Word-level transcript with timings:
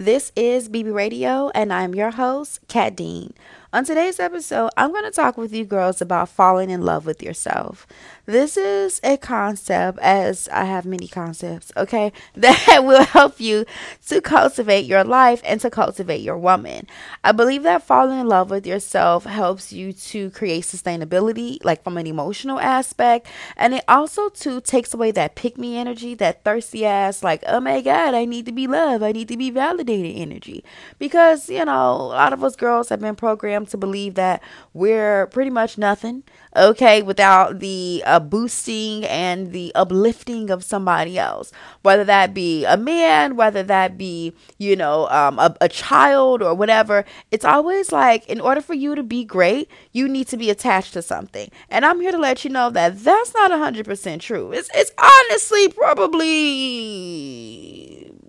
This 0.00 0.32
is 0.34 0.70
BB 0.70 0.94
Radio, 0.94 1.50
and 1.54 1.70
I'm 1.70 1.94
your 1.94 2.12
host, 2.12 2.60
Kat 2.68 2.96
Dean. 2.96 3.34
On 3.72 3.84
today's 3.84 4.18
episode, 4.18 4.70
I'm 4.76 4.90
going 4.90 5.04
to 5.04 5.12
talk 5.12 5.38
with 5.38 5.52
you 5.52 5.64
girls 5.64 6.02
about 6.02 6.28
falling 6.28 6.70
in 6.70 6.82
love 6.82 7.06
with 7.06 7.22
yourself. 7.22 7.86
This 8.26 8.56
is 8.56 9.00
a 9.04 9.16
concept, 9.16 10.00
as 10.00 10.48
I 10.48 10.64
have 10.64 10.84
many 10.84 11.06
concepts, 11.06 11.70
okay, 11.76 12.12
that 12.34 12.80
will 12.82 13.04
help 13.04 13.38
you 13.38 13.64
to 14.08 14.20
cultivate 14.20 14.86
your 14.86 15.04
life 15.04 15.40
and 15.44 15.60
to 15.60 15.70
cultivate 15.70 16.20
your 16.20 16.36
woman. 16.36 16.88
I 17.22 17.30
believe 17.30 17.62
that 17.62 17.84
falling 17.84 18.18
in 18.18 18.26
love 18.26 18.50
with 18.50 18.66
yourself 18.66 19.24
helps 19.24 19.72
you 19.72 19.92
to 19.92 20.30
create 20.30 20.64
sustainability, 20.64 21.64
like 21.64 21.84
from 21.84 21.96
an 21.96 22.08
emotional 22.08 22.58
aspect, 22.58 23.28
and 23.56 23.72
it 23.74 23.84
also 23.86 24.30
too 24.30 24.60
takes 24.60 24.94
away 24.94 25.12
that 25.12 25.36
pick 25.36 25.56
me 25.56 25.78
energy, 25.78 26.14
that 26.14 26.42
thirsty 26.42 26.84
ass, 26.84 27.22
like, 27.22 27.44
oh 27.46 27.60
my 27.60 27.80
god, 27.82 28.14
I 28.14 28.24
need 28.24 28.46
to 28.46 28.52
be 28.52 28.66
loved, 28.66 29.04
I 29.04 29.12
need 29.12 29.28
to 29.28 29.36
be 29.36 29.50
validated 29.50 30.16
energy. 30.16 30.64
Because, 30.98 31.48
you 31.48 31.64
know, 31.64 31.92
a 31.92 32.18
lot 32.18 32.32
of 32.32 32.42
us 32.42 32.56
girls 32.56 32.88
have 32.88 33.00
been 33.00 33.14
programmed 33.14 33.59
to 33.66 33.76
believe 33.76 34.14
that 34.14 34.42
we're 34.74 35.26
pretty 35.28 35.50
much 35.50 35.78
nothing, 35.78 36.22
okay, 36.56 37.02
without 37.02 37.60
the 37.60 38.02
uh, 38.06 38.18
boosting 38.20 39.04
and 39.04 39.52
the 39.52 39.72
uplifting 39.74 40.50
of 40.50 40.64
somebody 40.64 41.18
else, 41.18 41.52
whether 41.82 42.04
that 42.04 42.34
be 42.34 42.64
a 42.64 42.76
man, 42.76 43.36
whether 43.36 43.62
that 43.62 43.96
be, 43.96 44.34
you 44.58 44.76
know, 44.76 45.08
um, 45.08 45.38
a, 45.38 45.54
a 45.60 45.68
child 45.68 46.42
or 46.42 46.54
whatever. 46.54 47.04
It's 47.30 47.44
always 47.44 47.92
like, 47.92 48.26
in 48.28 48.40
order 48.40 48.60
for 48.60 48.74
you 48.74 48.94
to 48.94 49.02
be 49.02 49.24
great, 49.24 49.70
you 49.92 50.08
need 50.08 50.28
to 50.28 50.36
be 50.36 50.50
attached 50.50 50.92
to 50.94 51.02
something. 51.02 51.50
And 51.68 51.84
I'm 51.84 52.00
here 52.00 52.12
to 52.12 52.18
let 52.18 52.44
you 52.44 52.50
know 52.50 52.70
that 52.70 52.98
that's 52.98 53.34
not 53.34 53.50
100% 53.50 54.20
true. 54.20 54.52
It's, 54.52 54.70
it's 54.74 54.92
honestly 54.98 55.68
probably 55.68 57.10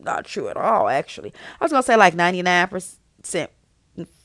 not 0.03 0.25
true 0.25 0.49
at 0.49 0.57
all, 0.57 0.89
actually. 0.89 1.33
I 1.59 1.65
was 1.65 1.71
going 1.71 1.83
to 1.83 1.87
say 1.87 1.95
like 1.95 2.15
99% 2.15 3.47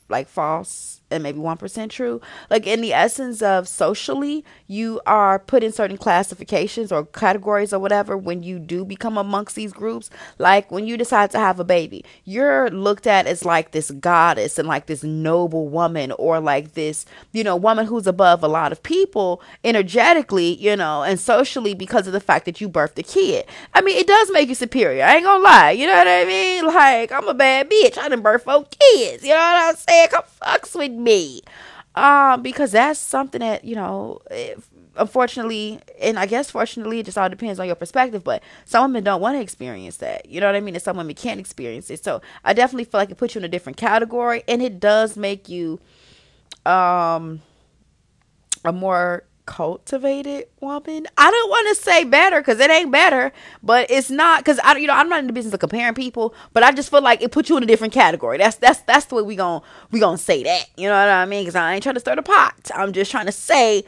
like 0.09 0.27
false 0.27 1.01
and 1.09 1.23
maybe 1.23 1.39
1% 1.39 1.89
true. 1.89 2.21
Like 2.49 2.67
in 2.67 2.81
the 2.81 2.93
essence 2.93 3.41
of 3.41 3.67
socially, 3.67 4.43
you 4.67 5.01
are 5.05 5.39
put 5.39 5.63
in 5.63 5.71
certain 5.71 5.97
classifications 5.97 6.91
or 6.91 7.05
categories 7.05 7.73
or 7.73 7.79
whatever 7.79 8.17
when 8.17 8.43
you 8.43 8.59
do 8.59 8.83
become 8.83 9.17
amongst 9.17 9.55
these 9.55 9.73
groups. 9.73 10.09
Like 10.37 10.71
when 10.71 10.85
you 10.85 10.97
decide 10.97 11.31
to 11.31 11.39
have 11.39 11.59
a 11.59 11.63
baby, 11.63 12.03
you're 12.25 12.69
looked 12.69 13.07
at 13.07 13.27
as 13.27 13.45
like 13.45 13.71
this 13.71 13.91
goddess 13.91 14.59
and 14.59 14.67
like 14.67 14.87
this 14.87 15.03
noble 15.03 15.69
woman 15.69 16.11
or 16.13 16.39
like 16.39 16.73
this, 16.73 17.05
you 17.31 17.43
know, 17.43 17.55
woman 17.55 17.85
who's 17.85 18.07
above 18.07 18.43
a 18.43 18.47
lot 18.47 18.71
of 18.71 18.83
people 18.83 19.41
energetically, 19.63 20.55
you 20.55 20.75
know, 20.75 21.03
and 21.03 21.19
socially 21.19 21.73
because 21.73 22.07
of 22.07 22.13
the 22.13 22.19
fact 22.19 22.45
that 22.45 22.59
you 22.59 22.69
birthed 22.69 22.97
a 22.97 23.03
kid. 23.03 23.45
I 23.73 23.81
mean, 23.81 23.97
it 23.97 24.07
does 24.07 24.29
make 24.31 24.49
you 24.49 24.55
superior. 24.55 25.03
I 25.03 25.15
ain't 25.15 25.23
gonna 25.23 25.43
lie. 25.43 25.71
You 25.71 25.87
know 25.87 25.95
what 25.95 26.07
I 26.07 26.25
mean? 26.25 26.65
Like, 26.65 27.11
I'm 27.11 27.27
a 27.27 27.33
bad 27.33 27.69
bitch. 27.69 27.97
I 27.97 28.09
done 28.09 28.21
birth 28.21 28.43
four 28.43 28.65
kids. 28.65 29.23
You 29.23 29.29
know 29.29 29.35
what 29.35 29.69
I'm 29.69 29.75
saying? 29.75 30.09
Come 30.09 30.23
fucks 30.41 30.75
with 30.75 30.91
me. 30.97 31.41
Um, 31.95 32.43
because 32.43 32.73
that's 32.73 32.99
something 32.99 33.39
that, 33.39 33.63
you 33.63 33.75
know, 33.75 34.19
if, 34.29 34.69
unfortunately, 34.97 35.79
and 35.99 36.19
I 36.19 36.27
guess 36.27 36.51
fortunately, 36.51 36.99
it 36.99 37.05
just 37.07 37.17
all 37.17 37.29
depends 37.29 37.59
on 37.59 37.65
your 37.65 37.75
perspective. 37.75 38.23
But 38.23 38.43
some 38.65 38.91
women 38.91 39.03
don't 39.03 39.21
want 39.21 39.35
to 39.35 39.41
experience 39.41 39.97
that. 39.97 40.27
You 40.27 40.39
know 40.39 40.45
what 40.45 40.55
I 40.55 40.59
mean? 40.59 40.75
And 40.75 40.83
some 40.83 40.97
women 40.97 41.15
can't 41.15 41.39
experience 41.39 41.89
it. 41.89 42.03
So 42.03 42.21
I 42.43 42.53
definitely 42.53 42.83
feel 42.83 42.99
like 42.99 43.09
it 43.09 43.17
puts 43.17 43.33
you 43.33 43.39
in 43.39 43.45
a 43.45 43.49
different 43.49 43.77
category, 43.77 44.43
and 44.47 44.61
it 44.61 44.79
does 44.79 45.17
make 45.17 45.49
you 45.49 45.79
um 46.65 47.41
a 48.65 48.71
more 48.71 49.23
cultivated 49.47 50.45
woman. 50.59 51.07
I 51.17 51.31
don't 51.31 51.49
want 51.49 51.75
to 51.75 51.83
say 51.83 52.03
better 52.03 52.39
because 52.39 52.59
it 52.59 52.69
ain't 52.69 52.91
better, 52.91 53.31
but 53.63 53.89
it's 53.89 54.11
not 54.11 54.41
because 54.41 54.59
I, 54.59 54.77
you 54.77 54.85
know, 54.85 54.93
I'm 54.93 55.09
not 55.09 55.19
in 55.19 55.27
the 55.27 55.33
business 55.33 55.55
of 55.55 55.59
comparing 55.59 55.95
people, 55.95 56.35
but 56.53 56.61
I 56.61 56.71
just 56.71 56.91
feel 56.91 57.01
like 57.01 57.23
it 57.23 57.31
puts 57.31 57.49
you 57.49 57.57
in 57.57 57.63
a 57.63 57.65
different 57.65 57.93
category. 57.93 58.37
That's 58.37 58.57
that's 58.57 58.81
that's 58.81 59.05
the 59.05 59.15
way 59.15 59.23
we 59.23 59.35
gon' 59.35 59.63
we 59.89 59.99
gonna 59.99 60.19
say 60.19 60.43
that. 60.43 60.65
You 60.77 60.87
know 60.89 60.99
what 60.99 61.09
I 61.09 61.25
mean? 61.25 61.41
Because 61.43 61.55
I 61.55 61.73
ain't 61.73 61.81
trying 61.81 61.95
to 61.95 62.01
stir 62.01 62.17
the 62.17 62.21
pot. 62.21 62.69
I'm 62.75 62.93
just 62.93 63.09
trying 63.09 63.25
to 63.25 63.31
say. 63.31 63.83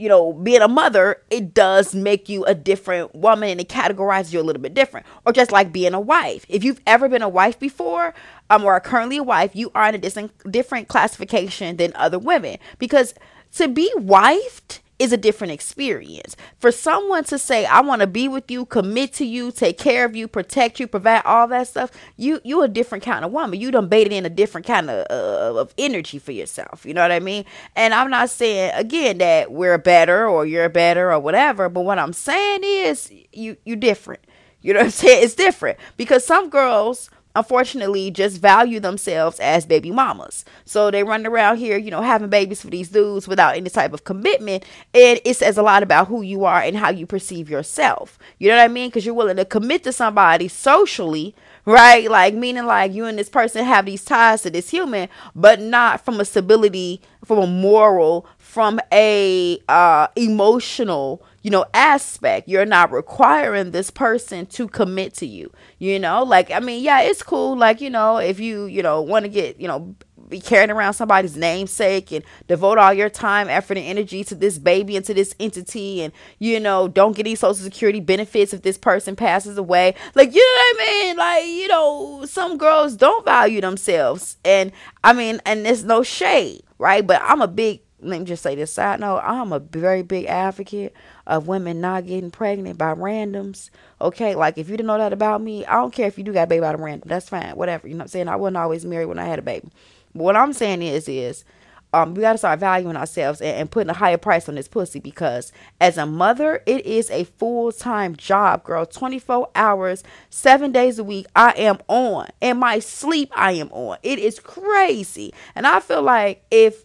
You 0.00 0.08
know, 0.08 0.32
being 0.32 0.62
a 0.62 0.68
mother, 0.68 1.22
it 1.28 1.52
does 1.52 1.92
make 1.92 2.28
you 2.28 2.44
a 2.44 2.54
different 2.54 3.16
woman 3.16 3.48
and 3.48 3.60
it 3.60 3.68
categorizes 3.68 4.32
you 4.32 4.40
a 4.40 4.46
little 4.46 4.62
bit 4.62 4.72
different. 4.72 5.04
Or 5.26 5.32
just 5.32 5.50
like 5.50 5.72
being 5.72 5.92
a 5.92 5.98
wife. 5.98 6.46
If 6.48 6.62
you've 6.62 6.80
ever 6.86 7.08
been 7.08 7.20
a 7.20 7.28
wife 7.28 7.58
before, 7.58 8.14
um, 8.48 8.62
or 8.62 8.74
are 8.74 8.80
currently 8.80 9.16
a 9.16 9.24
wife, 9.24 9.56
you 9.56 9.72
are 9.74 9.88
in 9.88 9.96
a 9.96 9.98
different 9.98 10.52
different 10.52 10.86
classification 10.86 11.78
than 11.78 11.92
other 11.96 12.16
women. 12.16 12.58
Because 12.78 13.12
to 13.56 13.66
be 13.66 13.92
wifed 13.96 14.78
is 14.98 15.12
a 15.12 15.16
different 15.16 15.52
experience. 15.52 16.36
For 16.58 16.72
someone 16.72 17.24
to 17.24 17.38
say, 17.38 17.64
I 17.64 17.80
want 17.80 18.00
to 18.00 18.06
be 18.06 18.28
with 18.28 18.50
you, 18.50 18.64
commit 18.66 19.12
to 19.14 19.24
you, 19.24 19.52
take 19.52 19.78
care 19.78 20.04
of 20.04 20.16
you, 20.16 20.26
protect 20.26 20.80
you, 20.80 20.86
provide 20.86 21.22
all 21.24 21.46
that 21.48 21.68
stuff, 21.68 21.90
you 22.16 22.40
you 22.44 22.62
a 22.62 22.68
different 22.68 23.04
kind 23.04 23.24
of 23.24 23.32
woman. 23.32 23.60
You 23.60 23.70
done 23.70 23.88
baited 23.88 24.12
in 24.12 24.26
a 24.26 24.30
different 24.30 24.66
kind 24.66 24.90
of 24.90 25.06
uh, 25.10 25.60
of 25.60 25.72
energy 25.78 26.18
for 26.18 26.32
yourself. 26.32 26.84
You 26.84 26.94
know 26.94 27.02
what 27.02 27.12
I 27.12 27.20
mean? 27.20 27.44
And 27.76 27.94
I'm 27.94 28.10
not 28.10 28.30
saying 28.30 28.72
again 28.74 29.18
that 29.18 29.52
we're 29.52 29.78
better 29.78 30.26
or 30.26 30.46
you're 30.46 30.68
better 30.68 31.12
or 31.12 31.20
whatever, 31.20 31.68
but 31.68 31.82
what 31.82 31.98
I'm 31.98 32.12
saying 32.12 32.60
is 32.64 33.12
you 33.32 33.56
you 33.64 33.76
different. 33.76 34.20
You 34.60 34.72
know 34.72 34.80
what 34.80 34.86
I'm 34.86 34.90
saying? 34.90 35.24
It's 35.24 35.34
different 35.34 35.78
because 35.96 36.24
some 36.24 36.50
girls 36.50 37.10
unfortunately 37.38 38.10
just 38.10 38.40
value 38.40 38.80
themselves 38.80 39.40
as 39.40 39.64
baby 39.64 39.90
mamas. 39.90 40.44
So 40.64 40.90
they 40.90 41.04
run 41.04 41.26
around 41.26 41.58
here, 41.58 41.78
you 41.78 41.90
know, 41.90 42.02
having 42.02 42.28
babies 42.28 42.60
for 42.60 42.68
these 42.68 42.88
dudes 42.88 43.28
without 43.28 43.56
any 43.56 43.70
type 43.70 43.92
of 43.92 44.04
commitment. 44.04 44.64
And 44.92 45.20
it 45.24 45.34
says 45.36 45.56
a 45.56 45.62
lot 45.62 45.82
about 45.82 46.08
who 46.08 46.22
you 46.22 46.44
are 46.44 46.60
and 46.60 46.76
how 46.76 46.90
you 46.90 47.06
perceive 47.06 47.48
yourself. 47.48 48.18
You 48.38 48.48
know 48.48 48.56
what 48.56 48.64
I 48.64 48.68
mean? 48.68 48.88
Because 48.88 49.06
you're 49.06 49.14
willing 49.14 49.36
to 49.36 49.44
commit 49.44 49.84
to 49.84 49.92
somebody 49.92 50.48
socially, 50.48 51.34
right? 51.64 52.10
Like, 52.10 52.34
meaning 52.34 52.66
like 52.66 52.92
you 52.92 53.06
and 53.06 53.18
this 53.18 53.28
person 53.28 53.64
have 53.64 53.86
these 53.86 54.04
ties 54.04 54.42
to 54.42 54.50
this 54.50 54.70
human, 54.70 55.08
but 55.34 55.60
not 55.60 56.04
from 56.04 56.20
a 56.20 56.24
stability, 56.24 57.00
from 57.24 57.38
a 57.38 57.46
moral, 57.46 58.26
from 58.38 58.80
a 58.92 59.58
uh, 59.68 60.08
emotional 60.16 61.22
you 61.48 61.50
know, 61.50 61.64
aspect. 61.72 62.46
You're 62.46 62.66
not 62.66 62.92
requiring 62.92 63.70
this 63.70 63.90
person 63.90 64.44
to 64.48 64.68
commit 64.68 65.14
to 65.14 65.26
you. 65.26 65.50
You 65.78 65.98
know, 65.98 66.22
like 66.22 66.50
I 66.50 66.60
mean, 66.60 66.84
yeah, 66.84 67.00
it's 67.00 67.22
cool. 67.22 67.56
Like 67.56 67.80
you 67.80 67.88
know, 67.88 68.18
if 68.18 68.38
you 68.38 68.66
you 68.66 68.82
know 68.82 69.00
want 69.00 69.24
to 69.24 69.30
get 69.30 69.58
you 69.58 69.66
know 69.66 69.96
be 70.28 70.40
carrying 70.40 70.70
around 70.70 70.92
somebody's 70.92 71.38
namesake 71.38 72.12
and 72.12 72.22
devote 72.48 72.76
all 72.76 72.92
your 72.92 73.08
time, 73.08 73.48
effort, 73.48 73.78
and 73.78 73.86
energy 73.86 74.22
to 74.24 74.34
this 74.34 74.58
baby 74.58 74.94
and 74.94 75.06
to 75.06 75.14
this 75.14 75.34
entity, 75.40 76.02
and 76.02 76.12
you 76.38 76.60
know, 76.60 76.86
don't 76.86 77.16
get 77.16 77.22
these 77.22 77.40
social 77.40 77.64
security 77.64 78.00
benefits 78.00 78.52
if 78.52 78.60
this 78.60 78.76
person 78.76 79.16
passes 79.16 79.56
away. 79.56 79.94
Like, 80.14 80.34
you 80.34 80.42
know 80.42 80.62
what 80.62 80.76
I 80.76 80.92
mean? 80.92 81.16
Like, 81.16 81.46
you 81.46 81.68
know, 81.68 82.26
some 82.26 82.58
girls 82.58 82.94
don't 82.94 83.24
value 83.24 83.62
themselves, 83.62 84.36
and 84.44 84.70
I 85.02 85.14
mean, 85.14 85.40
and 85.46 85.64
there's 85.64 85.82
no 85.82 86.02
shade, 86.02 86.64
right? 86.76 87.06
But 87.06 87.22
I'm 87.24 87.40
a 87.40 87.48
big 87.48 87.80
let 88.00 88.20
me 88.20 88.24
just 88.24 88.42
say 88.42 88.54
this 88.54 88.72
side 88.72 89.00
note 89.00 89.18
i'm 89.24 89.52
a 89.52 89.58
very 89.58 90.02
big 90.02 90.26
advocate 90.26 90.94
of 91.28 91.46
women 91.46 91.80
not 91.80 92.06
getting 92.06 92.30
pregnant 92.30 92.76
by 92.76 92.92
randoms 92.94 93.70
okay 94.00 94.34
like 94.34 94.58
if 94.58 94.68
you 94.68 94.76
didn't 94.76 94.88
know 94.88 94.98
that 94.98 95.12
about 95.12 95.40
me 95.40 95.64
i 95.66 95.74
don't 95.74 95.92
care 95.92 96.08
if 96.08 96.18
you 96.18 96.24
do 96.24 96.32
got 96.32 96.44
a 96.44 96.46
baby 96.46 96.64
out 96.64 96.74
of 96.74 96.80
random 96.80 97.08
that's 97.08 97.28
fine 97.28 97.54
whatever 97.54 97.86
you 97.86 97.94
know 97.94 97.98
what 97.98 98.04
i'm 98.04 98.08
saying 98.08 98.28
i 98.28 98.34
wasn't 98.34 98.56
always 98.56 98.84
married 98.84 99.06
when 99.06 99.18
i 99.18 99.24
had 99.24 99.38
a 99.38 99.42
baby 99.42 99.68
but 100.14 100.24
what 100.24 100.36
i'm 100.36 100.52
saying 100.52 100.82
is 100.82 101.08
is 101.08 101.44
um, 101.92 102.14
we 102.14 102.20
got 102.20 102.32
to 102.32 102.38
start 102.38 102.60
valuing 102.60 102.96
ourselves 102.96 103.40
and, 103.40 103.56
and, 103.56 103.70
putting 103.70 103.88
a 103.88 103.94
higher 103.94 104.18
price 104.18 104.48
on 104.48 104.56
this 104.56 104.68
pussy 104.68 105.00
because 105.00 105.52
as 105.80 105.96
a 105.96 106.04
mother, 106.04 106.62
it 106.66 106.84
is 106.84 107.10
a 107.10 107.24
full 107.24 107.72
time 107.72 108.14
job, 108.14 108.62
girl. 108.62 108.84
24 108.84 109.48
hours, 109.54 110.04
seven 110.28 110.70
days 110.70 110.98
a 110.98 111.04
week, 111.04 111.26
I 111.34 111.52
am 111.52 111.78
on. 111.88 112.28
And 112.42 112.60
my 112.60 112.78
sleep, 112.78 113.30
I 113.34 113.52
am 113.52 113.70
on. 113.72 113.96
It 114.02 114.18
is 114.18 114.38
crazy. 114.38 115.32
And 115.54 115.66
I 115.66 115.80
feel 115.80 116.02
like 116.02 116.44
if 116.50 116.84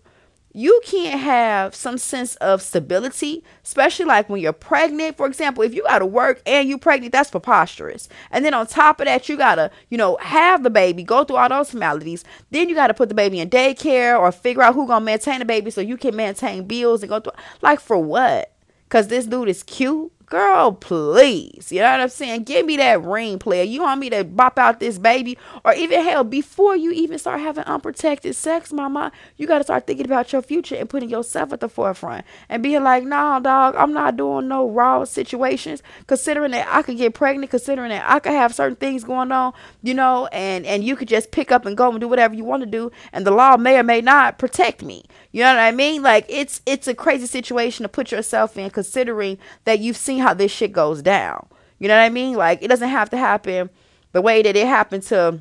you 0.54 0.80
can't 0.86 1.20
have 1.20 1.74
some 1.74 1.98
sense 1.98 2.36
of 2.36 2.62
stability, 2.62 3.44
especially 3.64 4.06
like 4.06 4.30
when 4.30 4.40
you're 4.40 4.54
pregnant. 4.54 5.18
For 5.18 5.26
example, 5.26 5.64
if 5.64 5.74
you 5.74 5.82
got 5.84 6.00
to 6.00 6.06
work 6.06 6.42
and 6.46 6.70
you're 6.70 6.78
pregnant, 6.78 7.12
that's 7.12 7.32
preposterous. 7.32 8.08
And 8.30 8.46
then 8.46 8.54
on 8.54 8.68
top 8.68 9.00
of 9.00 9.08
that, 9.08 9.28
you 9.28 9.36
got 9.36 9.56
to, 9.56 9.72
you 9.90 9.98
know, 9.98 10.18
have 10.22 10.62
the 10.62 10.70
baby, 10.70 11.02
go 11.02 11.24
through 11.24 11.38
all 11.38 11.50
those 11.50 11.72
formalities. 11.72 12.24
Then 12.52 12.70
you 12.70 12.76
got 12.76 12.88
to 12.88 12.94
put 12.94 13.10
the 13.10 13.16
baby 13.16 13.40
in 13.40 13.50
daycare 13.50 14.20
or 14.20 14.32
figure 14.32 14.62
out 14.62 14.76
who 14.76 14.86
going 14.86 15.02
to 15.02 15.06
maintain 15.06 15.40
the 15.40 15.46
baby 15.46 15.72
so 15.72 15.82
you 15.82 15.98
can 15.98 16.16
maintain 16.16 16.68
bills 16.68 17.02
and 17.02 17.10
go 17.10 17.20
through. 17.20 17.34
Like, 17.62 17.80
for 17.80 17.98
what? 17.98 18.54
Because 18.84 19.08
this 19.08 19.26
dude 19.26 19.50
is 19.50 19.64
cute? 19.64 20.12
Girl, 20.34 20.72
please. 20.72 21.72
You 21.72 21.82
know 21.82 21.92
what 21.92 22.00
I'm 22.00 22.10
saying? 22.10 22.46
Give 22.46 22.66
me 22.66 22.76
that 22.78 23.04
ring, 23.04 23.38
player. 23.38 23.62
You 23.62 23.84
want 23.84 24.00
me 24.00 24.10
to 24.10 24.24
bop 24.24 24.58
out 24.58 24.80
this 24.80 24.98
baby? 24.98 25.38
Or 25.64 25.76
even 25.76 26.04
hell, 26.04 26.24
before 26.24 26.76
you 26.76 26.90
even 26.90 27.20
start 27.20 27.40
having 27.40 27.66
unprotected 27.66 28.36
sex, 28.36 28.74
mama, 28.74 29.12
you 29.38 29.46
got 29.46 29.60
to 29.60 29.64
start 29.64 29.86
thinking 29.86 30.08
about 30.08 30.34
your 30.34 30.42
future 30.42 30.74
and 30.74 30.90
putting 30.90 31.12
yourself 31.12 31.54
at 31.54 31.60
the 31.60 31.70
forefront 31.70 32.26
and 32.50 32.64
being 32.64 32.84
like, 32.84 33.04
nah, 33.04 33.40
dog, 33.42 33.76
I'm 33.76 33.94
not 33.94 34.18
doing 34.18 34.48
no 34.48 34.68
raw 34.68 35.04
situations. 35.06 35.84
Considering 36.08 36.50
that 36.50 36.68
I 36.68 36.82
could 36.82 36.98
get 36.98 37.14
pregnant, 37.14 37.52
considering 37.52 37.90
that 37.90 38.10
I 38.10 38.18
could 38.18 38.32
have 38.32 38.56
certain 38.56 38.78
things 38.78 39.04
going 39.04 39.32
on, 39.32 39.54
you 39.84 39.94
know, 39.94 40.26
and, 40.32 40.66
and 40.66 40.84
you 40.84 40.96
could 40.96 41.10
just 41.10 41.30
pick 41.30 41.52
up 41.52 41.68
and 41.68 41.78
go 41.78 41.92
and 41.92 42.02
do 42.02 42.08
whatever 42.08 42.34
you 42.34 42.44
want 42.44 42.64
to 42.64 42.68
do. 42.68 42.92
And 43.12 43.24
the 43.28 43.30
law 43.30 43.56
may 43.56 43.78
or 43.78 43.84
may 43.84 44.02
not 44.02 44.40
protect 44.40 44.82
me. 44.82 45.04
You 45.32 45.44
know 45.44 45.54
what 45.54 45.62
I 45.62 45.72
mean? 45.72 46.02
Like, 46.02 46.26
it's, 46.28 46.62
it's 46.66 46.88
a 46.88 46.96
crazy 46.96 47.28
situation 47.28 47.84
to 47.84 47.90
put 47.90 48.12
yourself 48.12 48.58
in, 48.58 48.72
considering 48.72 49.38
that 49.66 49.80
you've 49.80 49.96
seen 49.96 50.23
how 50.24 50.34
this 50.34 50.52
shit 50.52 50.72
goes 50.72 51.02
down. 51.02 51.48
You 51.80 51.88
know 51.88 51.96
what 51.96 52.04
I 52.04 52.10
mean? 52.10 52.36
Like 52.36 52.64
it 52.64 52.70
doesn't 52.70 52.90
have 52.90 53.10
to 53.12 53.18
happen 53.18 53.70
the 54.12 54.22
way 54.22 54.42
that 54.42 54.56
it 54.56 54.68
happened 54.68 55.04
to 55.04 55.40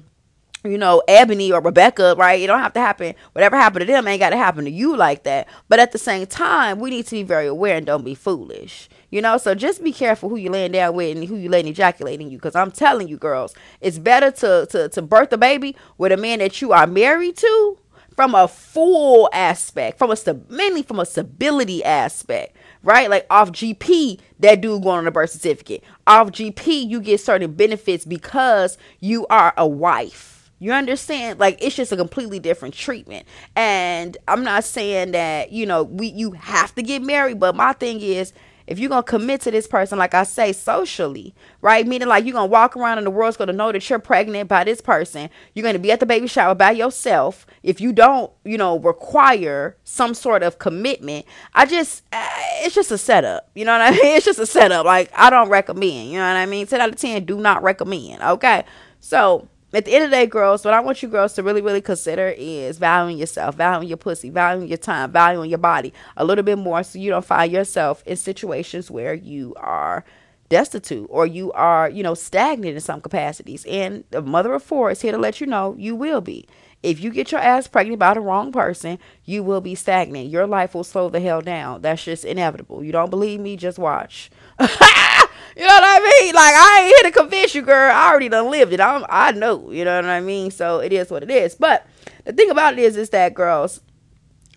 you 0.64 0.78
know, 0.78 1.02
Ebony 1.08 1.50
or 1.50 1.60
Rebecca, 1.60 2.14
right? 2.16 2.40
It 2.40 2.46
don't 2.46 2.60
have 2.60 2.72
to 2.74 2.80
happen. 2.80 3.14
Whatever 3.32 3.56
happened 3.56 3.80
to 3.80 3.86
them 3.86 4.06
ain't 4.06 4.20
got 4.20 4.30
to 4.30 4.36
happen 4.36 4.64
to 4.64 4.70
you 4.70 4.96
like 4.96 5.24
that. 5.24 5.48
But 5.68 5.80
at 5.80 5.92
the 5.92 5.98
same 5.98 6.26
time, 6.26 6.78
we 6.78 6.90
need 6.90 7.06
to 7.06 7.16
be 7.16 7.22
very 7.22 7.46
aware 7.46 7.76
and 7.76 7.86
don't 7.86 8.04
be 8.04 8.14
foolish. 8.14 8.88
You 9.10 9.20
know, 9.20 9.38
so 9.38 9.54
just 9.54 9.82
be 9.82 9.92
careful 9.92 10.28
who 10.28 10.36
you 10.36 10.50
laying 10.50 10.72
down 10.72 10.94
with 10.94 11.16
and 11.16 11.26
who 11.26 11.36
you 11.36 11.48
letting 11.48 11.72
ejaculating 11.72 12.30
you. 12.30 12.38
Because 12.38 12.54
I'm 12.54 12.70
telling 12.70 13.08
you, 13.08 13.16
girls, 13.16 13.54
it's 13.80 13.98
better 13.98 14.30
to, 14.30 14.66
to, 14.70 14.88
to 14.88 15.02
birth 15.02 15.32
a 15.32 15.38
baby 15.38 15.76
with 15.98 16.12
a 16.12 16.16
man 16.16 16.38
that 16.38 16.62
you 16.62 16.72
are 16.72 16.86
married 16.86 17.36
to 17.38 17.78
from 18.14 18.34
a 18.34 18.46
full 18.46 19.28
aspect, 19.32 19.98
from 19.98 20.10
a 20.10 20.16
mainly 20.48 20.82
from 20.82 21.00
a 21.00 21.06
stability 21.06 21.82
aspect, 21.82 22.56
right? 22.82 23.08
Like 23.10 23.26
off 23.30 23.50
GP, 23.50 24.20
that 24.40 24.60
dude 24.60 24.82
going 24.82 24.98
on 24.98 25.06
a 25.06 25.10
birth 25.10 25.30
certificate. 25.30 25.82
Off 26.06 26.28
GP, 26.28 26.88
you 26.88 27.00
get 27.00 27.20
certain 27.20 27.52
benefits 27.52 28.04
because 28.04 28.78
you 29.00 29.26
are 29.28 29.54
a 29.56 29.66
wife 29.66 30.32
you 30.62 30.70
understand? 30.72 31.40
Like 31.40 31.58
it's 31.60 31.74
just 31.74 31.90
a 31.90 31.96
completely 31.96 32.38
different 32.38 32.72
treatment. 32.72 33.26
And 33.56 34.16
I'm 34.28 34.44
not 34.44 34.62
saying 34.62 35.10
that, 35.10 35.50
you 35.50 35.66
know, 35.66 35.82
we 35.82 36.06
you 36.06 36.30
have 36.30 36.72
to 36.76 36.82
get 36.84 37.02
married, 37.02 37.40
but 37.40 37.56
my 37.56 37.72
thing 37.72 38.00
is 38.00 38.32
if 38.66 38.78
you're 38.78 38.88
gonna 38.88 39.02
commit 39.02 39.40
to 39.42 39.50
this 39.50 39.66
person, 39.66 39.98
like 39.98 40.14
I 40.14 40.24
say, 40.24 40.52
socially, 40.52 41.34
right? 41.60 41.86
Meaning 41.86 42.08
like 42.08 42.24
you're 42.24 42.34
gonna 42.34 42.46
walk 42.46 42.76
around 42.76 42.98
and 42.98 43.06
the 43.06 43.10
world's 43.10 43.36
gonna 43.36 43.52
know 43.52 43.72
that 43.72 43.88
you're 43.88 43.98
pregnant 43.98 44.48
by 44.48 44.64
this 44.64 44.80
person. 44.80 45.30
You're 45.54 45.64
gonna 45.64 45.78
be 45.78 45.92
at 45.92 46.00
the 46.00 46.06
baby 46.06 46.26
shower 46.26 46.54
by 46.54 46.72
yourself. 46.72 47.46
If 47.62 47.80
you 47.80 47.92
don't, 47.92 48.30
you 48.44 48.58
know, 48.58 48.78
require 48.78 49.76
some 49.84 50.14
sort 50.14 50.42
of 50.42 50.58
commitment, 50.58 51.26
I 51.54 51.66
just 51.66 52.04
uh, 52.12 52.26
it's 52.62 52.74
just 52.74 52.90
a 52.90 52.98
setup. 52.98 53.50
You 53.54 53.64
know 53.64 53.72
what 53.72 53.82
I 53.82 53.90
mean? 54.02 54.16
It's 54.16 54.24
just 54.24 54.38
a 54.38 54.46
setup. 54.46 54.84
Like 54.86 55.10
I 55.14 55.30
don't 55.30 55.48
recommend. 55.48 56.10
You 56.10 56.18
know 56.18 56.28
what 56.28 56.36
I 56.36 56.46
mean? 56.46 56.66
Ten 56.66 56.80
out 56.80 56.90
of 56.90 56.96
ten, 56.96 57.24
do 57.24 57.38
not 57.38 57.62
recommend. 57.62 58.22
Okay, 58.22 58.64
so 59.00 59.48
at 59.74 59.84
the 59.84 59.94
end 59.94 60.04
of 60.04 60.10
the 60.10 60.16
day, 60.16 60.26
girls, 60.26 60.64
what 60.64 60.74
I 60.74 60.80
want 60.80 61.02
you 61.02 61.08
girls 61.08 61.32
to 61.34 61.42
really, 61.42 61.62
really 61.62 61.80
consider 61.80 62.34
is 62.36 62.78
valuing 62.78 63.18
yourself, 63.18 63.54
valuing 63.54 63.88
your 63.88 63.96
pussy, 63.96 64.30
valuing 64.30 64.68
your 64.68 64.78
time, 64.78 65.10
valuing 65.10 65.48
your 65.48 65.58
body 65.58 65.92
a 66.16 66.24
little 66.24 66.44
bit 66.44 66.58
more 66.58 66.82
so 66.82 66.98
you 66.98 67.10
don't 67.10 67.24
find 67.24 67.50
yourself 67.50 68.02
in 68.06 68.16
situations 68.16 68.90
where 68.90 69.14
you 69.14 69.54
are 69.56 70.04
destitute 70.52 71.06
or 71.08 71.26
you 71.26 71.50
are, 71.52 71.88
you 71.88 72.02
know, 72.02 72.12
stagnant 72.12 72.74
in 72.74 72.80
some 72.80 73.00
capacities. 73.00 73.64
And 73.64 74.04
the 74.10 74.20
mother 74.20 74.52
of 74.52 74.62
four 74.62 74.90
is 74.90 75.00
here 75.00 75.12
to 75.12 75.18
let 75.18 75.40
you 75.40 75.46
know 75.46 75.74
you 75.78 75.96
will 75.96 76.20
be. 76.20 76.46
If 76.82 77.00
you 77.00 77.10
get 77.10 77.32
your 77.32 77.40
ass 77.40 77.68
pregnant 77.68 78.00
by 78.00 78.14
the 78.14 78.20
wrong 78.20 78.52
person, 78.52 78.98
you 79.24 79.42
will 79.42 79.60
be 79.60 79.74
stagnant. 79.74 80.28
Your 80.28 80.46
life 80.46 80.74
will 80.74 80.84
slow 80.84 81.08
the 81.08 81.20
hell 81.20 81.40
down. 81.40 81.80
That's 81.80 82.04
just 82.04 82.24
inevitable. 82.24 82.84
You 82.84 82.92
don't 82.92 83.08
believe 83.08 83.40
me? 83.40 83.56
Just 83.56 83.78
watch. 83.78 84.30
You 85.56 85.62
know 85.62 85.68
what 85.68 85.82
I 85.84 86.20
mean? 86.20 86.34
Like 86.34 86.54
I 86.54 86.80
ain't 86.80 86.86
here 86.96 87.10
to 87.10 87.18
convince 87.18 87.54
you, 87.54 87.62
girl. 87.62 87.92
I 87.92 88.08
already 88.10 88.28
done 88.28 88.50
lived 88.50 88.72
it. 88.72 88.80
I'm, 88.80 89.04
I 89.08 89.32
know. 89.32 89.70
You 89.70 89.84
know 89.84 89.96
what 89.96 90.06
I 90.06 90.20
mean? 90.20 90.50
So 90.50 90.78
it 90.78 90.92
is 90.92 91.10
what 91.10 91.22
it 91.22 91.30
is. 91.30 91.54
But 91.54 91.86
the 92.24 92.32
thing 92.32 92.50
about 92.50 92.74
it 92.74 92.78
is, 92.78 92.96
is 92.96 93.10
that 93.10 93.34
girls, 93.34 93.80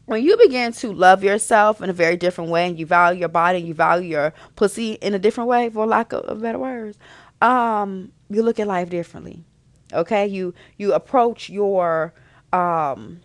when 0.06 0.24
you 0.24 0.38
begin 0.38 0.72
to 0.74 0.94
love 0.94 1.24
yourself 1.24 1.82
in 1.82 1.90
a 1.90 1.94
very 1.94 2.16
different 2.16 2.50
way, 2.50 2.68
and 2.68 2.80
you 2.80 2.86
value 2.86 3.20
your 3.22 3.30
body, 3.30 3.58
and 3.60 3.68
you 3.68 3.74
value 3.74 4.10
your 4.10 4.34
pussy 4.56 4.94
in 4.94 5.14
a 5.14 5.20
different 5.20 5.50
way, 5.50 5.70
for 5.70 5.86
lack 5.86 6.14
of 6.14 6.42
better 6.42 6.60
words, 6.60 6.98
um, 7.42 8.12
you 8.30 8.42
look 8.42 8.60
at 8.60 8.68
life 8.68 8.90
differently. 8.90 9.44
Okay, 9.94 10.26
you 10.28 10.54
you 10.78 10.94
approach 10.94 11.50
your 11.50 12.14
um, 12.54 13.20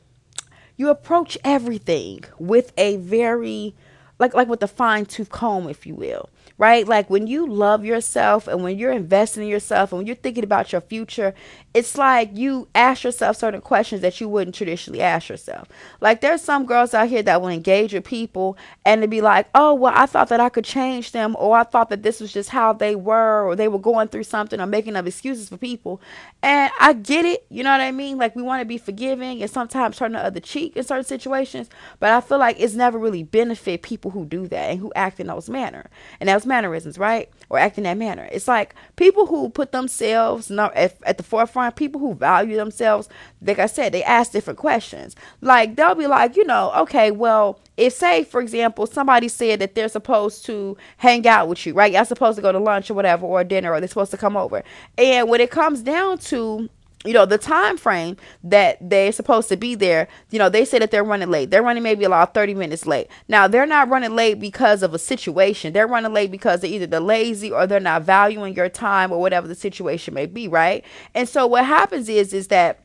you 0.77 0.89
approach 0.89 1.39
everything 1.45 2.25
with 2.39 2.73
a 2.77 2.97
very 2.97 3.75
like 4.19 4.35
like 4.35 4.49
with 4.49 4.63
a 4.63 4.69
fine 4.69 5.07
tooth 5.07 5.31
comb, 5.31 5.69
if 5.69 5.87
you 5.87 5.95
will 5.95 6.29
right? 6.61 6.87
Like 6.87 7.09
when 7.09 7.27
you 7.27 7.47
love 7.47 7.87
yourself 7.87 8.47
and 8.47 8.63
when 8.63 8.79
you're 8.79 8.93
investing 8.93 9.45
in 9.45 9.49
yourself 9.49 9.93
and 9.93 9.99
when 9.99 10.07
you're 10.07 10.15
thinking 10.15 10.45
about 10.45 10.73
your 10.73 10.83
future, 10.83 11.33
it's 11.73 11.97
like 11.97 12.37
you 12.37 12.69
ask 12.75 13.03
yourself 13.03 13.39
certain 13.39 13.63
questions 13.63 14.03
that 14.03 14.21
you 14.21 14.29
wouldn't 14.29 14.55
traditionally 14.55 15.01
ask 15.01 15.31
yourself. 15.31 15.69
Like 16.03 16.21
there's 16.21 16.43
some 16.43 16.67
girls 16.67 16.93
out 16.93 17.09
here 17.09 17.23
that 17.23 17.41
will 17.41 17.49
engage 17.49 17.95
with 17.95 18.05
people 18.05 18.59
and 18.85 19.01
to 19.01 19.09
be 19.09 19.23
like, 19.23 19.49
oh, 19.55 19.73
well, 19.73 19.95
I 19.97 20.05
thought 20.05 20.29
that 20.29 20.41
I 20.41 20.51
could 20.51 20.67
change 20.67 21.13
them, 21.13 21.35
or 21.39 21.57
I 21.57 21.63
thought 21.63 21.89
that 21.89 22.03
this 22.03 22.21
was 22.21 22.31
just 22.31 22.51
how 22.51 22.75
they 22.75 22.95
were, 22.95 23.47
or 23.47 23.57
they 23.57 23.69
were 23.69 23.79
going 23.79 24.09
through 24.09 24.25
something, 24.25 24.61
or 24.61 24.67
making 24.67 24.97
up 24.97 25.07
excuses 25.07 25.49
for 25.49 25.57
people. 25.57 25.99
And 26.43 26.71
I 26.79 26.93
get 26.93 27.25
it, 27.25 27.47
you 27.49 27.63
know 27.63 27.71
what 27.71 27.81
I 27.81 27.91
mean? 27.91 28.19
Like 28.19 28.37
we 28.37 28.43
want 28.43 28.61
to 28.61 28.67
be 28.67 28.77
forgiving 28.79 29.41
and 29.41 29.51
sometimes 29.51 29.97
turn 29.97 30.13
the 30.13 30.19
other 30.19 30.41
cheek 30.41 30.77
in 30.77 30.85
certain 30.85 31.05
situations, 31.05 31.71
but 32.01 32.11
I 32.11 32.21
feel 32.21 32.39
like 32.39 32.61
it's 32.61 32.75
never 32.75 32.99
really 32.99 33.23
benefit 33.23 33.81
people 33.81 34.11
who 34.11 34.27
do 34.27 34.47
that 34.49 34.71
and 34.73 34.81
who 34.81 34.93
act 34.95 35.21
in 35.21 35.29
those 35.29 35.49
manner 35.49 35.89
and 36.19 36.29
those 36.29 36.47
mannerisms, 36.51 36.99
right? 36.99 37.31
Or 37.49 37.59
act 37.59 37.79
in 37.79 37.85
that 37.85 37.97
manner. 37.99 38.29
It's 38.31 38.49
like 38.49 38.75
people 38.97 39.27
who 39.27 39.49
put 39.49 39.73
themselves 39.73 40.51
at, 40.51 40.97
at 41.05 41.17
the 41.17 41.25
forefront 41.25 41.77
people 41.77 42.01
who 42.01 42.15
value 42.15 42.57
themselves, 42.57 43.09
like 43.43 43.59
I 43.59 43.67
said, 43.67 43.93
they 43.93 44.05
ask 44.05 44.33
different 44.33 44.59
questions. 44.59 45.17
Like 45.41 45.77
they'll 45.77 45.95
be 45.95 46.09
like, 46.09 46.37
you 46.37 46.45
know, 46.45 46.73
okay, 46.77 47.11
well, 47.11 47.59
if 47.79 47.95
say 47.95 48.25
for 48.25 48.43
example 48.43 48.87
somebody 48.87 49.29
said 49.29 49.61
that 49.61 49.75
they're 49.75 49.89
supposed 49.89 50.45
to 50.47 50.77
hang 50.99 51.27
out 51.27 51.49
with 51.49 51.65
you, 51.67 51.75
right? 51.75 51.93
Y'all 51.93 52.05
supposed 52.05 52.37
to 52.37 52.43
go 52.43 52.53
to 52.53 52.59
lunch 52.59 52.91
or 52.91 52.95
whatever 52.95 53.27
or 53.27 53.45
dinner 53.45 53.73
or 53.73 53.81
they're 53.81 53.89
supposed 53.89 54.11
to 54.11 54.19
come 54.19 54.37
over. 54.37 54.63
And 54.99 55.29
when 55.31 55.41
it 55.41 55.51
comes 55.51 55.83
down 55.83 56.19
to 56.19 56.69
you 57.05 57.13
know 57.15 57.25
the 57.25 57.39
time 57.39 57.79
frame 57.79 58.17
that 58.45 58.77
they're 58.81 59.13
supposed 59.13 59.49
to 59.49 59.57
be 59.57 59.75
there 59.75 60.07
you 60.31 60.39
know 60.39 60.51
they 60.51 60.65
say 60.65 60.79
that 60.79 60.91
they're 60.91 61.05
running 61.05 61.31
late. 61.31 61.51
They're 61.51 61.63
running 61.63 61.83
maybe 61.83 62.05
about 62.05 62.35
30 62.35 62.55
minutes 62.55 62.87
late. 62.87 63.09
Now 63.29 63.49
they're 63.49 63.67
not 63.67 63.89
running 63.89 64.15
late 64.15 64.41
because 64.41 64.83
of 64.83 64.95
a 64.95 64.99
situation. 64.99 65.73
They're 65.73 65.87
running 65.87 66.13
late 66.13 66.31
because 66.31 66.61
they're 66.61 66.71
either 66.71 66.87
they're 66.87 67.01
lazy 67.01 67.51
or 67.51 67.67
they're 67.67 67.81
not 67.81 68.03
valuing 68.03 68.55
your 68.55 68.69
time 68.69 69.13
or 69.13 69.21
whatever 69.21 69.49
the 69.49 69.55
situation 69.55 70.15
may 70.15 70.27
be 70.27 70.49
right? 70.49 70.85
And 71.15 71.29
so 71.29 71.47
what 71.47 71.65
happens 71.65 72.09
is 72.09 72.33
is 72.33 72.49
that 72.49 72.81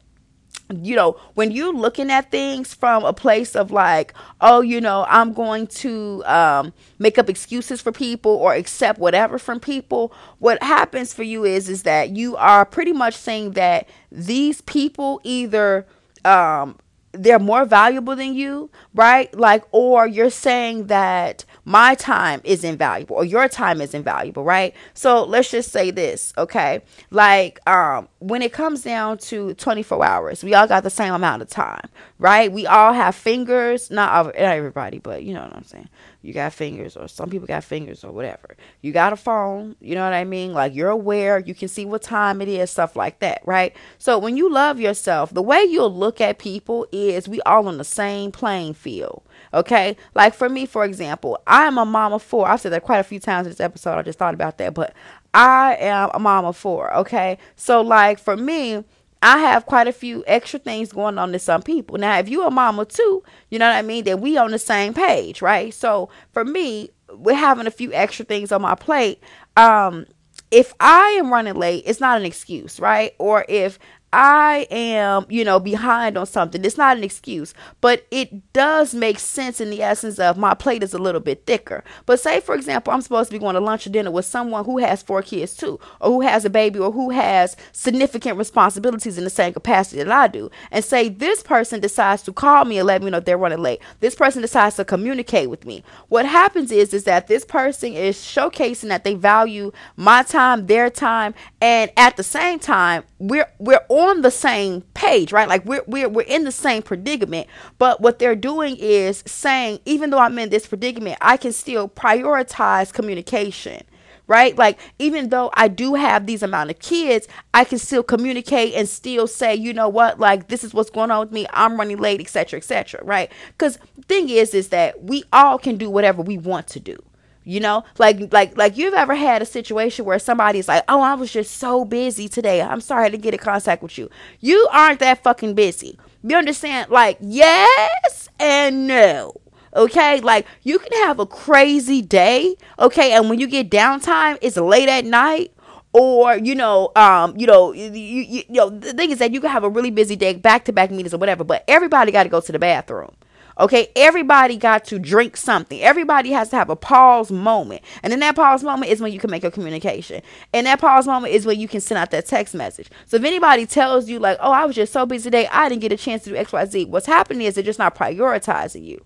you 0.70 0.96
know, 0.96 1.14
when 1.36 1.52
you're 1.52 1.74
looking 1.74 2.10
at 2.10 2.32
things 2.32 2.74
from 2.74 3.06
a 3.06 3.14
place 3.14 3.56
of 3.56 3.72
like, 3.72 4.14
oh, 4.42 4.62
you 4.62 4.82
know, 4.82 5.06
I'm 5.10 5.34
going 5.34 5.68
to 5.68 6.24
um, 6.26 6.74
make 6.98 7.18
up 7.18 7.30
excuses 7.30 7.82
for 7.82 7.92
people 7.92 8.32
or 8.32 8.54
accept 8.54 9.00
whatever 9.00 9.38
from 9.38 9.60
people, 9.60 10.12
what 10.40 10.62
happens 10.64 11.14
for 11.14 11.24
you 11.24 11.44
is 11.44 11.70
is 11.70 11.84
that 11.84 12.12
you 12.12 12.36
are 12.38 12.66
pretty 12.66 12.94
much 12.94 13.16
saying 13.16 13.52
that 13.52 13.88
these 14.12 14.62
people 14.62 15.22
either 15.24 15.86
um, 16.24 16.78
they're 17.12 17.40
more 17.40 17.66
valuable 17.66 18.16
than 18.16 18.34
you, 18.34 18.70
right? 18.94 19.34
Like, 19.38 19.64
or 19.72 20.08
you're 20.08 20.30
saying 20.30 20.88
that 20.88 21.46
my 21.66 21.96
time 21.96 22.42
is 22.44 22.64
invaluable 22.64 23.16
or 23.16 23.26
your 23.26 23.48
time 23.50 23.82
is 23.82 23.94
invaluable, 23.94 24.44
right? 24.44 24.74
So 24.94 25.24
let's 25.24 25.50
just 25.50 25.72
say 25.72 25.92
this, 25.92 26.34
okay? 26.38 26.82
Like, 27.10 27.60
um, 27.68 28.08
when 28.20 28.42
it 28.42 28.54
comes 28.54 28.84
down 28.84 29.18
to 29.18 29.56
24 29.56 30.06
hours, 30.06 30.44
we 30.44 30.54
all 30.54 30.68
got 30.68 30.84
the 30.84 30.90
same 30.90 31.14
amount 31.14 31.42
of 31.42 31.50
time, 31.50 31.90
right? 32.20 32.52
We 32.52 32.68
all 32.68 32.94
have 32.94 33.16
fingers, 33.16 33.90
not, 33.90 34.26
not 34.28 34.36
everybody, 34.36 35.00
but 35.00 35.24
you 35.24 35.34
know 35.34 35.42
what 35.42 35.56
I'm 35.56 35.64
saying 35.64 35.90
you 36.26 36.34
got 36.34 36.54
fingers 36.54 36.98
or 36.98 37.08
some 37.08 37.30
people 37.30 37.48
got 37.48 37.64
fingers 37.64 38.04
or 38.04 38.12
whatever 38.12 38.58
you 38.82 38.92
got 38.92 39.14
a 39.14 39.16
phone 39.16 39.76
you 39.80 39.94
know 39.96 40.04
what 40.04 40.14
i 40.14 40.24
mean 40.24 40.54
like 40.54 40.74
you're 40.74 40.90
aware 40.90 41.40
you 41.40 41.54
can 41.54 41.68
see 41.68 41.86
what 41.86 42.02
time 42.02 42.42
it 42.42 42.48
is 42.48 42.72
stuff 42.72 42.96
like 42.96 43.20
that 43.20 43.42
right 43.46 43.76
so 43.98 44.18
when 44.18 44.36
you 44.36 44.52
love 44.52 44.80
yourself 44.80 45.34
the 45.34 45.42
way 45.42 45.64
you'll 45.64 45.94
look 45.94 46.20
at 46.20 46.40
people 46.40 46.88
is 46.92 47.30
we 47.30 47.40
all 47.42 47.68
on 47.68 47.78
the 47.78 47.84
same 47.84 48.32
playing 48.32 48.74
field 48.74 49.22
okay 49.54 49.96
like 50.14 50.34
for 50.34 50.50
me 50.50 50.66
for 50.66 50.84
example 50.84 51.42
i 51.48 51.64
am 51.64 51.78
a 51.78 51.86
mom 51.86 52.14
of 52.14 52.22
four 52.22 52.48
i've 52.48 52.62
said 52.62 52.72
that 52.72 52.84
quite 52.84 53.00
a 53.00 53.04
few 53.04 53.20
times 53.20 53.48
in 53.48 53.52
this 53.52 53.60
episode 53.60 53.98
i 53.98 54.02
just 54.02 54.20
thought 54.20 54.34
about 54.34 54.58
that 54.58 54.74
but 54.74 54.94
i 55.34 55.76
am 55.80 56.10
a 56.14 56.20
mom 56.20 56.46
of 56.46 56.56
four 56.56 56.94
okay 56.96 57.38
so 57.56 57.82
like 57.82 58.20
for 58.20 58.36
me 58.36 58.84
I 59.22 59.40
have 59.40 59.66
quite 59.66 59.88
a 59.88 59.92
few 59.92 60.24
extra 60.28 60.60
things 60.60 60.92
going 60.92 61.18
on 61.18 61.32
to 61.32 61.40
some 61.40 61.64
people. 61.64 61.98
Now, 61.98 62.20
if 62.20 62.30
you're 62.30 62.46
a 62.46 62.52
mama 62.52 62.86
too, 62.86 63.24
you 63.50 63.58
know 63.58 63.68
what 63.68 63.76
I 63.76 63.82
mean, 63.82 64.04
then 64.04 64.22
we 64.22 64.38
on 64.38 64.52
the 64.52 64.60
same 64.60 64.94
page, 64.94 65.42
right? 65.42 65.74
So 65.74 66.10
for 66.32 66.46
me, 66.46 66.92
we're 67.12 67.34
having 67.34 67.66
a 67.66 67.72
few 67.72 67.92
extra 67.92 68.24
things 68.24 68.52
on 68.52 68.62
my 68.62 68.76
plate. 68.76 69.20
Um, 69.58 70.06
if 70.52 70.76
I 70.80 71.08
am 71.18 71.34
running 71.34 71.56
late, 71.56 71.84
it's 71.88 72.00
not 72.00 72.20
an 72.20 72.26
excuse, 72.26 72.80
right? 72.80 73.14
Or 73.18 73.46
if 73.50 73.80
I 74.18 74.66
am, 74.72 75.26
you 75.28 75.44
know, 75.44 75.60
behind 75.60 76.18
on 76.18 76.26
something. 76.26 76.64
It's 76.64 76.78
not 76.78 76.96
an 76.96 77.04
excuse, 77.04 77.54
but 77.82 78.08
it 78.12 78.54
does 78.54 78.96
make 78.96 79.20
sense 79.20 79.60
in 79.60 79.70
the 79.70 79.84
essence 79.84 80.20
of 80.20 80.38
my 80.38 80.54
plate 80.54 80.84
is 80.84 80.94
a 80.94 80.98
little 80.98 81.20
bit 81.20 81.46
thicker. 81.46 81.84
But 82.06 82.22
say, 82.22 82.40
for 82.40 82.56
example, 82.56 82.94
I'm 82.94 83.02
supposed 83.02 83.30
to 83.30 83.36
be 83.36 83.40
going 83.40 83.56
to 83.56 83.60
lunch 83.60 83.86
or 83.86 83.90
dinner 83.90 84.12
with 84.12 84.24
someone 84.24 84.64
who 84.64 84.78
has 84.78 85.04
four 85.04 85.22
kids 85.22 85.58
too, 85.58 85.82
or 86.00 86.12
who 86.12 86.22
has 86.22 86.46
a 86.46 86.50
baby, 86.50 86.80
or 86.80 86.94
who 86.94 87.10
has 87.10 87.58
significant 87.74 88.38
responsibilities 88.38 89.18
in 89.18 89.26
the 89.26 89.30
same 89.30 89.52
capacity 89.52 90.02
that 90.02 90.10
I 90.10 90.30
do. 90.30 90.50
And 90.72 90.86
say 90.86 91.10
this 91.10 91.44
person 91.44 91.82
decides 91.82 92.24
to 92.24 92.32
call 92.32 92.64
me 92.64 92.78
and 92.78 92.88
let 92.88 93.04
me 93.04 93.12
know 93.12 93.20
they're 93.20 93.38
running 93.38 93.62
late. 93.62 93.82
This 94.00 94.16
person 94.16 94.42
decides 94.42 94.78
to 94.78 94.86
communicate 94.86 95.50
with 95.50 95.66
me. 95.66 95.84
What 96.08 96.26
happens 96.26 96.72
is, 96.72 96.94
is 96.94 97.04
that 97.04 97.28
this 97.28 97.44
person 97.44 97.92
is 97.92 98.16
showcasing 98.16 98.88
that 98.88 99.04
they 99.04 99.16
value 99.16 99.74
my 99.98 100.24
time, 100.24 100.68
their 100.68 100.90
time, 100.90 101.34
and 101.60 101.92
at 101.98 102.16
the 102.16 102.24
same 102.24 102.60
time, 102.60 103.04
we're 103.20 103.50
we're 103.60 103.86
on 103.90 104.22
the 104.22 104.32
same 104.32 104.82
page, 104.94 105.32
right? 105.32 105.48
Like 105.48 105.66
we're 105.66 105.84
we're 105.88 106.10
we're 106.10 106.24
in 106.24 106.44
the 106.44 106.52
same 106.52 106.82
predicament. 106.82 107.48
But 107.78 108.02
what 108.02 108.20
they're 108.20 108.36
doing 108.36 108.76
is 108.78 109.24
saying, 109.26 109.80
even 109.86 110.10
though 110.10 110.20
I'm 110.20 110.38
in 110.40 110.50
this 110.50 110.68
predicament, 110.68 111.18
I 111.22 111.38
can 111.38 111.52
still 111.54 111.88
prioritize 111.90 112.92
communication 112.94 113.84
right? 114.28 114.58
Like 114.58 114.80
even 115.00 115.30
though 115.30 115.52
I 115.54 115.68
do 115.68 115.96
have 115.96 116.26
these 116.26 116.44
amount 116.44 116.72
of 116.72 116.80
kids, 116.80 117.28
I 117.54 117.64
can 117.64 117.78
still 117.78 118.04
communicate 118.04 118.74
and 118.74 118.88
still 118.88 119.28
say, 119.28 119.56
you 119.56 119.74
know 119.74 119.90
what, 119.90 120.20
like 120.20 120.48
this 120.48 120.64
is 120.64 120.74
what's 120.74 120.90
going 120.90 121.12
on 121.12 121.20
with 121.20 121.32
me. 121.32 121.46
I'm 121.54 121.78
running 121.78 121.98
late, 121.98 122.20
etc., 122.22 122.58
etc., 122.58 123.02
right? 123.04 123.32
Because 123.50 123.78
thing 124.08 124.30
is, 124.30 124.54
is 124.54 124.70
that 124.70 125.04
we 125.04 125.24
all 125.32 125.58
can 125.58 125.78
do 125.78 125.90
whatever 125.90 126.22
we 126.22 126.38
want 126.38 126.68
to 126.68 126.80
do. 126.80 126.98
You 127.48 127.60
know, 127.60 127.84
like 128.00 128.34
like 128.34 128.58
like 128.58 128.76
you've 128.76 128.96
ever 128.96 129.14
had 129.14 129.42
a 129.44 129.46
situation 129.46 130.04
where 130.04 130.18
somebody's 130.18 130.68
like, 130.68 130.84
"Oh, 130.88 131.02
I 131.02 131.14
was 131.14 131.32
just 131.32 131.58
so 131.58 131.86
busy 131.86 132.28
today. 132.28 132.60
I'm 132.62 132.82
sorry 132.82 133.12
to 133.12 133.18
get 133.18 133.36
in 133.36 133.40
contact 133.40 133.84
with 133.84 134.00
you." 134.00 134.10
You 134.40 134.68
aren't 134.72 135.00
that 135.00 135.22
fucking 135.24 135.54
busy. 135.54 136.00
You 136.24 136.38
understand? 136.38 136.90
Like, 136.90 137.18
yes 137.22 138.30
and 138.40 138.88
no. 138.88 139.36
Okay, 139.76 140.22
like 140.22 140.48
you 140.64 140.80
can 140.80 140.92
have 141.06 141.20
a 141.20 141.26
crazy 141.26 142.02
day, 142.02 142.56
okay, 142.80 143.12
and 143.12 143.30
when 143.30 143.40
you 143.40 143.48
get 143.48 143.70
downtime, 143.70 144.38
it's 144.42 144.56
late 144.56 144.88
at 144.88 145.06
night, 145.06 145.52
or 145.92 146.38
you 146.38 146.56
know, 146.56 146.92
um, 146.96 147.36
you 147.38 147.46
know, 147.46 147.74
you, 147.74 147.92
you, 147.92 148.24
you 148.30 148.44
know, 148.50 148.70
the 148.70 148.94
thing 148.94 149.12
is 149.12 149.20
that 149.20 149.34
you 149.34 149.42
can 149.42 149.50
have 149.52 149.66
a 149.66 149.70
really 149.70 149.92
busy 149.92 150.16
day, 150.16 150.34
back 150.34 150.66
to 150.66 150.74
back 150.74 150.92
meetings 150.92 151.14
or 151.14 151.18
whatever, 151.18 151.44
but 151.44 151.64
everybody 151.68 152.12
got 152.12 152.24
to 152.24 152.30
go 152.30 152.40
to 152.40 152.52
the 152.52 152.60
bathroom. 152.60 153.14
Okay, 153.58 153.90
everybody 153.96 154.58
got 154.58 154.84
to 154.86 155.00
drink 155.00 155.38
something. 155.38 155.82
Everybody 155.82 156.32
has 156.32 156.50
to 156.50 156.58
have 156.58 156.70
a 156.70 156.76
pause 156.76 157.32
moment. 157.32 157.82
And 158.04 158.12
in 158.12 158.20
that 158.20 158.36
pause 158.36 158.64
moment 158.64 158.92
is 158.92 159.00
when 159.00 159.14
you 159.14 159.20
can 159.20 159.32
make 159.32 159.46
a 159.46 159.52
communication. 159.52 160.22
And 160.54 160.68
that 160.68 160.82
pause 160.82 161.08
moment 161.08 161.34
is 161.34 161.46
when 161.46 161.60
you 161.60 161.68
can 161.68 161.80
send 161.80 161.98
out 161.98 162.12
that 162.12 162.26
text 162.26 162.54
message. 162.54 162.90
So 163.06 163.16
if 163.18 163.24
anybody 163.24 163.66
tells 163.66 164.10
you, 164.10 164.20
like, 164.20 164.38
oh, 164.42 164.52
I 164.52 164.66
was 164.66 164.76
just 164.76 164.92
so 164.92 165.06
busy 165.06 165.24
today, 165.24 165.48
I 165.48 165.70
didn't 165.70 165.82
get 165.82 165.94
a 165.94 165.98
chance 165.98 166.24
to 166.24 166.32
do 166.32 166.36
XYZ, 166.36 166.90
what's 166.90 167.06
happening 167.06 167.48
is 167.48 167.56
they're 167.56 167.64
just 167.64 167.80
not 167.80 167.96
prioritizing 167.96 168.84
you. 168.84 169.04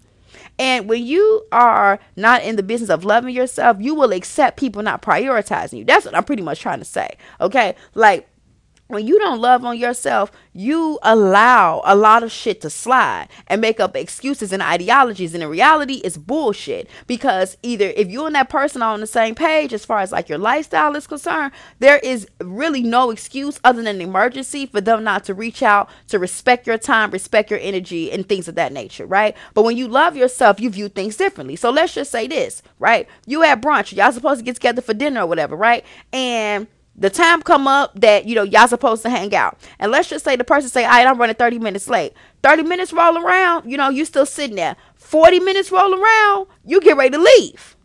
And 0.58 0.90
when 0.90 1.06
you 1.06 1.46
are 1.52 2.00
not 2.16 2.44
in 2.44 2.56
the 2.56 2.64
business 2.64 2.90
of 2.90 3.06
loving 3.06 3.36
yourself, 3.36 3.78
you 3.80 3.94
will 3.96 4.12
accept 4.12 4.58
people 4.58 4.82
not 4.82 5.02
prioritizing 5.02 5.78
you. 5.78 5.86
That's 5.86 6.06
what 6.06 6.16
I'm 6.16 6.24
pretty 6.24 6.44
much 6.44 6.60
trying 6.60 6.80
to 6.80 6.86
say. 6.86 7.18
Okay. 7.40 7.76
Like, 7.94 8.28
when 8.90 9.06
you 9.06 9.20
don't 9.20 9.40
love 9.40 9.64
on 9.64 9.78
yourself, 9.78 10.32
you 10.52 10.98
allow 11.04 11.80
a 11.86 11.96
lot 11.96 12.24
of 12.24 12.32
shit 12.32 12.60
to 12.62 12.72
slide 12.72 13.28
and 13.46 13.62
make 13.62 13.80
up 13.80 13.96
excuses 13.96 14.52
and 14.52 14.64
ideologies. 14.64 15.36
And 15.36 15.44
in 15.44 15.50
reality, 15.50 16.02
it's 16.04 16.18
bullshit 16.18 16.90
because 17.06 17.56
either 17.62 17.94
if 17.96 18.10
you 18.10 18.26
and 18.26 18.34
that 18.34 18.50
person 18.50 18.82
are 18.82 18.92
on 18.92 19.00
the 19.00 19.08
same 19.08 19.36
page 19.36 19.74
as 19.74 19.86
far 19.86 20.00
as 20.00 20.12
like 20.12 20.28
your 20.28 20.40
lifestyle 20.40 20.96
is 20.96 21.06
concerned, 21.06 21.54
there 21.78 22.00
is 22.00 22.28
really 22.42 22.82
no 22.82 23.12
excuse 23.12 23.60
other 23.64 23.84
than 23.84 23.98
an 23.98 24.02
emergency 24.02 24.66
for 24.66 24.82
them 24.82 25.04
not 25.04 25.24
to 25.26 25.36
reach 25.36 25.62
out 25.62 25.88
to 26.08 26.18
respect 26.18 26.66
your 26.66 26.80
time, 26.80 27.12
respect 27.12 27.52
your 27.52 27.60
energy, 27.62 28.12
and 28.12 28.28
things 28.28 28.48
of 28.48 28.56
that 28.56 28.74
nature, 28.74 29.06
right? 29.06 29.38
But 29.54 29.66
when 29.66 29.78
you 29.78 29.88
love 29.88 30.18
yourself, 30.18 30.60
you 30.60 30.72
view 30.72 30.90
things 30.90 31.16
differently. 31.16 31.56
So 31.56 31.70
let's 31.70 31.94
just 31.94 32.10
say 32.10 32.26
this, 32.26 32.64
right? 32.80 33.08
You 33.28 33.44
at 33.44 33.62
brunch, 33.62 33.96
y'all 33.96 34.12
supposed 34.12 34.40
to 34.40 34.46
get 34.46 34.56
together 34.56 34.82
for 34.82 34.96
dinner 34.96 35.22
or 35.22 35.28
whatever, 35.28 35.56
right? 35.56 35.86
And 36.12 36.66
the 37.00 37.10
time 37.10 37.42
come 37.42 37.68
up 37.68 38.00
that 38.00 38.26
you 38.26 38.36
know 38.36 38.44
y'all 38.44 38.68
supposed 38.68 39.02
to 39.04 39.10
hang 39.10 39.34
out. 39.34 39.58
And 39.80 39.92
let's 39.92 40.10
just 40.10 40.26
say 40.26 40.36
the 40.36 40.44
person 40.44 40.70
say 40.70 40.84
all 40.84 40.92
right 40.92 41.08
i'm 41.08 41.18
running 41.18 41.36
30 41.36 41.60
minutes 41.60 41.88
late. 41.90 42.14
30 42.44 42.64
minutes 42.64 42.94
roll 42.94 43.18
around 43.18 43.70
you 43.70 43.78
know 43.78 43.90
you 43.90 44.06
still 44.06 44.26
sitting 44.26 44.56
there. 44.56 44.76
40 44.96 45.40
minutes 45.40 45.72
roll 45.72 45.94
around 46.00 46.48
you 46.66 46.80
get 46.82 46.98
ready 46.98 47.12
to 47.12 47.20
leave 47.22 47.76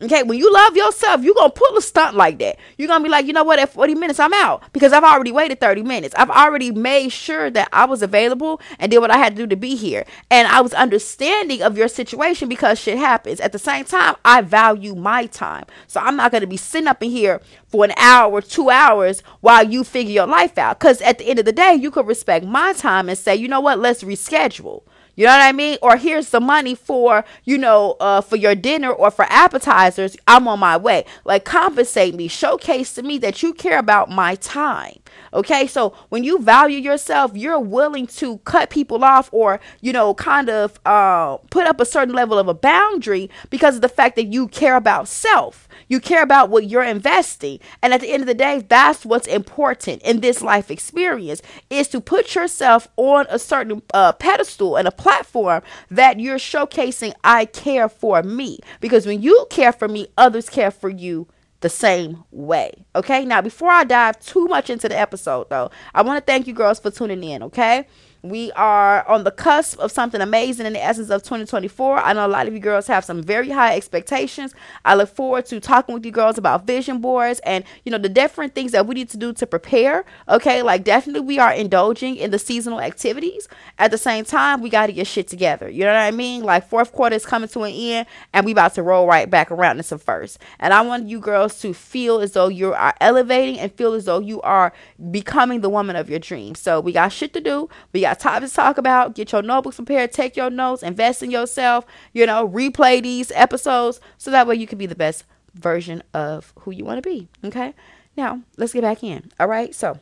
Okay, 0.00 0.22
when 0.22 0.38
you 0.38 0.52
love 0.52 0.76
yourself, 0.76 1.24
you're 1.24 1.34
gonna 1.34 1.50
pull 1.50 1.76
a 1.76 1.82
stunt 1.82 2.14
like 2.14 2.38
that. 2.38 2.56
You're 2.76 2.86
gonna 2.86 3.02
be 3.02 3.10
like, 3.10 3.26
you 3.26 3.32
know 3.32 3.42
what, 3.42 3.58
at 3.58 3.72
40 3.72 3.96
minutes, 3.96 4.20
I'm 4.20 4.32
out 4.32 4.62
because 4.72 4.92
I've 4.92 5.02
already 5.02 5.32
waited 5.32 5.58
30 5.58 5.82
minutes. 5.82 6.14
I've 6.16 6.30
already 6.30 6.70
made 6.70 7.08
sure 7.08 7.50
that 7.50 7.68
I 7.72 7.84
was 7.84 8.00
available 8.00 8.60
and 8.78 8.92
did 8.92 9.00
what 9.00 9.10
I 9.10 9.16
had 9.16 9.34
to 9.34 9.42
do 9.42 9.48
to 9.48 9.56
be 9.56 9.74
here. 9.74 10.04
And 10.30 10.46
I 10.46 10.60
was 10.60 10.72
understanding 10.72 11.62
of 11.62 11.76
your 11.76 11.88
situation 11.88 12.48
because 12.48 12.78
shit 12.78 12.96
happens. 12.96 13.40
At 13.40 13.50
the 13.50 13.58
same 13.58 13.84
time, 13.84 14.14
I 14.24 14.40
value 14.40 14.94
my 14.94 15.26
time. 15.26 15.64
So 15.88 15.98
I'm 15.98 16.14
not 16.14 16.30
gonna 16.30 16.46
be 16.46 16.56
sitting 16.56 16.86
up 16.86 17.02
in 17.02 17.10
here 17.10 17.40
for 17.66 17.84
an 17.84 17.92
hour 17.96 18.40
two 18.40 18.70
hours 18.70 19.24
while 19.40 19.68
you 19.68 19.82
figure 19.82 20.12
your 20.12 20.28
life 20.28 20.58
out. 20.58 20.78
Because 20.78 21.02
at 21.02 21.18
the 21.18 21.26
end 21.26 21.40
of 21.40 21.44
the 21.44 21.52
day, 21.52 21.74
you 21.74 21.90
could 21.90 22.06
respect 22.06 22.46
my 22.46 22.72
time 22.72 23.08
and 23.08 23.18
say, 23.18 23.34
you 23.34 23.48
know 23.48 23.60
what, 23.60 23.80
let's 23.80 24.04
reschedule. 24.04 24.84
You 25.18 25.24
know 25.24 25.32
what 25.32 25.40
I 25.40 25.50
mean? 25.50 25.78
Or 25.82 25.96
here's 25.96 26.30
the 26.30 26.38
money 26.38 26.76
for, 26.76 27.24
you 27.42 27.58
know, 27.58 27.96
uh, 27.98 28.20
for 28.20 28.36
your 28.36 28.54
dinner 28.54 28.92
or 28.92 29.10
for 29.10 29.24
appetizers. 29.28 30.16
I'm 30.28 30.46
on 30.46 30.60
my 30.60 30.76
way. 30.76 31.06
Like 31.24 31.44
compensate 31.44 32.14
me, 32.14 32.28
showcase 32.28 32.94
to 32.94 33.02
me 33.02 33.18
that 33.18 33.42
you 33.42 33.52
care 33.52 33.80
about 33.80 34.10
my 34.10 34.36
time. 34.36 35.00
Okay, 35.32 35.66
so 35.66 35.94
when 36.08 36.24
you 36.24 36.38
value 36.38 36.78
yourself, 36.78 37.32
you're 37.34 37.58
willing 37.58 38.06
to 38.06 38.38
cut 38.38 38.70
people 38.70 39.04
off 39.04 39.28
or, 39.32 39.60
you 39.80 39.92
know, 39.92 40.14
kind 40.14 40.48
of 40.48 40.80
uh, 40.86 41.36
put 41.50 41.66
up 41.66 41.80
a 41.80 41.86
certain 41.86 42.14
level 42.14 42.38
of 42.38 42.48
a 42.48 42.54
boundary 42.54 43.30
because 43.50 43.76
of 43.76 43.82
the 43.82 43.88
fact 43.88 44.16
that 44.16 44.26
you 44.26 44.48
care 44.48 44.76
about 44.76 45.08
self. 45.08 45.68
You 45.88 46.00
care 46.00 46.22
about 46.22 46.50
what 46.50 46.68
you're 46.68 46.82
investing. 46.82 47.60
And 47.82 47.92
at 47.92 48.00
the 48.00 48.10
end 48.10 48.22
of 48.22 48.26
the 48.26 48.34
day, 48.34 48.64
that's 48.66 49.04
what's 49.04 49.26
important 49.26 50.02
in 50.02 50.20
this 50.20 50.42
life 50.42 50.70
experience 50.70 51.42
is 51.70 51.88
to 51.88 52.00
put 52.00 52.34
yourself 52.34 52.88
on 52.96 53.26
a 53.28 53.38
certain 53.38 53.82
uh, 53.92 54.12
pedestal 54.12 54.76
and 54.76 54.88
a 54.88 54.92
platform 54.92 55.62
that 55.90 56.20
you're 56.20 56.38
showcasing 56.38 57.12
I 57.22 57.44
care 57.44 57.88
for 57.88 58.22
me. 58.22 58.58
Because 58.80 59.06
when 59.06 59.22
you 59.22 59.46
care 59.50 59.72
for 59.72 59.88
me, 59.88 60.08
others 60.16 60.48
care 60.48 60.70
for 60.70 60.88
you 60.88 61.28
the 61.60 61.68
same 61.68 62.24
way. 62.30 62.84
Okay. 62.94 63.24
Now, 63.24 63.40
before 63.40 63.70
I 63.70 63.84
dive 63.84 64.20
too 64.20 64.46
much 64.46 64.70
into 64.70 64.88
the 64.88 64.98
episode, 64.98 65.50
though, 65.50 65.70
I 65.94 66.02
want 66.02 66.24
to 66.24 66.30
thank 66.30 66.46
you 66.46 66.52
girls 66.52 66.78
for 66.78 66.90
tuning 66.90 67.22
in. 67.24 67.42
Okay. 67.44 67.86
We 68.22 68.50
are 68.52 69.06
on 69.06 69.22
the 69.22 69.30
cusp 69.30 69.78
of 69.78 69.92
something 69.92 70.20
amazing 70.20 70.66
in 70.66 70.72
the 70.72 70.84
essence 70.84 71.08
of 71.08 71.22
2024. 71.22 71.98
I 71.98 72.12
know 72.12 72.26
a 72.26 72.28
lot 72.28 72.48
of 72.48 72.54
you 72.54 72.58
girls 72.58 72.88
have 72.88 73.04
some 73.04 73.22
very 73.22 73.50
high 73.50 73.76
expectations. 73.76 74.54
I 74.84 74.96
look 74.96 75.14
forward 75.14 75.46
to 75.46 75.60
talking 75.60 75.94
with 75.94 76.04
you 76.04 76.10
girls 76.10 76.36
about 76.36 76.66
vision 76.66 77.00
boards 77.00 77.40
and, 77.44 77.62
you 77.84 77.92
know, 77.92 77.98
the 77.98 78.08
different 78.08 78.56
things 78.56 78.72
that 78.72 78.86
we 78.86 78.96
need 78.96 79.08
to 79.10 79.16
do 79.16 79.32
to 79.34 79.46
prepare. 79.46 80.04
Okay, 80.28 80.62
like 80.62 80.82
definitely 80.82 81.20
we 81.20 81.38
are 81.38 81.52
indulging 81.52 82.16
in 82.16 82.32
the 82.32 82.40
seasonal 82.40 82.80
activities. 82.80 83.46
At 83.78 83.92
the 83.92 83.98
same 83.98 84.24
time, 84.24 84.60
we 84.60 84.68
got 84.68 84.86
to 84.86 84.92
get 84.92 85.06
shit 85.06 85.28
together. 85.28 85.68
You 85.68 85.84
know 85.84 85.92
what 85.92 86.00
I 86.00 86.10
mean? 86.10 86.42
Like 86.42 86.68
fourth 86.68 86.92
quarter 86.92 87.14
is 87.14 87.24
coming 87.24 87.48
to 87.50 87.62
an 87.62 87.72
end 87.72 88.08
and 88.32 88.44
we 88.44 88.50
about 88.50 88.74
to 88.74 88.82
roll 88.82 89.06
right 89.06 89.30
back 89.30 89.52
around 89.52 89.76
into 89.76 89.96
first. 89.96 90.38
And 90.58 90.74
I 90.74 90.80
want 90.80 91.08
you 91.08 91.20
girls 91.20 91.60
to 91.60 91.72
feel 91.72 92.18
as 92.18 92.32
though 92.32 92.48
you 92.48 92.74
are 92.74 92.94
elevating 93.00 93.60
and 93.60 93.72
feel 93.72 93.92
as 93.92 94.06
though 94.06 94.18
you 94.18 94.40
are 94.42 94.72
becoming 95.10 95.60
the 95.60 95.70
woman 95.70 95.94
of 95.94 96.10
your 96.10 96.18
dreams. 96.18 96.58
So 96.58 96.80
we 96.80 96.90
got 96.92 97.12
shit 97.12 97.32
to 97.34 97.40
do. 97.40 97.68
We 97.92 98.00
got 98.00 98.07
got 98.08 98.18
topics 98.18 98.52
to 98.52 98.56
talk 98.56 98.78
about. 98.78 99.14
Get 99.14 99.32
your 99.32 99.42
notebooks 99.42 99.76
prepared, 99.76 100.12
take 100.12 100.36
your 100.36 100.50
notes, 100.50 100.82
invest 100.82 101.22
in 101.22 101.30
yourself, 101.30 101.84
you 102.12 102.26
know, 102.26 102.48
replay 102.48 103.02
these 103.02 103.30
episodes 103.34 104.00
so 104.16 104.30
that 104.30 104.46
way 104.46 104.54
you 104.54 104.66
can 104.66 104.78
be 104.78 104.86
the 104.86 104.94
best 104.94 105.24
version 105.54 106.02
of 106.14 106.52
who 106.60 106.70
you 106.70 106.84
want 106.84 107.02
to 107.02 107.08
be. 107.08 107.28
Okay. 107.44 107.74
Now, 108.16 108.42
let's 108.56 108.72
get 108.72 108.82
back 108.82 109.04
in. 109.04 109.30
All 109.38 109.46
right. 109.46 109.74
So, 109.74 110.00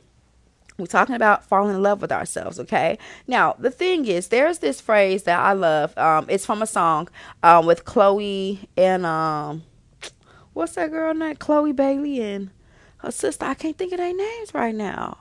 we're 0.79 0.87
talking 0.87 1.15
about 1.15 1.45
falling 1.45 1.75
in 1.75 1.83
love 1.83 2.03
with 2.03 2.13
ourselves, 2.13 2.61
okay? 2.61 2.99
Now, 3.27 3.57
the 3.59 3.71
thing 3.71 4.05
is, 4.07 4.29
there's 4.29 4.59
this 4.59 4.79
phrase 4.79 5.23
that 5.23 5.39
I 5.39 5.55
love. 5.55 5.97
Um, 5.97 6.27
it's 6.29 6.45
from 6.45 6.61
a 6.61 6.67
song 6.67 7.09
um, 7.43 7.65
with 7.65 7.87
Chloe 7.87 8.69
and 8.77 9.07
um, 9.07 9.63
what's 10.53 10.75
that 10.75 10.91
girl 10.91 11.15
name? 11.15 11.37
Chloe 11.37 11.73
Bailey 11.73 12.21
and 12.21 12.51
her 12.99 13.11
sister. 13.11 13.47
I 13.47 13.55
can't 13.55 13.79
think 13.79 13.93
of 13.93 13.99
their 13.99 14.15
names 14.15 14.53
right 14.53 14.75
now. 14.75 15.19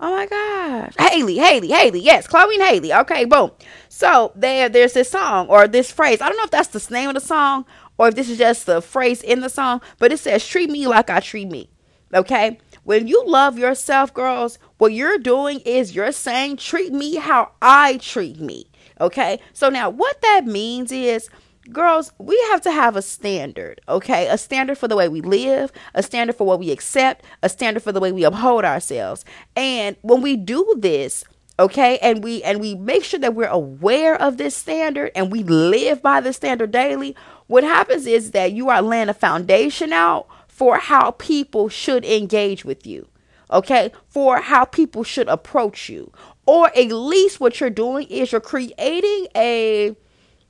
Oh 0.00 0.10
my 0.10 0.26
gosh. 0.26 0.94
Hailey, 0.98 1.38
Hailey, 1.38 1.68
Hailey. 1.68 2.00
Yes, 2.00 2.26
Chloe 2.26 2.54
and 2.54 2.62
Hailey. 2.62 2.92
Okay, 2.92 3.24
boom. 3.24 3.50
So 3.88 4.32
there 4.36 4.68
there's 4.68 4.92
this 4.92 5.10
song 5.10 5.48
or 5.48 5.66
this 5.66 5.90
phrase. 5.90 6.20
I 6.20 6.28
don't 6.28 6.36
know 6.36 6.44
if 6.44 6.50
that's 6.50 6.68
the 6.68 6.94
name 6.94 7.08
of 7.08 7.14
the 7.14 7.20
song 7.20 7.64
or 7.98 8.08
if 8.08 8.14
this 8.14 8.30
is 8.30 8.38
just 8.38 8.66
the 8.66 8.80
phrase 8.80 9.22
in 9.22 9.40
the 9.40 9.50
song, 9.50 9.80
but 9.98 10.12
it 10.12 10.18
says 10.18 10.46
treat 10.46 10.70
me 10.70 10.86
like 10.86 11.10
I 11.10 11.20
treat 11.20 11.48
me. 11.48 11.68
Okay? 12.14 12.58
When 12.84 13.06
you 13.06 13.24
love 13.26 13.58
yourself, 13.58 14.14
girls, 14.14 14.58
what 14.78 14.92
you're 14.92 15.18
doing 15.18 15.60
is 15.60 15.94
you're 15.94 16.12
saying 16.12 16.56
treat 16.56 16.92
me 16.92 17.16
how 17.16 17.52
I 17.60 17.98
treat 17.98 18.40
me. 18.40 18.70
Okay? 19.00 19.40
So 19.52 19.68
now 19.68 19.90
what 19.90 20.22
that 20.22 20.46
means 20.46 20.92
is 20.92 21.28
girls, 21.72 22.12
we 22.18 22.38
have 22.50 22.60
to 22.62 22.70
have 22.70 22.96
a 22.96 23.02
standard, 23.02 23.80
okay? 23.88 24.28
A 24.28 24.38
standard 24.38 24.78
for 24.78 24.88
the 24.88 24.96
way 24.96 25.08
we 25.08 25.20
live, 25.20 25.72
a 25.94 26.02
standard 26.02 26.36
for 26.36 26.46
what 26.46 26.58
we 26.58 26.70
accept, 26.70 27.24
a 27.42 27.48
standard 27.48 27.82
for 27.82 27.92
the 27.92 28.00
way 28.00 28.12
we 28.12 28.24
uphold 28.24 28.64
ourselves. 28.64 29.24
And 29.56 29.96
when 30.02 30.20
we 30.20 30.36
do 30.36 30.74
this, 30.78 31.24
okay, 31.58 31.98
and 31.98 32.22
we 32.22 32.42
and 32.42 32.60
we 32.60 32.74
make 32.74 33.04
sure 33.04 33.20
that 33.20 33.34
we're 33.34 33.46
aware 33.46 34.20
of 34.20 34.36
this 34.36 34.56
standard 34.56 35.10
and 35.14 35.32
we 35.32 35.42
live 35.42 36.02
by 36.02 36.20
the 36.20 36.32
standard 36.32 36.70
daily, 36.70 37.16
what 37.46 37.64
happens 37.64 38.06
is 38.06 38.30
that 38.32 38.52
you 38.52 38.68
are 38.68 38.82
laying 38.82 39.08
a 39.08 39.14
foundation 39.14 39.92
out 39.92 40.26
for 40.46 40.78
how 40.78 41.12
people 41.12 41.68
should 41.68 42.04
engage 42.04 42.64
with 42.64 42.86
you. 42.86 43.06
Okay? 43.50 43.92
For 44.08 44.40
how 44.40 44.64
people 44.64 45.04
should 45.04 45.28
approach 45.28 45.88
you. 45.88 46.12
Or 46.46 46.68
at 46.68 46.88
least 46.88 47.40
what 47.40 47.60
you're 47.60 47.70
doing 47.70 48.06
is 48.08 48.32
you're 48.32 48.40
creating 48.40 49.28
a 49.36 49.96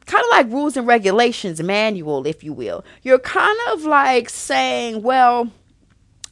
kind 0.08 0.24
of 0.24 0.30
like 0.30 0.52
rules 0.52 0.76
and 0.76 0.86
regulations 0.86 1.62
manual, 1.62 2.26
if 2.26 2.42
you 2.42 2.52
will. 2.52 2.84
You're 3.02 3.18
kind 3.18 3.58
of 3.70 3.84
like 3.84 4.28
saying, 4.28 5.02
well, 5.02 5.52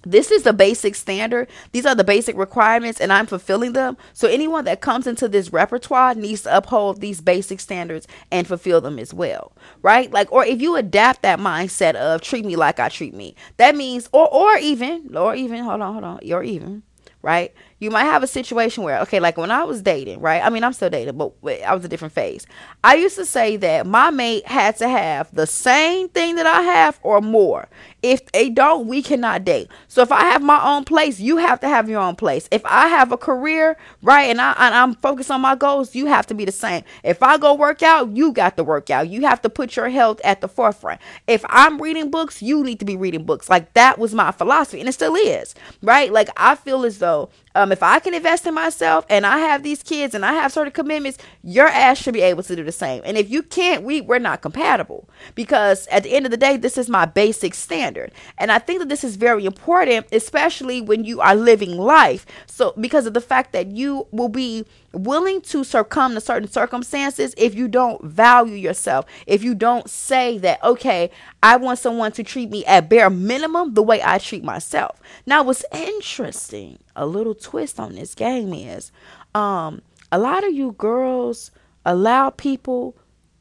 this 0.06 0.30
is 0.30 0.45
the 0.45 0.52
basic 0.52 0.95
standard. 0.95 1.49
These 1.73 1.85
are 1.85 1.95
the 1.95 2.04
basic 2.04 2.37
requirements, 2.37 3.00
and 3.00 3.12
I'm 3.12 3.26
fulfilling 3.26 3.73
them. 3.73 3.97
So, 4.12 4.28
anyone 4.28 4.64
that 4.64 4.80
comes 4.80 5.06
into 5.06 5.28
this 5.28 5.52
repertoire 5.52 6.14
needs 6.14 6.42
to 6.42 6.56
uphold 6.56 7.00
these 7.00 7.21
basic 7.21 7.59
standards 7.59 8.06
and 8.30 8.47
fulfill 8.47 8.80
them 8.80 9.00
as 9.00 9.12
well, 9.12 9.52
right? 9.83 10.11
Like, 10.12 10.30
or 10.33 10.45
if 10.45 10.62
you 10.62 10.76
adapt 10.76 11.23
that 11.23 11.40
mindset 11.40 11.97
of 11.97 12.21
treat 12.21 12.45
me 12.45 12.54
like 12.54 12.78
I 12.78 12.88
treat 12.88 13.14
me, 13.14 13.35
that 13.56 13.75
means, 13.75 14.09
or, 14.12 14.33
or 14.33 14.56
even, 14.59 15.16
or 15.16 15.35
even, 15.35 15.64
hold 15.64 15.80
on, 15.80 15.92
hold 15.92 16.04
on, 16.04 16.33
or 16.33 16.45
even, 16.45 16.85
right? 17.21 17.52
You 17.78 17.90
might 17.90 18.04
have 18.04 18.23
a 18.23 18.26
situation 18.26 18.85
where, 18.85 19.00
okay, 19.00 19.21
like 19.21 19.37
when 19.37 19.50
I 19.50 19.64
was 19.64 19.83
dating, 19.83 20.21
right? 20.21 20.42
I 20.42 20.49
mean, 20.49 20.64
I'm 20.64 20.73
still 20.73 20.88
dating, 20.88 21.18
but 21.18 21.35
I 21.62 21.75
was 21.75 21.85
a 21.85 21.88
different 21.88 22.14
phase. 22.14 22.47
I 22.83 22.95
used 22.95 23.16
to 23.16 23.26
say 23.26 23.56
that 23.59 23.87
my 23.87 24.11
mate 24.11 24.47
had 24.47 24.76
to 24.78 24.88
have 24.88 25.35
the 25.35 25.47
same 25.47 26.09
thing 26.09 26.37
that 26.37 26.47
I 26.47 26.62
have 26.62 26.99
or 27.02 27.21
more. 27.21 27.68
If 28.03 28.31
they 28.33 28.50
don't, 28.50 28.87
we 28.87 29.03
cannot 29.03 29.45
date. 29.45 29.69
So 29.88 30.03
if 30.03 30.12
I 30.12 30.25
have 30.25 30.43
my 30.43 30.62
own 30.62 30.85
place, 30.85 31.19
you 31.19 31.38
have 31.38 31.61
to 31.61 31.69
have 31.69 31.88
your 31.88 32.00
own 32.00 32.15
place. 32.15 32.49
If 32.53 32.65
I 32.65 32.88
have 32.88 33.11
a 33.11 33.17
career, 33.17 33.76
right, 34.03 34.25
and, 34.25 34.41
I, 34.41 34.53
and 34.59 34.75
I'm 34.75 34.95
focused 34.95 35.31
on 35.31 35.41
my 35.41 35.57
goals, 35.57 35.95
you 35.95 36.07
have 36.07 36.26
to 36.26 36.35
be 36.35 36.45
the 36.45 36.53
same. 36.53 36.85
If 37.03 37.23
I 37.23 37.38
go 37.38 37.55
work 37.55 37.83
out, 37.83 38.17
you 38.17 38.33
got 38.33 38.57
to 38.59 38.65
work 38.65 38.91
out. 38.91 39.09
You 39.09 39.23
have 39.23 39.43
to 39.43 39.50
put 39.50 39.76
your 39.76 39.88
health 39.88 40.21
at 40.25 40.41
the 40.41 40.49
forefront. 40.49 41.00
If 41.26 41.45
I'm 41.49 41.81
reading 41.81 42.11
books, 42.11 42.43
you 42.43 42.62
need 42.62 42.79
to 42.81 42.85
be 42.85 42.97
reading 42.97 43.25
books. 43.25 43.49
Like 43.49 43.73
that 43.73 43.99
was 43.99 44.15
my 44.15 44.31
philosophy, 44.31 44.81
and 44.81 44.88
it 44.88 44.93
still 44.93 45.17
is, 45.17 45.55
right? 45.83 46.12
Like 46.12 46.29
I 46.37 46.55
feel 46.55 46.85
as 46.85 46.99
though 46.99 47.31
um, 47.57 47.73
if 47.73 47.83
I 47.83 47.99
can 48.00 48.12
invest 48.12 48.47
in 48.47 48.55
myself 48.55 49.07
and 49.09 49.25
I 49.25 49.38
have 49.38 49.62
these 49.62 49.83
kids 49.83 50.15
and 50.15 50.26
I 50.26 50.35
have 50.35 50.53
certain 50.53 50.73
commitments, 50.73 51.19
your 51.43 51.67
ass 51.67 51.97
should 51.97 52.12
be 52.12 52.21
able 52.21 52.43
to 52.43 52.55
do 52.55 52.62
the 52.62 52.71
same. 52.71 53.00
And 53.05 53.17
if 53.17 53.31
you 53.31 53.43
can't, 53.43 53.83
we 53.83 54.03
we're 54.03 54.19
not 54.19 54.43
compatible 54.43 55.09
because 55.35 55.87
at 55.87 56.03
the 56.03 56.15
end 56.15 56.26
of 56.26 56.31
the 56.31 56.37
day, 56.37 56.59
this 56.59 56.76
is 56.76 56.91
my 56.91 57.07
basic 57.07 57.55
standard. 57.87 58.12
And 58.38 58.50
I 58.50 58.59
think 58.59 58.81
that 58.81 58.88
this 58.88 59.05
is 59.05 59.16
very 59.16 59.45
important, 59.45 60.07
especially 60.12 60.81
when 60.81 61.05
you 61.05 61.21
are 61.21 61.35
living 61.35 61.76
life. 61.76 62.26
So 62.47 62.75
because 62.78 63.07
of 63.07 63.14
the 63.14 63.21
fact 63.21 63.52
that 63.52 63.69
you 63.69 64.07
will 64.11 64.28
be 64.28 64.64
willing 64.93 65.40
to 65.43 65.62
succumb 65.62 66.14
to 66.14 66.21
certain 66.21 66.49
circumstances 66.49 67.35
if 67.37 67.55
you 67.55 67.69
don't 67.69 68.02
value 68.02 68.57
yourself, 68.57 69.07
if 69.26 69.43
you 69.45 69.55
don't 69.55 69.88
say 69.88 70.38
that, 70.38 70.62
okay, 70.64 71.11
I 71.43 71.57
want 71.57 71.78
someone 71.78 72.12
to 72.12 72.23
treat 72.25 72.50
me 72.50 72.64
at 72.64 72.88
bare 72.88 73.11
minimum 73.11 73.75
the 73.75 73.83
way 73.83 74.00
I 74.02 74.19
treat 74.19 74.43
myself. 74.43 75.00
Now, 75.26 75.43
what's 75.45 75.64
interesting, 75.73 76.78
a 76.97 77.07
little 77.07 77.35
twist 77.35 77.78
on 77.78 77.95
this 77.95 78.14
game 78.14 78.52
is 78.52 78.90
um, 79.35 79.83
a 80.11 80.19
lot 80.19 80.45
of 80.45 80.52
you 80.52 80.73
girls 80.73 81.50
allow 81.85 82.31
people 82.31 82.97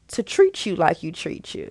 to 0.08 0.22
treat 0.22 0.66
you 0.66 0.76
like 0.76 1.02
you 1.02 1.10
treat 1.10 1.54
you. 1.54 1.70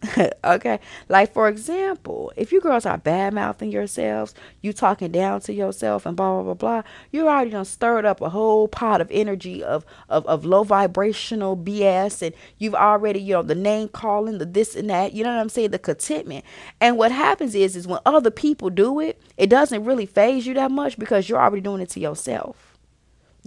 okay. 0.44 0.78
Like 1.08 1.32
for 1.32 1.48
example 1.48 2.32
if 2.36 2.52
you 2.52 2.60
girls 2.60 2.86
are 2.86 2.98
bad 2.98 3.34
mouthing 3.34 3.72
yourselves 3.72 4.32
you 4.62 4.72
talking 4.72 5.10
down 5.10 5.40
to 5.40 5.52
yourself 5.52 6.06
and 6.06 6.16
blah 6.16 6.34
blah 6.34 6.54
blah 6.54 6.54
blah 6.54 6.82
you're 7.10 7.28
already 7.28 7.50
done 7.50 7.64
stirred 7.64 8.04
up 8.04 8.20
a 8.20 8.28
whole 8.28 8.68
pot 8.68 9.00
of 9.00 9.08
energy 9.10 9.62
of, 9.62 9.84
of 10.08 10.24
of 10.26 10.44
low 10.44 10.62
vibrational 10.62 11.56
bs 11.56 12.22
and 12.22 12.34
you've 12.58 12.76
already 12.76 13.20
you 13.20 13.32
know 13.34 13.42
the 13.42 13.56
name 13.56 13.88
calling 13.88 14.38
the 14.38 14.46
this 14.46 14.76
and 14.76 14.88
that 14.88 15.14
you 15.14 15.24
know 15.24 15.34
what 15.34 15.40
i'm 15.40 15.48
saying 15.48 15.70
the 15.70 15.78
contentment. 15.78 16.44
And 16.80 16.96
what 16.96 17.10
happens 17.10 17.54
is 17.56 17.74
is 17.74 17.86
when 17.88 17.98
other 18.06 18.30
people 18.30 18.70
do 18.70 19.00
it 19.00 19.20
it 19.36 19.50
doesn't 19.50 19.84
really 19.84 20.06
phase 20.06 20.46
you 20.46 20.54
that 20.54 20.70
much 20.70 20.96
because 20.98 21.28
you're 21.28 21.40
already 21.40 21.60
doing 21.62 21.80
it 21.80 21.90
to 21.90 22.00
yourself 22.00 22.67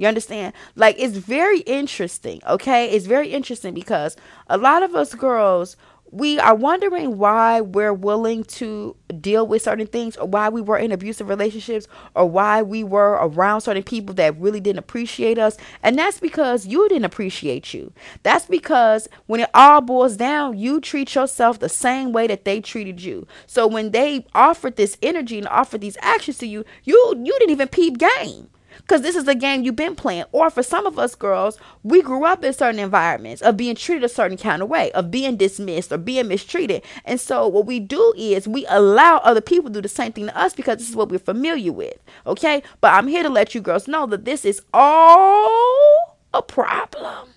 you 0.02 0.08
understand? 0.08 0.54
Like 0.76 0.96
it's 0.98 1.18
very 1.18 1.60
interesting, 1.60 2.42
okay? 2.48 2.90
It's 2.90 3.06
very 3.06 3.30
interesting 3.30 3.74
because 3.76 4.18
a 4.48 4.58
lot 4.58 4.82
of 4.82 4.96
us 4.96 5.14
girls 5.14 5.78
we 6.12 6.38
are 6.40 6.56
wondering 6.56 7.18
why 7.18 7.62
we're 7.62 7.94
willing 7.94 8.44
to 8.44 8.98
deal 9.22 9.48
with 9.48 9.62
certain 9.62 9.88
things 9.88 10.18
or 10.18 10.28
why 10.28 10.50
we 10.50 10.62
were 10.62 10.78
in 10.78 10.92
abusive 10.92 11.30
relationships 11.30 11.88
or 12.16 12.26
why 12.26 12.62
we 12.62 12.84
were 12.84 13.12
around 13.14 13.62
certain 13.62 13.84
people 13.84 14.14
that 14.16 14.38
really 14.38 14.60
didn't 14.60 14.80
appreciate 14.80 15.38
us 15.38 15.56
and 15.82 15.98
that's 15.98 16.20
because 16.20 16.66
you 16.66 16.90
didn't 16.90 17.06
appreciate 17.06 17.74
you 17.74 17.94
that's 18.24 18.46
because 18.46 19.08
when 19.28 19.40
it 19.40 19.50
all 19.54 19.80
boils 19.80 20.18
down 20.18 20.58
you 20.58 20.82
treat 20.82 21.16
yourself 21.16 21.60
the 21.60 21.70
same 21.70 22.12
way 22.12 22.28
that 22.28 22.44
they 22.44 22.60
treated 22.60 23.02
you 23.02 23.26
so 23.46 23.66
when 23.66 23.92
they 23.92 24.26
offered 24.36 24.76
this 24.76 24.98
energy 25.02 25.38
and 25.38 25.48
offered 25.48 25.80
these 25.80 25.98
actions 26.02 26.38
to 26.38 26.46
you 26.46 26.66
you 26.84 27.14
you 27.24 27.32
didn't 27.40 27.52
even 27.52 27.70
peep 27.70 27.98
game 27.98 28.50
because 28.82 29.02
this 29.02 29.16
is 29.16 29.28
a 29.28 29.36
game 29.36 29.64
you've 29.64 29.76
been 29.76 29.96
playing. 29.96 30.26
Or 30.32 30.50
for 30.50 30.64
some 30.64 30.86
of 30.86 31.00
us 31.00 31.16
girls, 31.16 31.58
we 31.84 32.02
grew 32.02 32.26
up 32.26 32.44
in 32.44 32.54
certain 32.54 32.80
environments 32.80 33.42
of 33.42 33.58
being 33.58 33.76
treated 33.76 34.04
a 34.04 34.10
certain 34.10 34.38
kind 34.38 34.62
of 34.62 34.70
way, 34.70 34.92
of 34.92 35.12
being 35.12 35.38
dismissed 35.38 35.92
or 35.92 35.98
being 35.98 36.28
mistreated. 36.28 36.84
And 37.06 37.20
so 37.20 37.48
what 37.48 37.66
we 37.66 37.80
do 37.80 38.14
is 38.18 38.48
we 38.48 38.66
allow 38.68 39.18
other 39.18 39.42
people 39.42 39.70
to 39.70 39.76
do 39.76 39.82
the 39.82 39.88
same 39.88 40.12
thing 40.14 40.28
to 40.28 40.38
us 40.38 40.54
because 40.54 40.78
this 40.78 40.90
is 40.90 40.96
what 40.96 41.10
we're 41.10 41.20
familiar 41.20 41.72
with. 41.72 41.98
Okay? 42.26 42.64
But 42.82 42.94
I'm 42.94 43.08
here 43.08 43.24
to 43.24 43.30
let 43.30 43.56
you 43.56 43.62
girls 43.62 43.88
know 43.88 44.06
that 44.08 44.26
this 44.26 44.46
is 44.46 44.62
all 44.74 46.18
a 46.34 46.42
problem. 46.42 47.30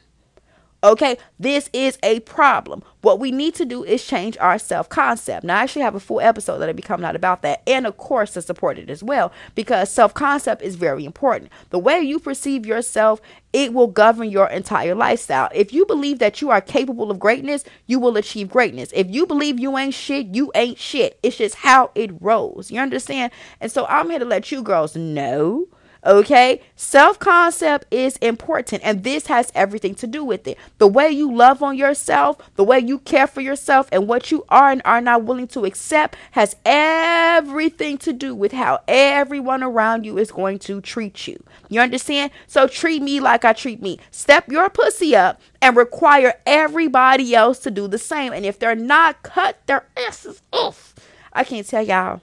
Okay, 0.85 1.17
this 1.41 1.71
is 1.73 1.99
a 2.03 2.21
problem. 2.21 2.83
What 3.01 3.19
we 3.19 3.33
need 3.33 3.55
to 3.55 3.65
do 3.65 3.85
is 3.85 4.05
change 4.05 4.37
our 4.37 4.59
self 4.59 4.91
concept. 4.91 5.43
Now, 5.43 5.57
I 5.59 5.63
actually 5.63 5.81
have 5.81 5.95
a 5.95 6.01
full 6.01 6.21
episode 6.21 6.59
that'll 6.59 6.75
be 6.75 6.83
coming 6.83 7.07
out 7.07 7.17
about 7.17 7.41
that, 7.41 7.63
and 7.67 7.87
a 7.87 7.93
course 7.93 8.35
to 8.35 8.43
support 8.43 8.79
it 8.79 8.91
as 8.91 9.03
well, 9.03 9.33
because 9.55 9.89
self 9.89 10.13
concept 10.13 10.61
is 10.61 10.77
very 10.77 11.07
important. 11.07 11.51
The 11.71 11.79
way 11.79 12.01
you 12.01 12.19
perceive 12.19 12.67
yourself, 12.67 13.23
it 13.55 13.73
will 13.73 13.87
govern 13.87 14.29
your 14.29 14.47
entire 14.49 14.95
lifestyle. 14.95 15.49
If 15.55 15.73
you 15.73 15.87
believe 15.87 16.19
that 16.19 16.43
you 16.43 16.51
are 16.51 16.61
capable 16.61 17.11
of 17.11 17.19
greatness, 17.19 17.65
you 17.87 17.99
will 17.99 18.19
achieve 18.19 18.51
greatness. 18.51 18.93
If 18.95 19.09
you 19.09 19.25
believe 19.25 19.59
you 19.59 19.79
ain't 19.79 19.95
shit, 19.95 20.35
you 20.35 20.53
ain't 20.55 20.77
shit. 20.77 21.19
It's 21.23 21.39
just 21.39 21.55
how 21.55 21.93
it 21.95 22.11
rolls. 22.21 22.71
You 22.71 22.81
understand? 22.81 23.33
And 23.59 23.73
so 23.73 23.87
I'm 23.87 24.11
here 24.11 24.19
to 24.19 24.27
let 24.27 24.53
you 24.53 24.63
girls 24.63 24.95
know 24.97 25.67
Okay, 26.07 26.61
self 26.77 27.19
concept 27.19 27.87
is 27.91 28.19
important, 28.19 28.83
and 28.85 29.05
this 29.05 29.29
has 29.29 29.51
everything 29.55 29.95
to 29.97 30.07
do 30.07 30.23
with 30.23 30.47
it. 30.47 30.59
The 30.77 30.87
way 30.87 31.09
you 31.11 31.35
love 31.35 31.63
on 31.63 31.79
yourself, 31.79 32.37
the 32.57 32.65
way 32.65 32.79
you 32.79 32.99
care 32.99 33.27
for 33.27 33.41
yourself, 33.41 33.89
and 33.91 34.07
what 34.07 34.31
you 34.31 34.45
are 34.51 34.71
and 34.71 34.83
are 34.85 35.01
not 35.01 35.25
willing 35.25 35.47
to 35.49 35.65
accept 35.65 36.17
has 36.33 36.57
everything 36.67 37.97
to 37.99 38.13
do 38.13 38.35
with 38.35 38.53
how 38.53 38.83
everyone 38.87 39.63
around 39.63 40.05
you 40.05 40.19
is 40.19 40.31
going 40.31 40.59
to 40.61 40.83
treat 40.83 41.27
you. 41.27 41.43
You 41.71 41.81
understand? 41.81 42.33
So 42.47 42.67
treat 42.67 43.01
me 43.01 43.21
like 43.21 43.47
I 43.47 43.55
treat 43.55 43.81
me. 43.81 43.99
Step 44.11 44.51
your 44.51 44.69
pussy 44.69 45.17
up 45.17 45.41
and 45.63 45.75
require 45.75 46.35
everybody 46.45 47.35
else 47.35 47.61
to 47.61 47.71
do 47.71 47.89
the 47.89 47.99
same. 47.99 48.35
And 48.35 48.45
if 48.45 48.59
they're 48.59 48.75
not, 48.75 49.23
cut 49.23 49.67
their 49.67 49.87
asses 49.97 50.43
off. 50.53 50.95
I 51.33 51.45
can't 51.45 51.67
tell 51.67 51.83
y'all. 51.83 52.21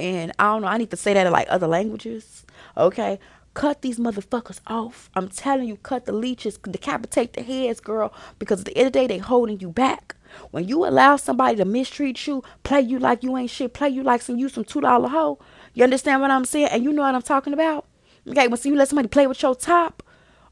And 0.00 0.32
I 0.38 0.44
don't 0.44 0.62
know, 0.62 0.68
I 0.68 0.78
need 0.78 0.90
to 0.90 0.96
say 0.96 1.14
that 1.14 1.26
in 1.26 1.32
like 1.32 1.46
other 1.50 1.66
languages 1.68 2.39
Okay? 2.80 3.18
Cut 3.54 3.82
these 3.82 3.98
motherfuckers 3.98 4.60
off. 4.66 5.10
I'm 5.14 5.28
telling 5.28 5.68
you, 5.68 5.76
cut 5.76 6.06
the 6.06 6.12
leeches, 6.12 6.56
decapitate 6.58 7.32
the 7.32 7.42
heads, 7.42 7.80
girl, 7.80 8.12
because 8.38 8.60
at 8.60 8.66
the 8.66 8.76
end 8.76 8.88
of 8.88 8.92
the 8.92 8.98
day, 9.00 9.06
they 9.06 9.18
holding 9.18 9.60
you 9.60 9.70
back. 9.70 10.16
When 10.52 10.66
you 10.68 10.86
allow 10.86 11.16
somebody 11.16 11.56
to 11.56 11.64
mistreat 11.64 12.26
you, 12.26 12.44
play 12.62 12.80
you 12.80 12.98
like 12.98 13.24
you 13.24 13.36
ain't 13.36 13.50
shit, 13.50 13.74
play 13.74 13.88
you 13.88 14.02
like 14.04 14.22
some 14.22 14.38
you 14.38 14.48
some 14.48 14.64
two 14.64 14.80
dollar 14.80 15.08
hoe. 15.08 15.40
You 15.74 15.84
understand 15.84 16.20
what 16.20 16.30
I'm 16.30 16.44
saying? 16.44 16.68
And 16.68 16.84
you 16.84 16.92
know 16.92 17.02
what 17.02 17.14
I'm 17.14 17.22
talking 17.22 17.52
about? 17.52 17.86
Okay, 18.28 18.46
when 18.46 18.60
you 18.62 18.76
let 18.76 18.88
somebody 18.88 19.08
play 19.08 19.26
with 19.26 19.42
your 19.42 19.56
top, 19.56 20.04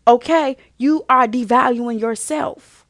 okay, 0.06 0.56
you 0.76 1.04
are 1.08 1.28
devaluing 1.28 2.00
yourself 2.00 2.86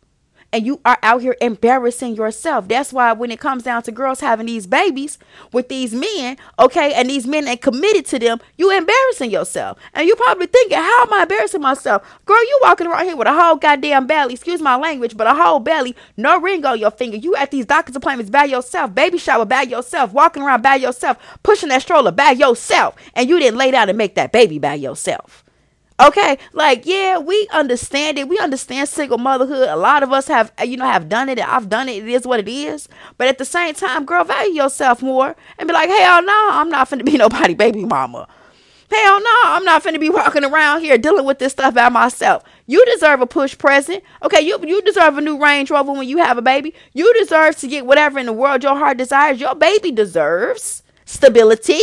and 0.53 0.65
you 0.65 0.81
are 0.85 0.99
out 1.03 1.21
here 1.21 1.37
embarrassing 1.41 2.15
yourself. 2.15 2.69
That's 2.69 2.93
why 2.93 3.13
when 3.13 3.31
it 3.31 3.41
comes 3.41 3.63
down 3.63 3.83
to 3.83 3.93
girls 3.93 4.21
having 4.21 4.47
these 4.47 4.67
babies 4.67 5.19
with 5.53 5.69
these 5.69 5.93
men, 5.95 6.39
okay, 6.59 6.95
and 6.95 7.11
these 7.11 7.27
men 7.27 7.47
ain't 7.47 7.61
committed 7.61 8.07
to 8.07 8.19
them, 8.19 8.41
you 8.57 8.71
embarrassing 8.71 9.31
yourself. 9.31 9.79
And 9.93 10.09
you 10.09 10.17
probably 10.17 10.47
thinking, 10.47 10.79
how 10.79 11.03
am 11.03 11.13
I 11.13 11.23
embarrassing 11.23 11.61
myself? 11.61 12.03
Girl, 12.25 12.43
you 12.43 12.61
walking 12.63 12.87
around 12.87 13.05
here 13.05 13.17
with 13.17 13.29
a 13.29 13.35
whole 13.35 13.57
goddamn 13.57 14.07
belly, 14.07 14.35
excuse 14.35 14.61
my 14.61 14.77
language, 14.77 15.17
but 15.17 15.27
a 15.27 15.35
whole 15.35 15.61
belly, 15.61 15.95
no 16.17 16.41
ring 16.41 16.65
on 16.65 16.79
your 16.79 16.91
finger. 16.91 17.17
You 17.17 17.37
at 17.37 17.51
these 17.51 17.67
doctor's 17.67 17.97
appointments 17.97 18.31
by 18.31 18.45
yourself, 18.45 18.95
baby 18.95 19.19
shower 19.19 19.45
by 19.45 19.63
yourself, 19.63 20.13
walking 20.13 20.43
around 20.43 20.63
by 20.63 20.77
yourself, 20.77 21.19
pushing 21.43 21.69
that 21.69 21.83
stroller 21.83 22.13
by 22.13 22.31
yourself, 22.31 22.97
and 23.15 23.29
you 23.29 23.39
didn't 23.39 23.59
lay 23.59 23.71
down 23.71 23.89
and 23.89 23.99
make 23.99 24.15
that 24.15 24.33
baby 24.33 24.59
by 24.59 24.75
yourself. 24.75 25.45
Okay, 26.01 26.39
like 26.53 26.87
yeah, 26.87 27.19
we 27.19 27.49
understand 27.53 28.19
it. 28.19 28.29
We 28.29 28.39
understand 28.39 28.89
single 28.89 29.19
motherhood. 29.19 29.69
A 29.69 29.75
lot 29.77 30.05
of 30.05 30.13
us 30.13 30.29
have, 30.29 30.53
you 30.65 30.77
know, 30.77 30.85
have 30.85 31.09
done 31.09 31.29
it. 31.29 31.41
I've 31.41 31.69
done 31.69 31.89
it. 31.89 32.05
It 32.05 32.09
is 32.09 32.25
what 32.25 32.39
it 32.39 32.49
is. 32.49 32.89
But 33.17 33.27
at 33.27 33.39
the 33.39 33.45
same 33.45 33.75
time, 33.75 34.05
girl, 34.05 34.23
value 34.23 34.53
yourself 34.55 35.03
more 35.03 35.35
and 35.59 35.67
be 35.67 35.73
like, 35.73 35.89
hell 35.89 36.23
no, 36.23 36.49
I'm 36.53 36.69
not 36.69 36.89
finna 36.89 37.05
be 37.05 37.17
nobody 37.17 37.55
baby 37.55 37.85
mama. 37.85 38.29
Hell 38.91 39.21
no, 39.21 39.41
I'm 39.45 39.65
not 39.65 39.83
finna 39.83 39.99
be 39.99 40.09
walking 40.09 40.45
around 40.45 40.83
here 40.83 40.97
dealing 40.99 41.25
with 41.27 41.41
this 41.41 41.53
stuff 41.53 41.75
by 41.75 41.89
myself. 41.89 42.45
You 42.67 42.85
deserve 42.87 43.21
a 43.21 43.27
push 43.27 43.59
present. 43.59 44.05
Okay, 44.23 44.41
you 44.41 44.59
you 44.65 44.81
deserve 44.83 45.19
a 45.19 45.21
new 45.21 45.37
Range 45.43 45.69
Rover 45.69 45.93
when 45.93 46.09
you 46.09 46.19
have 46.19 46.39
a 46.39 46.43
baby. 46.43 46.75
You 46.95 47.13
deserve 47.15 47.57
to 47.57 47.67
get 47.67 47.87
whatever 47.87 48.21
in 48.21 48.27
the 48.27 48.33
world 48.33 48.63
your 48.63 48.77
heart 48.77 48.99
desires. 48.99 49.41
Your 49.41 49.57
baby 49.57 49.91
deserves 49.91 50.85
stability. 51.05 51.81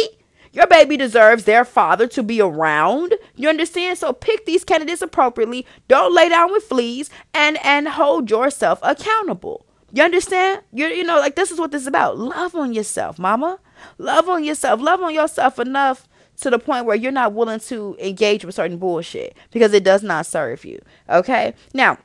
Your 0.56 0.68
baby 0.68 0.96
deserves 0.96 1.44
their 1.44 1.66
father 1.66 2.08
to 2.08 2.24
be 2.24 2.40
around. 2.40 3.14
You 3.36 3.50
understand? 3.50 3.98
So 3.98 4.14
pick 4.14 4.46
these 4.46 4.64
candidates 4.64 5.02
appropriately. 5.02 5.66
Don't 5.90 6.16
lay 6.16 6.30
down 6.30 6.50
with 6.54 6.64
fleas 6.64 7.10
and 7.34 7.58
and 7.62 7.90
hold 7.90 8.30
yourself 8.30 8.80
accountable. 8.82 9.66
You 9.92 10.04
understand? 10.04 10.62
You 10.72 10.88
you 10.88 11.04
know 11.04 11.20
like 11.20 11.36
this 11.36 11.52
is 11.52 11.60
what 11.60 11.72
this 11.72 11.82
is 11.82 11.88
about. 11.88 12.18
Love 12.18 12.56
on 12.56 12.72
yourself, 12.72 13.20
mama. 13.20 13.60
Love 13.98 14.30
on 14.30 14.46
yourself. 14.46 14.80
Love 14.80 15.02
on 15.02 15.14
yourself 15.14 15.60
enough 15.60 16.08
to 16.38 16.50
the 16.50 16.60
point 16.60 16.86
where 16.86 16.96
you're 16.96 17.12
not 17.12 17.34
willing 17.34 17.60
to 17.60 17.98
engage 18.00 18.46
with 18.46 18.56
certain 18.56 18.78
bullshit 18.78 19.36
because 19.52 19.74
it 19.74 19.84
does 19.84 20.04
not 20.04 20.26
serve 20.26 20.64
you. 20.64 20.80
Okay. 21.10 21.54
Now, 21.74 21.98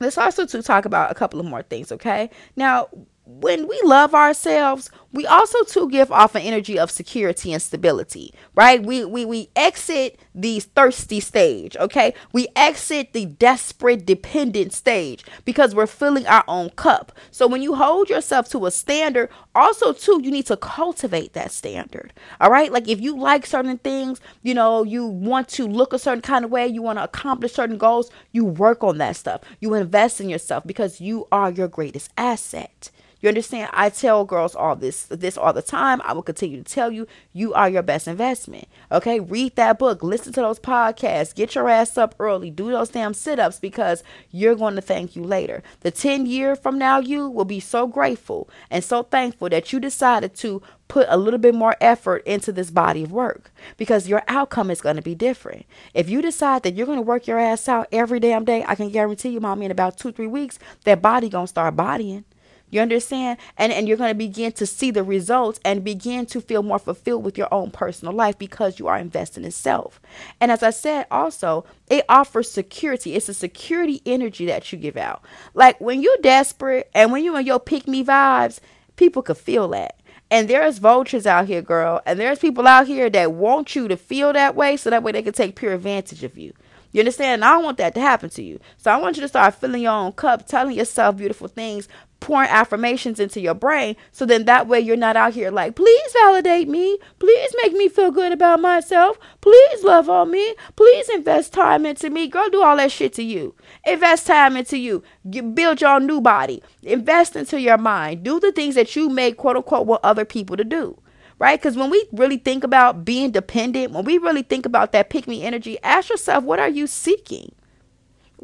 let's 0.00 0.16
also 0.16 0.46
to 0.46 0.62
talk 0.62 0.86
about 0.86 1.10
a 1.10 1.14
couple 1.14 1.40
of 1.40 1.46
more 1.46 1.62
things. 1.62 1.92
Okay. 1.92 2.30
Now, 2.56 2.88
when 3.26 3.66
we 3.66 3.80
love 3.82 4.14
ourselves, 4.14 4.88
we 5.12 5.26
also 5.26 5.62
too 5.64 5.88
give 5.88 6.12
off 6.12 6.34
an 6.34 6.42
energy 6.42 6.78
of 6.78 6.90
security 6.90 7.52
and 7.52 7.60
stability, 7.60 8.32
right? 8.54 8.80
We 8.82 9.04
we 9.04 9.24
we 9.24 9.48
exit 9.56 10.20
the 10.34 10.60
thirsty 10.60 11.18
stage, 11.18 11.76
okay? 11.76 12.14
We 12.32 12.46
exit 12.54 13.14
the 13.14 13.26
desperate 13.26 14.06
dependent 14.06 14.72
stage 14.72 15.24
because 15.44 15.74
we're 15.74 15.86
filling 15.86 16.26
our 16.26 16.44
own 16.46 16.70
cup. 16.70 17.12
So 17.32 17.48
when 17.48 17.62
you 17.62 17.74
hold 17.74 18.10
yourself 18.10 18.48
to 18.50 18.66
a 18.66 18.70
standard, 18.70 19.30
also 19.54 19.92
too 19.92 20.20
you 20.22 20.30
need 20.30 20.46
to 20.46 20.56
cultivate 20.56 21.32
that 21.32 21.50
standard. 21.50 22.12
All 22.40 22.50
right? 22.50 22.70
Like 22.70 22.86
if 22.86 23.00
you 23.00 23.16
like 23.18 23.46
certain 23.46 23.78
things, 23.78 24.20
you 24.42 24.54
know, 24.54 24.84
you 24.84 25.06
want 25.06 25.48
to 25.50 25.66
look 25.66 25.92
a 25.92 25.98
certain 25.98 26.22
kind 26.22 26.44
of 26.44 26.50
way, 26.52 26.66
you 26.68 26.82
want 26.82 26.98
to 26.98 27.04
accomplish 27.04 27.54
certain 27.54 27.78
goals, 27.78 28.10
you 28.30 28.44
work 28.44 28.84
on 28.84 28.98
that 28.98 29.16
stuff. 29.16 29.40
You 29.60 29.74
invest 29.74 30.20
in 30.20 30.28
yourself 30.28 30.64
because 30.64 31.00
you 31.00 31.26
are 31.32 31.50
your 31.50 31.68
greatest 31.68 32.10
asset. 32.16 32.90
You 33.20 33.30
understand? 33.30 33.70
I 33.72 33.88
tell 33.88 34.24
girls 34.24 34.54
all 34.54 34.76
this 34.76 35.04
this 35.04 35.38
all 35.38 35.52
the 35.52 35.62
time. 35.62 36.02
I 36.04 36.12
will 36.12 36.22
continue 36.22 36.62
to 36.62 36.74
tell 36.74 36.90
you 36.90 37.06
you 37.32 37.54
are 37.54 37.68
your 37.68 37.82
best 37.82 38.06
investment. 38.06 38.68
Okay? 38.92 39.20
Read 39.20 39.56
that 39.56 39.78
book, 39.78 40.02
listen 40.02 40.32
to 40.34 40.40
those 40.42 40.58
podcasts, 40.58 41.34
get 41.34 41.54
your 41.54 41.68
ass 41.68 41.96
up 41.96 42.14
early, 42.18 42.50
do 42.50 42.70
those 42.70 42.90
damn 42.90 43.14
sit-ups 43.14 43.58
because 43.58 44.02
you're 44.30 44.54
going 44.54 44.74
to 44.74 44.82
thank 44.82 45.16
you 45.16 45.22
later. 45.24 45.62
The 45.80 45.90
10 45.90 46.26
year 46.26 46.54
from 46.54 46.78
now 46.78 46.98
you 46.98 47.28
will 47.28 47.46
be 47.46 47.60
so 47.60 47.86
grateful 47.86 48.50
and 48.70 48.84
so 48.84 49.02
thankful 49.02 49.48
that 49.48 49.72
you 49.72 49.80
decided 49.80 50.34
to 50.36 50.62
put 50.88 51.06
a 51.08 51.16
little 51.16 51.38
bit 51.38 51.54
more 51.54 51.74
effort 51.80 52.22
into 52.26 52.52
this 52.52 52.70
body 52.70 53.02
of 53.02 53.12
work 53.12 53.50
because 53.76 54.08
your 54.08 54.22
outcome 54.28 54.70
is 54.70 54.80
going 54.80 54.96
to 54.96 55.02
be 55.02 55.14
different. 55.14 55.64
If 55.94 56.08
you 56.08 56.22
decide 56.22 56.62
that 56.62 56.74
you're 56.74 56.86
going 56.86 56.98
to 56.98 57.02
work 57.02 57.26
your 57.26 57.38
ass 57.38 57.68
out 57.68 57.88
every 57.90 58.20
damn 58.20 58.44
day, 58.44 58.64
I 58.66 58.74
can 58.74 58.90
guarantee 58.90 59.30
you, 59.30 59.40
mommy, 59.40 59.64
in 59.64 59.70
about 59.70 59.96
two, 59.96 60.12
three 60.12 60.26
weeks, 60.26 60.58
that 60.84 61.02
body 61.02 61.28
going 61.28 61.46
to 61.46 61.50
start 61.50 61.74
bodying. 61.76 62.24
You 62.68 62.80
understand? 62.80 63.38
And 63.56 63.72
and 63.72 63.86
you're 63.86 63.96
going 63.96 64.10
to 64.10 64.14
begin 64.14 64.52
to 64.52 64.66
see 64.66 64.90
the 64.90 65.04
results 65.04 65.60
and 65.64 65.84
begin 65.84 66.26
to 66.26 66.40
feel 66.40 66.62
more 66.62 66.78
fulfilled 66.78 67.24
with 67.24 67.38
your 67.38 67.52
own 67.52 67.70
personal 67.70 68.12
life 68.12 68.38
because 68.38 68.78
you 68.78 68.88
are 68.88 68.98
investing 68.98 69.44
in 69.44 69.52
self. 69.52 70.00
And 70.40 70.50
as 70.50 70.62
I 70.62 70.70
said 70.70 71.06
also, 71.10 71.64
it 71.88 72.04
offers 72.08 72.50
security. 72.50 73.14
It's 73.14 73.28
a 73.28 73.34
security 73.34 74.02
energy 74.04 74.46
that 74.46 74.72
you 74.72 74.78
give 74.78 74.96
out. 74.96 75.22
Like 75.54 75.80
when 75.80 76.02
you're 76.02 76.16
desperate 76.22 76.90
and 76.92 77.12
when 77.12 77.24
you're 77.24 77.38
in 77.38 77.46
your 77.46 77.60
pick 77.60 77.86
me 77.86 78.04
vibes, 78.04 78.58
people 78.96 79.22
could 79.22 79.38
feel 79.38 79.68
that. 79.68 80.00
And 80.28 80.50
there's 80.50 80.78
vultures 80.78 81.26
out 81.26 81.46
here, 81.46 81.62
girl. 81.62 82.00
And 82.04 82.18
there's 82.18 82.40
people 82.40 82.66
out 82.66 82.88
here 82.88 83.08
that 83.10 83.32
want 83.32 83.76
you 83.76 83.86
to 83.86 83.96
feel 83.96 84.32
that 84.32 84.56
way 84.56 84.76
so 84.76 84.90
that 84.90 85.04
way 85.04 85.12
they 85.12 85.22
can 85.22 85.32
take 85.32 85.54
pure 85.54 85.74
advantage 85.74 86.24
of 86.24 86.36
you. 86.36 86.52
You 86.92 87.00
understand? 87.00 87.44
I 87.44 87.50
don't 87.50 87.64
want 87.64 87.78
that 87.78 87.94
to 87.94 88.00
happen 88.00 88.30
to 88.30 88.42
you. 88.42 88.58
So 88.78 88.90
I 88.90 88.96
want 88.96 89.16
you 89.16 89.22
to 89.22 89.28
start 89.28 89.54
filling 89.54 89.82
your 89.82 89.92
own 89.92 90.12
cup, 90.12 90.46
telling 90.46 90.76
yourself 90.76 91.16
beautiful 91.18 91.46
things, 91.46 91.88
pouring 92.20 92.48
affirmations 92.48 93.20
into 93.20 93.40
your 93.40 93.54
brain 93.54 93.94
so 94.10 94.24
then 94.26 94.44
that 94.46 94.66
way 94.66 94.80
you're 94.80 94.96
not 94.96 95.16
out 95.16 95.34
here 95.34 95.50
like 95.50 95.74
please 95.74 96.12
validate 96.12 96.68
me. 96.68 96.98
Please 97.18 97.54
make 97.62 97.72
me 97.72 97.88
feel 97.88 98.10
good 98.10 98.32
about 98.32 98.60
myself. 98.60 99.18
Please 99.40 99.84
love 99.84 100.08
on 100.08 100.30
me. 100.30 100.54
Please 100.76 101.08
invest 101.08 101.52
time 101.52 101.86
into 101.86 102.10
me. 102.10 102.28
Girl 102.28 102.48
do 102.50 102.62
all 102.62 102.76
that 102.76 102.92
shit 102.92 103.12
to 103.14 103.22
you. 103.22 103.54
Invest 103.86 104.26
time 104.26 104.56
into 104.56 104.78
you. 104.78 105.02
You 105.30 105.42
build 105.42 105.80
your 105.80 106.00
new 106.00 106.20
body. 106.20 106.62
Invest 106.82 107.36
into 107.36 107.60
your 107.60 107.78
mind. 107.78 108.22
Do 108.22 108.40
the 108.40 108.52
things 108.52 108.74
that 108.74 108.94
you 108.96 109.08
make 109.08 109.36
quote 109.36 109.56
unquote 109.56 109.86
want 109.86 110.04
other 110.04 110.24
people 110.24 110.56
to 110.56 110.64
do 110.64 110.98
right? 111.38 111.60
Because 111.60 111.76
when 111.76 111.90
we 111.90 112.02
really 112.12 112.38
think 112.38 112.64
about 112.64 113.04
being 113.04 113.30
dependent 113.30 113.92
when 113.92 114.06
we 114.06 114.16
really 114.16 114.42
think 114.42 114.64
about 114.64 114.92
that 114.92 115.10
pick 115.10 115.28
me 115.28 115.42
energy 115.42 115.76
ask 115.82 116.08
yourself 116.08 116.42
what 116.44 116.58
are 116.58 116.68
you 116.68 116.86
seeking 116.86 117.54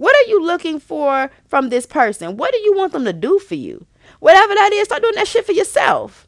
what 0.02 0.16
are 0.16 0.28
you 0.28 0.42
looking 0.42 0.80
for 0.80 1.30
from 1.46 1.68
this 1.68 1.86
person? 1.86 2.36
What 2.36 2.52
do 2.52 2.58
you 2.58 2.76
want 2.76 2.92
them 2.92 3.04
to 3.04 3.12
do 3.12 3.38
for 3.38 3.54
you? 3.54 3.86
Whatever 4.18 4.52
that 4.52 4.72
is, 4.72 4.86
start 4.86 5.00
doing 5.00 5.14
that 5.14 5.28
shit 5.28 5.46
for 5.46 5.52
yourself. 5.52 6.26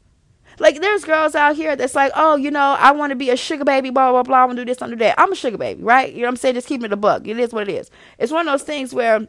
Like 0.61 0.81
there's 0.81 1.05
girls 1.05 1.35
out 1.35 1.57
here 1.57 1.75
that's 1.75 1.97
like, 1.97 2.13
oh, 2.15 2.37
you 2.37 2.53
know, 2.53 2.77
I 2.79 2.93
want 2.93 3.11
to 3.11 3.17
be 3.17 3.31
a 3.31 3.37
sugar 3.37 3.65
baby, 3.65 3.91
blah 3.91 4.13
blah 4.13 4.23
blah. 4.23 4.43
I 4.43 4.45
want 4.45 4.59
to 4.59 4.65
do 4.65 4.71
this, 4.71 4.81
I 4.81 4.85
want 4.85 4.93
to 4.93 4.97
do 4.97 5.05
that. 5.05 5.19
I'm 5.19 5.33
a 5.33 5.35
sugar 5.35 5.59
baby, 5.59 5.83
right? 5.83 6.13
You 6.13 6.21
know 6.21 6.27
what 6.27 6.31
I'm 6.31 6.37
saying? 6.37 6.55
Just 6.55 6.69
keeping 6.69 6.85
it 6.85 6.93
a 6.93 6.97
buck. 6.97 7.27
It 7.27 7.37
is 7.37 7.53
what 7.53 7.69
it 7.69 7.73
is. 7.73 7.91
It's 8.17 8.31
one 8.31 8.47
of 8.47 8.53
those 8.53 8.63
things 8.63 8.95
where 8.95 9.27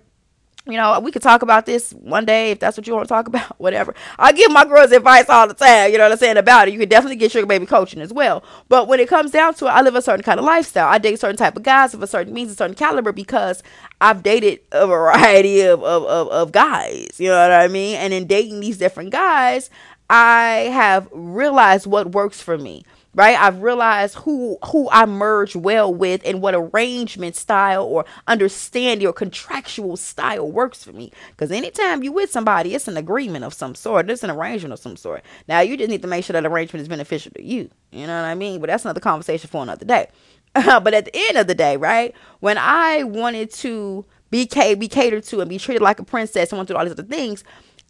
you 0.67 0.77
know, 0.77 0.99
we 0.99 1.11
could 1.11 1.21
talk 1.21 1.41
about 1.41 1.65
this 1.65 1.91
one 1.91 2.25
day 2.25 2.51
if 2.51 2.59
that's 2.59 2.75
what 2.75 2.87
you 2.87 2.93
want 2.93 3.07
to 3.07 3.13
talk 3.13 3.27
about, 3.29 3.59
whatever. 3.59 3.93
I 4.17 4.31
give 4.31 4.51
my 4.51 4.65
girls 4.65 4.91
advice 4.91 5.29
all 5.29 5.47
the 5.47 5.53
time, 5.53 5.91
you 5.91 5.97
know 5.97 6.05
what 6.05 6.13
I'm 6.13 6.17
saying, 6.17 6.37
about 6.37 6.67
it. 6.67 6.73
You 6.73 6.79
can 6.79 6.89
definitely 6.89 7.17
get 7.17 7.31
sugar 7.31 7.45
baby 7.45 7.65
coaching 7.65 8.01
as 8.01 8.11
well. 8.11 8.43
But 8.67 8.87
when 8.87 8.99
it 8.99 9.07
comes 9.07 9.31
down 9.31 9.53
to 9.55 9.65
it, 9.65 9.69
I 9.69 9.81
live 9.81 9.95
a 9.95 10.01
certain 10.01 10.23
kind 10.23 10.39
of 10.39 10.45
lifestyle. 10.45 10.87
I 10.87 10.97
date 10.97 11.19
certain 11.19 11.37
type 11.37 11.55
of 11.55 11.63
guys 11.63 11.93
of 11.93 12.01
a 12.01 12.07
certain 12.07 12.33
means, 12.33 12.51
a 12.51 12.55
certain 12.55 12.75
caliber 12.75 13.11
because 13.11 13.61
I've 14.01 14.23
dated 14.23 14.59
a 14.71 14.87
variety 14.87 15.61
of, 15.61 15.83
of, 15.83 16.03
of, 16.03 16.27
of 16.29 16.51
guys, 16.51 17.19
you 17.19 17.29
know 17.29 17.41
what 17.41 17.51
I 17.51 17.67
mean? 17.67 17.97
And 17.97 18.13
in 18.13 18.27
dating 18.27 18.59
these 18.59 18.77
different 18.77 19.11
guys, 19.11 19.69
I 20.09 20.69
have 20.71 21.07
realized 21.11 21.87
what 21.87 22.11
works 22.11 22.41
for 22.41 22.57
me 22.57 22.85
right? 23.15 23.39
I've 23.39 23.61
realized 23.61 24.15
who 24.15 24.57
who 24.71 24.89
i 24.91 25.05
merge 25.05 25.55
well 25.55 25.91
with 25.91 26.21
and 26.25 26.41
what 26.41 26.53
arrangement 26.53 27.35
style 27.35 27.83
or 27.85 28.05
understanding 28.27 29.07
or 29.07 29.13
contractual 29.13 29.97
style 29.97 30.51
works 30.51 30.83
for 30.83 30.91
me. 30.91 31.11
Because 31.31 31.51
anytime 31.51 32.03
you 32.03 32.11
with 32.11 32.29
somebody 32.29 32.75
it's 32.75 32.87
an 32.87 32.97
agreement 32.97 33.45
of 33.45 33.53
some 33.53 33.73
sort. 33.73 34.09
It's 34.09 34.23
an 34.23 34.29
arrangement 34.29 34.73
of 34.73 34.79
some 34.79 34.97
sort. 34.97 35.23
Now 35.47 35.61
you 35.61 35.77
just 35.77 35.89
need 35.89 36.01
to 36.01 36.07
make 36.07 36.25
sure 36.25 36.33
that 36.33 36.45
arrangement 36.45 36.81
is 36.81 36.89
beneficial 36.89 37.31
to 37.31 37.43
you. 37.43 37.69
You 37.91 38.05
know 38.05 38.21
what 38.21 38.27
i 38.27 38.35
mean? 38.35 38.59
But 38.59 38.67
that's 38.67 38.85
another 38.85 38.99
conversation 38.99 39.49
for 39.49 39.63
another 39.63 39.85
day. 39.85 40.09
But 40.53 40.93
at 40.93 41.05
the 41.05 41.15
end 41.15 41.37
of 41.37 41.47
the 41.47 41.55
day 41.55 41.77
right 41.77 42.13
when 42.39 42.57
i 42.57 43.03
wanted 43.03 43.51
to 43.51 44.05
be, 44.31 44.45
be 44.75 44.87
catered 44.87 45.23
to 45.23 45.39
and 45.39 45.49
be 45.49 45.57
treated 45.57 45.81
like 45.81 45.99
a 45.99 46.03
princess 46.03 46.51
and 46.51 46.57
went 46.57 46.67
through 46.67 46.77
all 46.77 46.83
these 46.83 46.91
other 46.91 47.03
things 47.03 47.43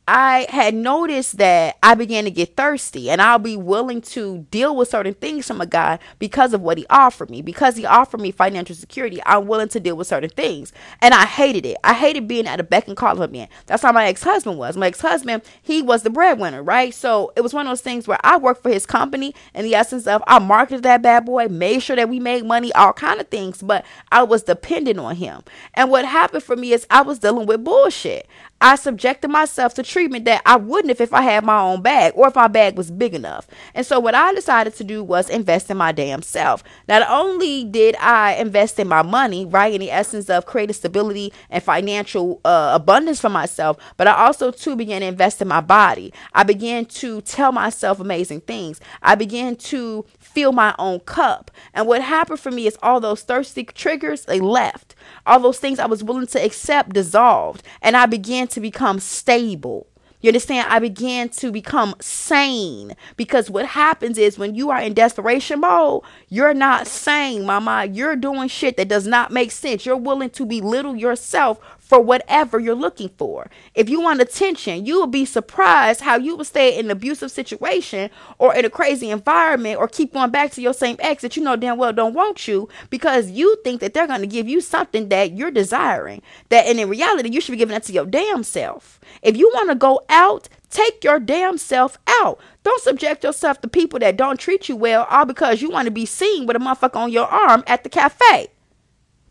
I 0.07 0.45
had 0.49 0.75
noticed 0.75 1.39
that 1.39 1.77
I 1.81 1.95
began 1.95 2.25
to 2.25 2.31
get 2.31 2.55
thirsty 2.55 3.09
and 3.09 3.19
I'll 3.19 3.39
be 3.39 3.57
willing 3.57 4.01
to 4.01 4.45
deal 4.51 4.75
with 4.75 4.89
certain 4.89 5.15
things 5.15 5.47
from 5.47 5.61
a 5.61 5.65
guy 5.65 5.97
because 6.19 6.53
of 6.53 6.61
what 6.61 6.77
he 6.77 6.85
offered 6.91 7.31
me. 7.31 7.41
Because 7.41 7.75
he 7.75 7.87
offered 7.87 8.21
me 8.21 8.29
financial 8.29 8.75
security, 8.75 9.19
I'm 9.25 9.47
willing 9.47 9.69
to 9.69 9.79
deal 9.79 9.97
with 9.97 10.05
certain 10.05 10.29
things. 10.29 10.71
And 11.01 11.15
I 11.15 11.25
hated 11.25 11.65
it. 11.65 11.77
I 11.83 11.93
hated 11.93 12.27
being 12.27 12.45
at 12.45 12.59
a 12.59 12.63
beck 12.63 12.87
and 12.87 12.95
call 12.95 13.13
of 13.13 13.19
a 13.19 13.27
man. 13.27 13.47
That's 13.65 13.81
how 13.81 13.91
my 13.91 14.05
ex 14.05 14.21
husband 14.21 14.59
was. 14.59 14.77
My 14.77 14.87
ex 14.87 15.01
husband, 15.01 15.41
he 15.63 15.81
was 15.81 16.03
the 16.03 16.11
breadwinner, 16.11 16.61
right? 16.61 16.93
So 16.93 17.33
it 17.35 17.41
was 17.41 17.55
one 17.55 17.65
of 17.65 17.71
those 17.71 17.81
things 17.81 18.07
where 18.07 18.19
I 18.23 18.37
worked 18.37 18.61
for 18.61 18.69
his 18.69 18.85
company 18.85 19.33
in 19.55 19.65
the 19.65 19.73
essence 19.73 20.05
of 20.05 20.21
I 20.27 20.37
marketed 20.37 20.83
that 20.83 21.01
bad 21.01 21.25
boy, 21.25 21.47
made 21.47 21.79
sure 21.79 21.95
that 21.95 22.09
we 22.09 22.19
made 22.19 22.45
money, 22.45 22.71
all 22.73 22.93
kind 22.93 23.19
of 23.19 23.29
things, 23.29 23.63
but 23.63 23.83
I 24.11 24.21
was 24.21 24.43
dependent 24.43 24.99
on 24.99 25.15
him. 25.15 25.41
And 25.73 25.89
what 25.89 26.05
happened 26.05 26.43
for 26.43 26.55
me 26.55 26.73
is 26.73 26.85
I 26.91 27.01
was 27.01 27.17
dealing 27.17 27.47
with 27.47 27.63
bullshit. 27.63 28.27
I 28.61 28.75
subjected 28.75 29.29
myself 29.29 29.73
to 29.75 29.83
treatment 29.83 30.25
that 30.25 30.41
I 30.45 30.55
wouldn't 30.55 30.89
if, 30.89 31.01
if 31.01 31.13
I 31.13 31.21
had 31.21 31.43
my 31.43 31.59
own 31.59 31.81
bag 31.81 32.13
or 32.15 32.27
if 32.29 32.35
my 32.35 32.47
bag 32.47 32.77
was 32.77 32.89
big 32.89 33.13
enough. 33.13 33.47
And 33.73 33.85
so 33.85 33.99
what 33.99 34.15
I 34.15 34.33
decided 34.33 34.73
to 34.75 34.83
do 34.83 35.03
was 35.03 35.29
invest 35.29 35.69
in 35.69 35.77
my 35.77 35.91
damn 35.91 36.21
self. 36.21 36.63
Not 36.87 37.07
only 37.09 37.65
did 37.65 37.95
I 37.97 38.35
invest 38.35 38.79
in 38.79 38.87
my 38.87 39.01
money, 39.01 39.45
right, 39.45 39.73
in 39.73 39.81
the 39.81 39.91
essence 39.91 40.29
of 40.29 40.45
creating 40.45 40.73
stability 40.73 41.33
and 41.49 41.61
financial 41.61 42.39
uh, 42.45 42.71
abundance 42.73 43.19
for 43.19 43.29
myself, 43.29 43.77
but 43.97 44.07
I 44.07 44.25
also 44.25 44.51
too 44.51 44.75
began 44.75 45.01
to 45.01 45.07
invest 45.07 45.41
in 45.41 45.47
my 45.47 45.61
body. 45.61 46.13
I 46.33 46.43
began 46.43 46.85
to 46.85 47.21
tell 47.21 47.51
myself 47.51 47.99
amazing 47.99 48.41
things. 48.41 48.79
I 49.01 49.15
began 49.15 49.57
to 49.57 50.05
fill 50.17 50.53
my 50.53 50.73
own 50.79 51.01
cup. 51.01 51.51
And 51.73 51.87
what 51.87 52.01
happened 52.01 52.39
for 52.39 52.51
me 52.51 52.67
is 52.67 52.77
all 52.81 52.99
those 52.99 53.21
thirsty 53.21 53.63
triggers, 53.65 54.25
they 54.25 54.39
left. 54.39 54.95
All 55.25 55.39
those 55.39 55.59
things 55.59 55.77
I 55.77 55.85
was 55.85 56.03
willing 56.03 56.27
to 56.27 56.43
accept 56.43 56.93
dissolved. 56.93 57.63
And 57.81 57.95
I 57.95 58.05
began 58.05 58.47
to 58.47 58.54
become 58.61 58.99
stable. 58.99 59.87
You 60.25 60.29
understand? 60.29 60.71
I 60.71 60.79
began 60.79 61.29
to 61.29 61.51
become 61.51 61.93
sane 62.01 62.95
because 63.15 63.51
what 63.51 63.67
happens 63.67 64.17
is 64.17 64.39
when 64.39 64.55
you 64.55 64.71
are 64.71 64.81
in 64.81 64.95
desperation 64.95 65.59
mode, 65.59 66.01
you're 66.29 66.55
not 66.55 66.87
sane, 66.87 67.45
mama. 67.45 67.85
You're 67.85 68.15
doing 68.15 68.47
shit 68.47 68.75
that 68.77 68.87
does 68.87 69.05
not 69.05 69.31
make 69.31 69.51
sense. 69.51 69.85
You're 69.85 69.97
willing 69.97 70.31
to 70.31 70.45
belittle 70.47 70.95
yourself 70.95 71.59
for 71.85 71.99
whatever 72.01 72.59
you're 72.59 72.73
looking 72.73 73.09
for. 73.09 73.47
If 73.75 73.89
you 73.89 74.01
want 74.01 74.19
attention, 74.19 74.85
you 74.85 74.99
will 74.99 75.07
be 75.07 75.23
surprised 75.23 76.01
how 76.01 76.17
you 76.17 76.35
will 76.35 76.43
stay 76.43 76.77
in 76.77 76.85
an 76.85 76.91
abusive 76.91 77.31
situation 77.31 78.09
or 78.39 78.55
in 78.55 78.65
a 78.65 78.69
crazy 78.69 79.11
environment 79.11 79.77
or 79.77 79.87
keep 79.87 80.13
going 80.13 80.31
back 80.31 80.51
to 80.51 80.61
your 80.61 80.73
same 80.73 80.97
ex 80.99 81.21
that 81.21 81.37
you 81.37 81.43
know 81.43 81.55
damn 81.55 81.77
well 81.77 81.93
don't 81.93 82.15
want 82.15 82.47
you 82.47 82.67
because 82.89 83.29
you 83.29 83.55
think 83.63 83.81
that 83.81 83.93
they're 83.93 84.07
going 84.07 84.21
to 84.21 84.27
give 84.27 84.49
you 84.49 84.61
something 84.61 85.09
that 85.09 85.33
you're 85.33 85.51
desiring. 85.51 86.21
That 86.49 86.65
and 86.65 86.79
in 86.79 86.89
reality, 86.89 87.29
you 87.31 87.39
should 87.39 87.51
be 87.51 87.57
giving 87.57 87.73
that 87.73 87.83
to 87.83 87.93
your 87.93 88.05
damn 88.05 88.43
self. 88.43 88.99
If 89.21 89.37
you 89.37 89.49
want 89.53 89.69
to 89.69 89.75
go 89.75 90.01
out, 90.09 90.49
take 90.71 91.03
your 91.03 91.19
damn 91.19 91.57
self 91.59 91.99
out. 92.21 92.39
Don't 92.63 92.81
subject 92.81 93.23
yourself 93.23 93.61
to 93.61 93.67
people 93.67 93.99
that 93.99 94.17
don't 94.17 94.39
treat 94.39 94.67
you 94.67 94.75
well 94.75 95.05
all 95.09 95.25
because 95.25 95.61
you 95.61 95.69
want 95.69 95.85
to 95.85 95.91
be 95.91 96.05
seen 96.05 96.47
with 96.47 96.55
a 96.55 96.59
motherfucker 96.59 96.95
on 96.95 97.11
your 97.11 97.27
arm 97.27 97.63
at 97.67 97.83
the 97.83 97.89
cafe. 97.89 98.49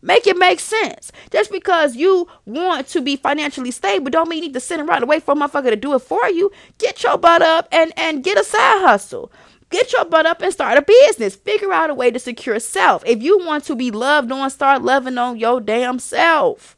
Make 0.04 0.26
it 0.26 0.36
make 0.36 0.60
sense. 0.60 1.10
Just 1.30 1.50
because 1.50 1.96
you 1.96 2.28
want 2.44 2.88
to 2.88 3.00
be 3.00 3.16
financially 3.16 3.70
stable, 3.70 4.10
don't 4.10 4.28
mean 4.28 4.42
you 4.42 4.48
need 4.48 4.54
to 4.54 4.60
sit 4.60 4.78
and 4.78 5.08
wait 5.08 5.22
for 5.22 5.32
a 5.32 5.34
motherfucker 5.34 5.70
to 5.70 5.76
do 5.76 5.94
it 5.94 6.00
for 6.00 6.28
you. 6.28 6.52
Get 6.76 7.02
your 7.02 7.16
butt 7.16 7.40
up 7.40 7.68
and 7.72 7.90
and 7.96 8.22
get 8.22 8.38
a 8.38 8.44
side 8.44 8.82
hustle. 8.82 9.32
Get 9.70 9.94
your 9.94 10.04
butt 10.04 10.26
up 10.26 10.42
and 10.42 10.52
start 10.52 10.76
a 10.76 10.82
business. 10.82 11.36
Figure 11.36 11.72
out 11.72 11.88
a 11.88 11.94
way 11.94 12.10
to 12.10 12.18
secure 12.18 12.60
self. 12.60 13.02
If 13.06 13.22
you 13.22 13.38
want 13.38 13.64
to 13.64 13.74
be 13.74 13.90
loved 13.90 14.30
on, 14.30 14.50
start 14.50 14.82
loving 14.82 15.16
on 15.16 15.38
your 15.38 15.58
damn 15.58 15.98
self. 15.98 16.76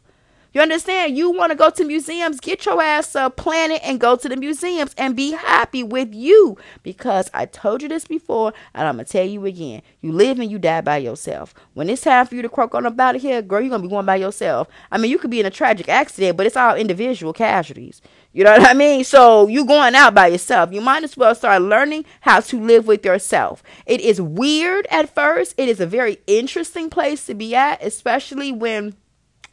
You 0.57 0.62
understand? 0.62 1.19
You 1.19 1.33
want 1.33 1.53
to 1.53 1.55
go 1.55 1.69
to 1.69 1.85
museums, 1.85 2.40
get 2.40 2.64
your 2.64 2.81
ass 2.81 3.14
up, 3.14 3.37
plan 3.37 3.71
it, 3.73 3.83
and 3.85 4.01
go 4.01 4.16
to 4.16 4.27
the 4.27 4.38
museums 4.38 4.95
and 4.97 5.14
be 5.14 5.33
happy 5.33 5.83
with 5.83 6.14
you. 6.14 6.57
Because 6.83 7.31
I 7.35 7.45
told 7.45 7.83
you 7.83 7.90
this 7.90 8.07
before, 8.07 8.55
and 8.73 8.88
I'm 8.88 8.97
to 8.97 9.05
tell 9.05 9.27
you 9.27 9.45
again. 9.45 9.83
You 10.01 10.12
live 10.12 10.40
and 10.40 10.51
you 10.51 10.59
die 10.59 10.81
by 10.81 10.97
yourself. 10.97 11.53
When 11.75 11.90
it's 11.90 12.01
time 12.01 12.25
for 12.25 12.37
you 12.37 12.40
to 12.40 12.49
croak 12.49 12.75
on 12.75 12.87
up 12.87 12.99
out 12.99 13.16
of 13.16 13.21
here, 13.21 13.42
girl, 13.42 13.61
you're 13.61 13.71
to 13.71 13.81
be 13.81 13.88
going 13.88 14.07
by 14.07 14.16
yourself. 14.16 14.69
I 14.90 14.97
mean, 14.97 15.11
you 15.11 15.19
could 15.19 15.31
be 15.31 15.40
in 15.40 15.45
a 15.45 15.51
tragic 15.51 15.90
accident, 15.90 16.38
but 16.38 16.47
it's 16.47 16.57
all 16.57 16.75
individual 16.75 17.35
casualties. 17.35 18.01
You 18.33 18.45
know 18.45 18.53
what 18.53 18.66
I 18.66 18.73
mean? 18.73 19.05
So 19.05 19.49
you 19.49 19.66
going 19.66 19.95
out 19.95 20.14
by 20.14 20.29
yourself. 20.29 20.73
You 20.73 20.81
might 20.81 21.05
as 21.05 21.19
well 21.19 21.35
start 21.35 21.61
learning 21.61 22.07
how 22.23 22.40
to 22.40 22.59
live 22.59 22.87
with 22.87 23.05
yourself. 23.05 23.62
It 23.85 24.01
is 24.01 24.23
weird 24.23 24.87
at 24.90 25.14
first. 25.14 25.55
It 25.59 25.69
is 25.69 25.81
a 25.81 25.87
very 25.87 26.16
interesting 26.27 26.88
place 26.88 27.27
to 27.27 27.35
be 27.35 27.55
at, 27.55 27.83
especially 27.83 28.53
when 28.53 28.95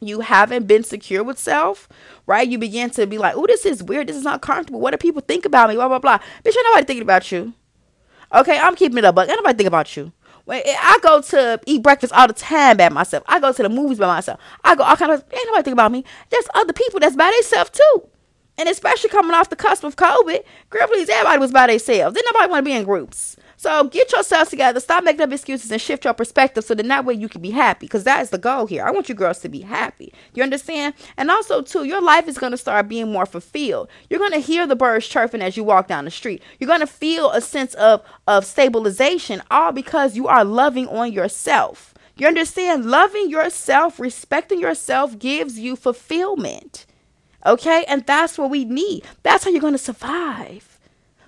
you 0.08 0.22
haven't 0.22 0.68
been 0.68 0.84
secure 0.84 1.24
with 1.24 1.40
self, 1.40 1.88
right? 2.26 2.48
You 2.48 2.58
begin 2.58 2.90
to 2.92 3.08
be 3.08 3.18
like, 3.18 3.36
oh, 3.36 3.48
this 3.48 3.66
is 3.66 3.84
weird. 3.84 4.08
This 4.08 4.16
is 4.16 4.24
not 4.24 4.42
comfortable. 4.42 4.80
What 4.80 4.92
do 4.92 4.98
people 4.98 5.22
think 5.22 5.46
about 5.46 5.70
me? 5.70 5.76
Blah, 5.76 5.88
blah, 5.88 6.00
blah. 6.00 6.18
Bitch, 6.44 6.56
ain't 6.56 6.66
nobody 6.66 6.86
thinking 6.86 7.04
about 7.04 7.32
you. 7.32 7.54
Okay, 8.34 8.58
I'm 8.58 8.76
keeping 8.76 8.98
it 8.98 9.06
up, 9.06 9.16
but 9.16 9.30
ain't 9.30 9.38
nobody 9.38 9.58
think 9.58 9.68
about 9.68 9.96
you. 9.96 10.12
When 10.46 10.62
eh, 10.66 10.76
I 10.78 11.00
go 11.02 11.22
to 11.22 11.60
eat 11.66 11.84
breakfast 11.84 12.14
all 12.14 12.28
the 12.28 12.34
time 12.34 12.78
by 12.78 12.90
myself. 12.90 13.24
I 13.28 13.40
go 13.40 13.54
to 13.54 13.64
the 13.64 13.70
movies 13.70 14.00
by 14.00 14.08
myself. 14.08 14.40
I 14.64 14.76
go 14.76 14.84
all 14.84 14.98
kind 14.98 15.12
of, 15.12 15.24
ain't 15.32 15.48
nobody 15.48 15.64
think 15.64 15.74
about 15.74 15.92
me. 15.92 16.04
There's 16.30 16.48
other 16.54 16.74
people 16.74 17.00
that's 17.00 17.16
by 17.16 17.32
themselves 17.36 17.70
too. 17.70 18.10
And 18.58 18.70
especially 18.70 19.10
coming 19.10 19.34
off 19.34 19.50
the 19.50 19.56
cusp 19.56 19.84
of 19.84 19.96
COVID, 19.96 20.44
girl, 20.70 20.88
please, 20.88 21.10
everybody 21.10 21.40
was 21.40 21.52
by 21.52 21.68
themselves. 21.68 22.16
Didn't 22.16 22.34
nobody 22.34 22.52
want 22.52 22.66
to 22.66 22.70
be 22.70 22.76
in 22.76 22.84
groups. 22.84 23.36
So 23.64 23.86
get 23.86 24.12
yourselves 24.12 24.50
together. 24.50 24.82
Stop 24.82 25.06
making 25.06 25.22
up 25.22 25.32
excuses 25.32 25.72
and 25.72 25.80
shift 25.80 26.04
your 26.04 26.14
perspective 26.14 26.66
so 26.66 26.76
that 26.76 26.86
that 26.86 27.06
way 27.06 27.14
you 27.14 27.30
can 27.30 27.42
be 27.42 27.52
happy. 27.52 27.86
Because 27.86 28.04
that 28.04 28.22
is 28.22 28.30
the 28.30 28.38
goal 28.38 28.66
here. 28.66 28.84
I 28.84 28.92
want 28.92 29.08
you 29.08 29.16
girls 29.16 29.40
to 29.40 29.48
be 29.48 29.62
happy. 29.62 30.14
You 30.34 30.44
understand? 30.44 30.96
And 31.16 31.32
also, 31.32 31.62
too, 31.62 31.86
your 31.86 32.02
life 32.02 32.28
is 32.28 32.38
going 32.38 32.52
to 32.52 32.58
start 32.58 32.90
being 32.90 33.10
more 33.10 33.26
fulfilled. 33.26 33.88
You're 34.10 34.20
going 34.20 34.34
to 34.34 34.40
hear 34.40 34.68
the 34.68 34.76
birds 34.76 35.08
chirping 35.08 35.42
as 35.42 35.56
you 35.56 35.64
walk 35.64 35.88
down 35.88 36.04
the 36.04 36.12
street. 36.12 36.44
You're 36.60 36.68
going 36.68 36.82
to 36.82 36.88
feel 36.88 37.32
a 37.32 37.40
sense 37.40 37.74
of, 37.76 38.02
of 38.28 38.46
stabilization, 38.46 39.42
all 39.50 39.72
because 39.72 40.18
you 40.18 40.28
are 40.28 40.44
loving 40.44 40.90
on 40.90 41.14
yourself. 41.14 41.94
You 42.18 42.28
understand? 42.28 42.88
Loving 42.88 43.30
yourself, 43.30 43.98
respecting 43.98 44.60
yourself 44.60 45.18
gives 45.18 45.58
you 45.58 45.78
fulfillment. 45.78 46.86
Okay? 47.46 47.86
And 47.88 48.06
that's 48.06 48.38
what 48.38 48.50
we 48.50 48.66
need. 48.66 49.06
That's 49.24 49.46
how 49.46 49.52
you're 49.52 49.62
going 49.62 49.72
to 49.72 49.78
survive 49.78 50.73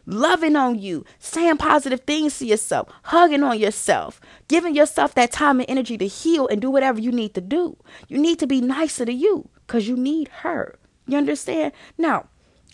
loving 0.06 0.56
on 0.56 0.80
you, 0.80 1.06
saying 1.20 1.58
positive 1.58 2.02
things 2.02 2.40
to 2.40 2.46
yourself, 2.46 2.90
hugging 3.04 3.44
on 3.44 3.60
yourself, 3.60 4.22
giving 4.48 4.76
yourself 4.76 5.14
that 5.16 5.32
time 5.32 5.60
and 5.60 5.70
energy 5.70 5.98
to 5.98 6.08
heal 6.08 6.48
and 6.48 6.62
do 6.62 6.70
whatever 6.70 7.00
you 7.00 7.12
need 7.12 7.34
to 7.34 7.42
do. 7.42 7.78
You 8.08 8.18
need 8.18 8.40
to 8.40 8.48
be 8.48 8.62
nicer 8.62 9.06
to 9.06 9.14
you 9.14 9.50
because 9.66 9.88
you 9.88 9.96
need 9.96 10.28
her. 10.40 10.78
You 11.08 11.18
understand? 11.18 11.74
Now, 11.98 12.28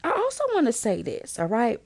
I 0.03 0.09
also 0.09 0.43
want 0.53 0.67
to 0.67 0.73
say 0.73 1.01
this, 1.01 1.39
all 1.39 1.47
right? 1.47 1.79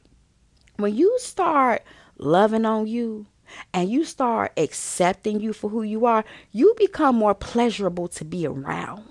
When 0.77 0.95
you 0.95 1.17
start 1.19 1.83
loving 2.17 2.65
on 2.65 2.87
you, 2.87 3.27
and 3.73 3.89
you 3.89 4.03
start 4.05 4.51
accepting 4.57 5.39
you 5.39 5.53
for 5.53 5.69
who 5.69 5.83
you 5.83 6.05
are, 6.05 6.25
you 6.51 6.73
become 6.77 7.15
more 7.15 7.35
pleasurable 7.35 8.07
to 8.07 8.25
be 8.25 8.45
around. 8.47 9.03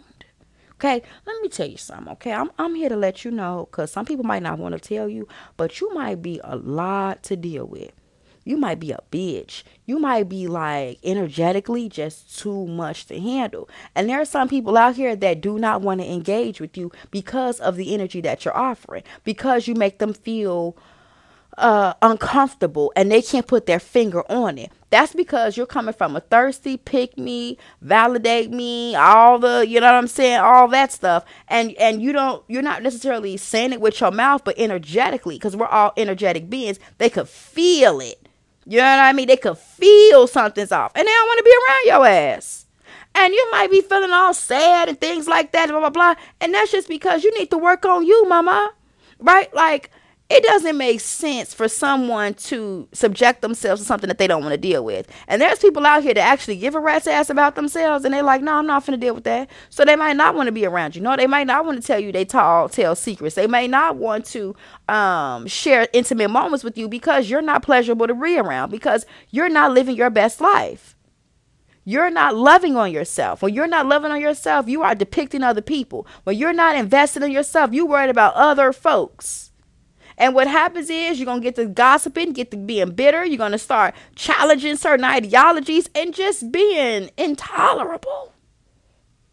Okay, 0.84 1.00
let 1.26 1.40
me 1.40 1.48
tell 1.48 1.66
you 1.66 1.78
something. 1.78 2.12
Okay, 2.12 2.30
I'm 2.30 2.50
I'm 2.58 2.74
here 2.74 2.90
to 2.90 2.96
let 2.96 3.24
you 3.24 3.30
know 3.30 3.66
because 3.70 3.90
some 3.90 4.04
people 4.04 4.22
might 4.22 4.42
not 4.42 4.58
want 4.58 4.74
to 4.74 4.78
tell 4.78 5.08
you, 5.08 5.26
but 5.56 5.80
you 5.80 5.94
might 5.94 6.20
be 6.20 6.42
a 6.44 6.56
lot 6.56 7.22
to 7.22 7.36
deal 7.36 7.64
with. 7.64 7.92
You 8.44 8.58
might 8.58 8.80
be 8.80 8.92
a 8.92 9.00
bitch. 9.10 9.62
You 9.86 9.98
might 9.98 10.28
be 10.28 10.46
like 10.46 10.98
energetically 11.02 11.88
just 11.88 12.38
too 12.38 12.66
much 12.66 13.06
to 13.06 13.18
handle. 13.18 13.66
And 13.94 14.10
there 14.10 14.20
are 14.20 14.26
some 14.26 14.46
people 14.46 14.76
out 14.76 14.96
here 14.96 15.16
that 15.16 15.40
do 15.40 15.58
not 15.58 15.80
want 15.80 16.02
to 16.02 16.12
engage 16.12 16.60
with 16.60 16.76
you 16.76 16.92
because 17.10 17.60
of 17.60 17.76
the 17.76 17.94
energy 17.94 18.20
that 18.20 18.44
you're 18.44 18.54
offering, 18.54 19.04
because 19.24 19.66
you 19.66 19.74
make 19.74 20.00
them 20.00 20.12
feel 20.12 20.76
uh, 21.58 21.94
uncomfortable 22.02 22.92
and 22.96 23.10
they 23.10 23.22
can't 23.22 23.46
put 23.46 23.66
their 23.66 23.78
finger 23.78 24.22
on 24.30 24.58
it. 24.58 24.72
That's 24.90 25.12
because 25.12 25.56
you're 25.56 25.66
coming 25.66 25.92
from 25.92 26.14
a 26.14 26.20
thirsty, 26.20 26.76
pick 26.76 27.18
me, 27.18 27.58
validate 27.80 28.50
me, 28.50 28.94
all 28.94 29.40
the, 29.40 29.66
you 29.66 29.80
know 29.80 29.86
what 29.86 29.96
I'm 29.96 30.06
saying, 30.06 30.38
all 30.38 30.68
that 30.68 30.92
stuff. 30.92 31.24
And 31.48 31.72
and 31.74 32.00
you 32.00 32.12
don't 32.12 32.44
you're 32.46 32.62
not 32.62 32.82
necessarily 32.82 33.36
saying 33.36 33.72
it 33.72 33.80
with 33.80 34.00
your 34.00 34.12
mouth, 34.12 34.44
but 34.44 34.58
energetically, 34.58 35.36
because 35.36 35.56
we're 35.56 35.66
all 35.66 35.92
energetic 35.96 36.48
beings, 36.48 36.78
they 36.98 37.10
could 37.10 37.28
feel 37.28 38.00
it. 38.00 38.28
You 38.66 38.78
know 38.78 38.84
what 38.84 39.00
I 39.00 39.12
mean? 39.12 39.26
They 39.26 39.36
could 39.36 39.58
feel 39.58 40.26
something's 40.26 40.72
off. 40.72 40.92
And 40.94 41.06
they 41.06 41.12
don't 41.12 41.26
want 41.26 41.38
to 41.38 41.44
be 41.44 41.50
around 41.50 41.86
your 41.86 42.06
ass. 42.06 42.66
And 43.16 43.34
you 43.34 43.48
might 43.50 43.70
be 43.70 43.80
feeling 43.80 44.10
all 44.10 44.32
sad 44.32 44.88
and 44.88 45.00
things 45.00 45.28
like 45.28 45.52
that, 45.52 45.68
blah 45.70 45.80
blah 45.80 45.90
blah. 45.90 46.14
And 46.40 46.54
that's 46.54 46.70
just 46.70 46.88
because 46.88 47.24
you 47.24 47.36
need 47.36 47.50
to 47.50 47.58
work 47.58 47.84
on 47.84 48.06
you, 48.06 48.28
mama. 48.28 48.72
Right? 49.18 49.52
Like 49.54 49.90
it 50.34 50.42
doesn't 50.42 50.76
make 50.76 51.00
sense 51.00 51.54
for 51.54 51.68
someone 51.68 52.34
to 52.34 52.88
subject 52.92 53.40
themselves 53.40 53.80
to 53.80 53.86
something 53.86 54.08
that 54.08 54.18
they 54.18 54.26
don't 54.26 54.42
want 54.42 54.52
to 54.52 54.58
deal 54.58 54.84
with. 54.84 55.08
And 55.28 55.40
there's 55.40 55.60
people 55.60 55.86
out 55.86 56.02
here 56.02 56.12
that 56.12 56.20
actually 56.20 56.56
give 56.56 56.74
a 56.74 56.80
rat's 56.80 57.06
ass 57.06 57.30
about 57.30 57.54
themselves 57.54 58.04
and 58.04 58.12
they're 58.12 58.24
like, 58.24 58.42
no, 58.42 58.54
I'm 58.54 58.66
not 58.66 58.84
going 58.84 58.98
to 58.98 59.06
deal 59.06 59.14
with 59.14 59.22
that. 59.24 59.48
So 59.70 59.84
they 59.84 59.94
might 59.94 60.16
not 60.16 60.34
want 60.34 60.48
to 60.48 60.52
be 60.52 60.66
around 60.66 60.96
you. 60.96 61.02
No, 61.02 61.14
they 61.16 61.28
might 61.28 61.46
not 61.46 61.64
want 61.64 61.80
to 61.80 61.86
tell 61.86 62.00
you 62.00 62.10
they 62.10 62.24
tall 62.24 62.68
tell 62.68 62.96
secrets. 62.96 63.36
They 63.36 63.46
may 63.46 63.68
not 63.68 63.94
want 63.96 64.24
to 64.26 64.56
um, 64.88 65.46
share 65.46 65.86
intimate 65.92 66.30
moments 66.30 66.64
with 66.64 66.76
you 66.76 66.88
because 66.88 67.30
you're 67.30 67.40
not 67.40 67.62
pleasurable 67.62 68.08
to 68.08 68.14
be 68.14 68.36
around 68.36 68.70
because 68.70 69.06
you're 69.30 69.48
not 69.48 69.72
living 69.72 69.94
your 69.94 70.10
best 70.10 70.40
life. 70.40 70.96
You're 71.84 72.10
not 72.10 72.34
loving 72.34 72.76
on 72.76 72.90
yourself. 72.90 73.40
When 73.40 73.54
you're 73.54 73.66
not 73.68 73.86
loving 73.86 74.10
on 74.10 74.20
yourself, 74.20 74.66
you 74.66 74.82
are 74.82 74.94
depicting 74.96 75.44
other 75.44 75.60
people. 75.60 76.06
When 76.24 76.36
you're 76.36 76.52
not 76.52 76.76
invested 76.76 77.22
in 77.22 77.30
yourself, 77.30 77.72
you 77.72 77.86
worried 77.86 78.10
about 78.10 78.34
other 78.34 78.72
folks. 78.72 79.52
And 80.16 80.34
what 80.34 80.46
happens 80.46 80.90
is 80.90 81.18
you're 81.18 81.26
going 81.26 81.40
to 81.40 81.44
get 81.44 81.56
to 81.56 81.66
gossiping, 81.66 82.32
get 82.32 82.50
to 82.52 82.56
being 82.56 82.92
bitter. 82.92 83.24
You're 83.24 83.38
going 83.38 83.52
to 83.52 83.58
start 83.58 83.94
challenging 84.14 84.76
certain 84.76 85.04
ideologies 85.04 85.88
and 85.94 86.14
just 86.14 86.52
being 86.52 87.10
intolerable. 87.16 88.32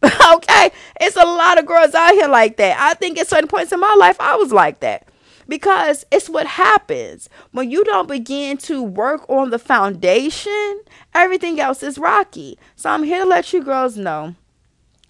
okay? 0.04 0.72
It's 1.00 1.16
a 1.16 1.24
lot 1.24 1.58
of 1.58 1.66
girls 1.66 1.94
out 1.94 2.12
here 2.12 2.28
like 2.28 2.56
that. 2.56 2.78
I 2.78 2.94
think 2.94 3.18
at 3.18 3.28
certain 3.28 3.48
points 3.48 3.72
in 3.72 3.80
my 3.80 3.94
life, 3.98 4.16
I 4.20 4.34
was 4.36 4.52
like 4.52 4.80
that. 4.80 5.08
Because 5.48 6.04
it's 6.10 6.28
what 6.28 6.46
happens 6.46 7.28
when 7.50 7.70
you 7.70 7.84
don't 7.84 8.08
begin 8.08 8.56
to 8.58 8.82
work 8.82 9.28
on 9.28 9.50
the 9.50 9.58
foundation, 9.58 10.82
everything 11.14 11.60
else 11.60 11.82
is 11.82 11.98
rocky. 11.98 12.58
So 12.76 12.90
I'm 12.90 13.02
here 13.02 13.24
to 13.24 13.28
let 13.28 13.52
you 13.52 13.62
girls 13.62 13.96
know 13.96 14.34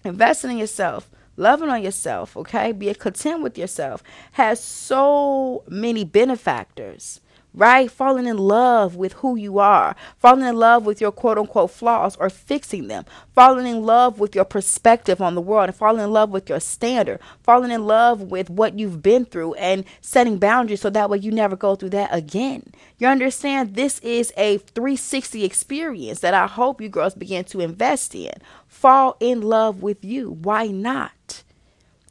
investing 0.03 0.51
in 0.51 0.57
yourself 0.57 1.09
loving 1.37 1.69
on 1.69 1.83
yourself, 1.83 2.35
okay, 2.37 2.71
being 2.71 2.95
content 2.95 3.41
with 3.41 3.57
yourself 3.57 4.03
has 4.33 4.63
so 4.63 5.63
many 5.67 6.03
benefactors 6.03 7.21
right? 7.53 7.89
Falling 7.89 8.25
in 8.25 8.37
love 8.37 8.95
with 8.95 9.13
who 9.13 9.35
you 9.35 9.59
are, 9.59 9.95
falling 10.17 10.45
in 10.45 10.55
love 10.55 10.85
with 10.85 10.99
your 10.99 11.11
quote 11.11 11.37
unquote 11.37 11.71
flaws 11.71 12.15
or 12.17 12.29
fixing 12.29 12.87
them, 12.87 13.05
falling 13.35 13.67
in 13.67 13.83
love 13.83 14.19
with 14.19 14.35
your 14.35 14.45
perspective 14.45 15.21
on 15.21 15.35
the 15.35 15.41
world, 15.41 15.69
and 15.69 15.75
falling 15.75 16.03
in 16.03 16.11
love 16.11 16.31
with 16.31 16.49
your 16.49 16.59
standard, 16.59 17.19
falling 17.43 17.71
in 17.71 17.85
love 17.85 18.21
with 18.21 18.49
what 18.49 18.77
you've 18.77 19.01
been 19.01 19.25
through, 19.25 19.53
and 19.55 19.85
setting 20.01 20.37
boundaries 20.37 20.81
so 20.81 20.89
that 20.89 21.09
way 21.09 21.17
you 21.17 21.31
never 21.31 21.55
go 21.55 21.75
through 21.75 21.91
that 21.91 22.13
again. 22.13 22.63
You 22.97 23.07
understand? 23.07 23.75
This 23.75 23.99
is 23.99 24.33
a 24.37 24.57
360 24.57 25.43
experience 25.43 26.19
that 26.19 26.33
I 26.33 26.47
hope 26.47 26.81
you 26.81 26.89
girls 26.89 27.15
begin 27.15 27.43
to 27.45 27.59
invest 27.59 28.15
in. 28.15 28.33
Fall 28.67 29.15
in 29.19 29.41
love 29.41 29.83
with 29.83 30.03
you. 30.03 30.31
Why 30.31 30.67
not? 30.67 31.11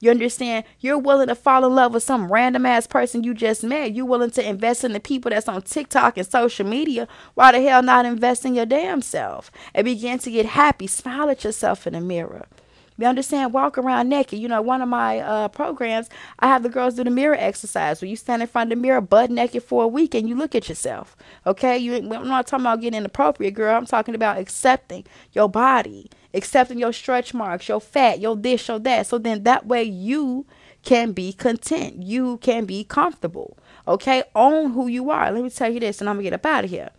You 0.03 0.11
understand? 0.11 0.65
You're 0.81 0.99
willing 0.99 1.29
to 1.29 1.37
fall 1.37 1.65
in 1.65 1.77
love 1.77 1.95
with 1.95 2.03
some 2.03 2.33
random 2.33 2.67
ass 2.67 2.89
person 2.89 3.23
you 3.23 3.35
just 3.35 3.63
met. 3.63 3.95
You're 3.95 4.05
willing 4.05 4.33
to 4.33 4.45
invest 4.45 4.83
in 4.83 4.95
the 4.95 4.99
people 4.99 5.31
that's 5.31 5.47
on 5.47 5.63
TikTok 5.63 6.19
and 6.19 6.27
social 6.27 6.67
media. 6.67 7.07
Why 7.35 7.53
the 7.53 7.63
hell 7.63 7.85
not 7.85 8.05
invest 8.05 8.45
in 8.45 8.57
your 8.57 8.67
damn 8.67 9.01
self? 9.01 9.53
And 9.73 9.85
begin 9.85 10.19
to 10.19 10.31
get 10.33 10.45
happy. 10.45 10.89
Smile 10.89 11.31
at 11.31 11.45
yourself 11.45 11.87
in 11.87 11.93
the 11.93 12.01
mirror. 12.01 12.47
You 12.99 13.07
understand? 13.07 13.53
Walk 13.53 13.79
around 13.79 14.09
naked. 14.09 14.41
You 14.41 14.49
know, 14.49 14.61
one 14.61 14.83
of 14.83 14.89
my 14.89 15.21
uh, 15.21 15.47
programs, 15.47 16.11
I 16.41 16.49
have 16.49 16.65
the 16.65 16.69
girls 16.69 16.95
do 16.95 17.05
the 17.05 17.11
mirror 17.11 17.37
exercise 17.39 18.03
where 18.03 18.09
you 18.09 18.17
stand 18.17 18.43
in 18.43 18.49
front 18.49 18.73
of 18.73 18.77
the 18.77 18.83
mirror 18.83 19.01
butt 19.01 19.31
naked 19.31 19.63
for 19.63 19.85
a 19.85 19.89
week 19.89 20.17
and 20.17 20.29
you 20.29 20.35
look 20.35 20.57
at 20.57 20.69
yourself. 20.69 21.17
Okay? 21.47 21.79
You, 21.79 21.95
I'm 21.95 22.27
not 22.27 22.49
talking 22.49 22.67
about 22.67 22.81
getting 22.81 22.99
inappropriate, 22.99 23.55
girl. 23.55 23.77
I'm 23.77 23.87
talking 23.87 24.17
about 24.17 24.39
accepting 24.39 25.05
your 25.33 25.49
body 25.49 26.11
accepting 26.35 26.79
your 26.79 26.93
stretch 26.93 27.35
marks, 27.35 27.69
your 27.69 27.81
fat, 27.81 28.21
your 28.21 28.37
this, 28.37 28.67
your 28.69 28.79
that. 28.81 29.07
So 29.07 29.19
then 29.19 29.45
that 29.45 29.67
way 29.67 29.83
you 29.83 30.47
can 30.83 31.13
be 31.13 31.33
content. 31.33 32.03
You 32.03 32.39
can 32.39 32.65
be 32.65 32.85
comfortable. 32.85 33.57
Okay? 33.87 34.23
Own 34.35 34.73
who 34.73 34.87
you 34.87 35.11
are. 35.11 35.31
Let 35.31 35.43
me 35.43 35.51
tell 35.51 35.73
you 35.73 35.81
this, 35.81 36.01
and 36.01 36.09
I'm 36.09 36.17
gonna 36.17 36.25
get 36.25 36.33
up 36.33 36.47
out 36.47 36.65
of 36.65 36.71
here. 36.71 36.91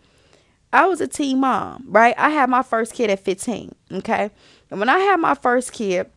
I 0.72 0.86
was 0.86 1.00
a 1.00 1.06
teen 1.06 1.38
mom, 1.38 1.84
right? 1.86 2.14
I 2.18 2.30
had 2.30 2.50
my 2.50 2.62
first 2.62 2.94
kid 2.94 3.08
at 3.08 3.20
15. 3.20 3.74
Okay. 3.92 4.30
And 4.70 4.80
when 4.80 4.88
I 4.88 4.98
had 4.98 5.20
my 5.20 5.34
first 5.34 5.72
kid, 5.72 6.10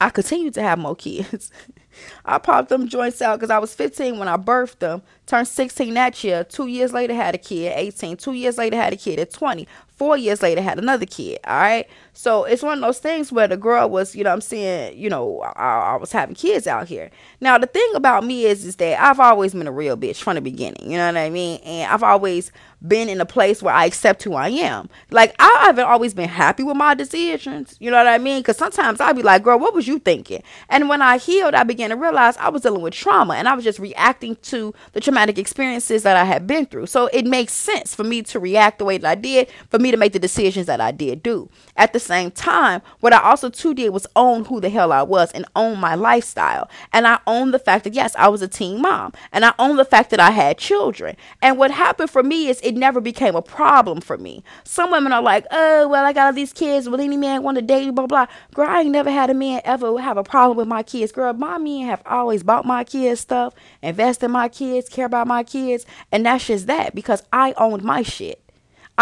I 0.00 0.10
continued 0.10 0.54
to 0.54 0.62
have 0.62 0.78
more 0.78 0.94
kids. 0.94 1.50
I 2.24 2.38
popped 2.38 2.68
them 2.68 2.88
joints 2.88 3.20
out 3.20 3.38
because 3.38 3.50
I 3.50 3.58
was 3.58 3.74
15 3.74 4.18
when 4.18 4.28
I 4.28 4.36
birthed 4.36 4.78
them. 4.78 5.02
Turned 5.26 5.48
16 5.48 5.94
that 5.94 6.22
year. 6.22 6.44
Two 6.44 6.66
years 6.66 6.92
later, 6.92 7.14
had 7.14 7.34
a 7.34 7.38
kid. 7.38 7.72
18. 7.76 8.16
Two 8.16 8.32
years 8.32 8.56
later, 8.56 8.76
had 8.76 8.92
a 8.92 8.96
kid 8.96 9.18
at 9.18 9.32
20. 9.32 9.66
Four 9.88 10.16
years 10.16 10.42
later, 10.42 10.62
had 10.62 10.78
another 10.78 11.06
kid. 11.06 11.38
All 11.44 11.56
right. 11.56 11.88
So 12.14 12.44
it's 12.44 12.62
one 12.62 12.78
of 12.78 12.82
those 12.82 12.98
things 12.98 13.32
where 13.32 13.48
the 13.48 13.56
girl 13.56 13.88
was, 13.88 14.14
you 14.14 14.22
know, 14.22 14.32
I'm 14.32 14.42
saying, 14.42 14.98
you 14.98 15.08
know, 15.08 15.40
I, 15.56 15.94
I, 15.94 15.96
was 15.96 16.12
having 16.12 16.34
kids 16.34 16.66
out 16.66 16.86
here. 16.86 17.10
Now 17.40 17.56
the 17.56 17.66
thing 17.66 17.90
about 17.94 18.24
me 18.24 18.44
is, 18.44 18.66
is 18.66 18.76
that 18.76 19.02
I've 19.02 19.18
always 19.18 19.54
been 19.54 19.66
a 19.66 19.72
real 19.72 19.96
bitch 19.96 20.16
from 20.16 20.34
the 20.34 20.42
beginning. 20.42 20.90
You 20.90 20.98
know 20.98 21.06
what 21.06 21.16
I 21.16 21.30
mean? 21.30 21.60
And 21.64 21.90
I've 21.90 22.02
always 22.02 22.52
been 22.86 23.08
in 23.08 23.20
a 23.20 23.26
place 23.26 23.62
where 23.62 23.74
I 23.74 23.86
accept 23.86 24.22
who 24.22 24.34
I 24.34 24.48
am. 24.48 24.88
Like 25.10 25.34
I 25.38 25.62
haven't 25.62 25.84
always 25.84 26.14
been 26.14 26.28
happy 26.28 26.62
with 26.62 26.76
my 26.76 26.94
decisions. 26.94 27.76
You 27.80 27.90
know 27.90 27.98
what 27.98 28.06
I 28.06 28.18
mean? 28.18 28.40
Because 28.40 28.56
sometimes 28.56 29.00
I'd 29.00 29.16
be 29.16 29.22
like, 29.22 29.42
"Girl, 29.42 29.58
what 29.58 29.74
was 29.74 29.86
you 29.86 29.98
thinking?" 29.98 30.42
And 30.68 30.88
when 30.88 31.02
I 31.02 31.18
healed, 31.18 31.54
I 31.54 31.62
began 31.64 31.90
to 31.90 31.96
realize 31.96 32.36
I 32.36 32.48
was 32.48 32.62
dealing 32.62 32.82
with 32.82 32.94
trauma, 32.94 33.34
and 33.34 33.48
I 33.48 33.54
was 33.54 33.64
just 33.64 33.78
reacting 33.78 34.36
to 34.42 34.74
the 34.92 35.00
traumatic 35.00 35.38
experiences 35.38 36.02
that 36.02 36.16
I 36.16 36.24
had 36.24 36.46
been 36.46 36.66
through. 36.66 36.86
So 36.86 37.06
it 37.08 37.26
makes 37.26 37.52
sense 37.52 37.94
for 37.94 38.04
me 38.04 38.22
to 38.24 38.40
react 38.40 38.78
the 38.78 38.84
way 38.84 38.98
that 38.98 39.08
I 39.08 39.14
did, 39.14 39.48
for 39.70 39.78
me 39.78 39.90
to 39.90 39.96
make 39.96 40.12
the 40.12 40.18
decisions 40.18 40.66
that 40.66 40.80
I 40.80 40.90
did 40.90 41.22
do. 41.22 41.48
At 41.76 41.92
the 41.92 42.00
same 42.02 42.32
time, 42.32 42.82
what 43.00 43.12
I 43.12 43.22
also 43.22 43.48
too 43.48 43.74
did 43.74 43.90
was 43.90 44.06
own 44.16 44.44
who 44.46 44.60
the 44.60 44.68
hell 44.68 44.92
I 44.92 45.02
was 45.02 45.30
and 45.32 45.44
own 45.54 45.78
my 45.78 45.94
lifestyle. 45.94 46.68
And 46.92 47.06
I 47.06 47.20
own 47.28 47.52
the 47.52 47.58
fact 47.58 47.84
that 47.84 47.94
yes, 47.94 48.16
I 48.16 48.28
was 48.28 48.42
a 48.42 48.48
teen 48.48 48.82
mom, 48.82 49.12
and 49.32 49.44
I 49.44 49.54
own 49.58 49.76
the 49.76 49.84
fact 49.84 50.10
that 50.10 50.20
I 50.20 50.30
had 50.30 50.58
children. 50.58 51.16
And 51.40 51.58
what 51.58 51.70
happened 51.70 52.10
for 52.10 52.24
me 52.24 52.48
is 52.48 52.60
it 52.60 52.72
it 52.72 52.78
never 52.78 53.00
became 53.00 53.36
a 53.36 53.42
problem 53.42 54.00
for 54.00 54.16
me. 54.16 54.42
Some 54.64 54.90
women 54.90 55.12
are 55.12 55.20
like, 55.22 55.46
oh, 55.50 55.88
well, 55.88 56.04
I 56.04 56.12
got 56.14 56.26
all 56.26 56.32
these 56.32 56.54
kids. 56.54 56.88
Will 56.88 57.00
any 57.00 57.18
man 57.18 57.42
want 57.42 57.56
to 57.56 57.62
date 57.62 57.84
you? 57.84 57.92
Blah, 57.92 58.06
blah. 58.06 58.26
Girl, 58.54 58.66
I 58.66 58.80
ain't 58.80 58.90
never 58.90 59.10
had 59.10 59.28
a 59.28 59.34
man 59.34 59.60
ever 59.64 59.98
have 60.00 60.16
a 60.16 60.22
problem 60.22 60.56
with 60.56 60.68
my 60.68 60.82
kids. 60.82 61.12
Girl, 61.12 61.32
my 61.34 61.58
men 61.58 61.86
have 61.86 62.02
always 62.06 62.42
bought 62.42 62.64
my 62.64 62.82
kids 62.84 63.20
stuff, 63.20 63.54
invest 63.82 64.22
in 64.22 64.30
my 64.30 64.48
kids, 64.48 64.88
care 64.88 65.06
about 65.06 65.26
my 65.26 65.44
kids. 65.44 65.84
And 66.10 66.24
that's 66.24 66.46
just 66.46 66.66
that 66.66 66.94
because 66.94 67.22
I 67.32 67.52
owned 67.58 67.82
my 67.82 68.02
shit. 68.02 68.41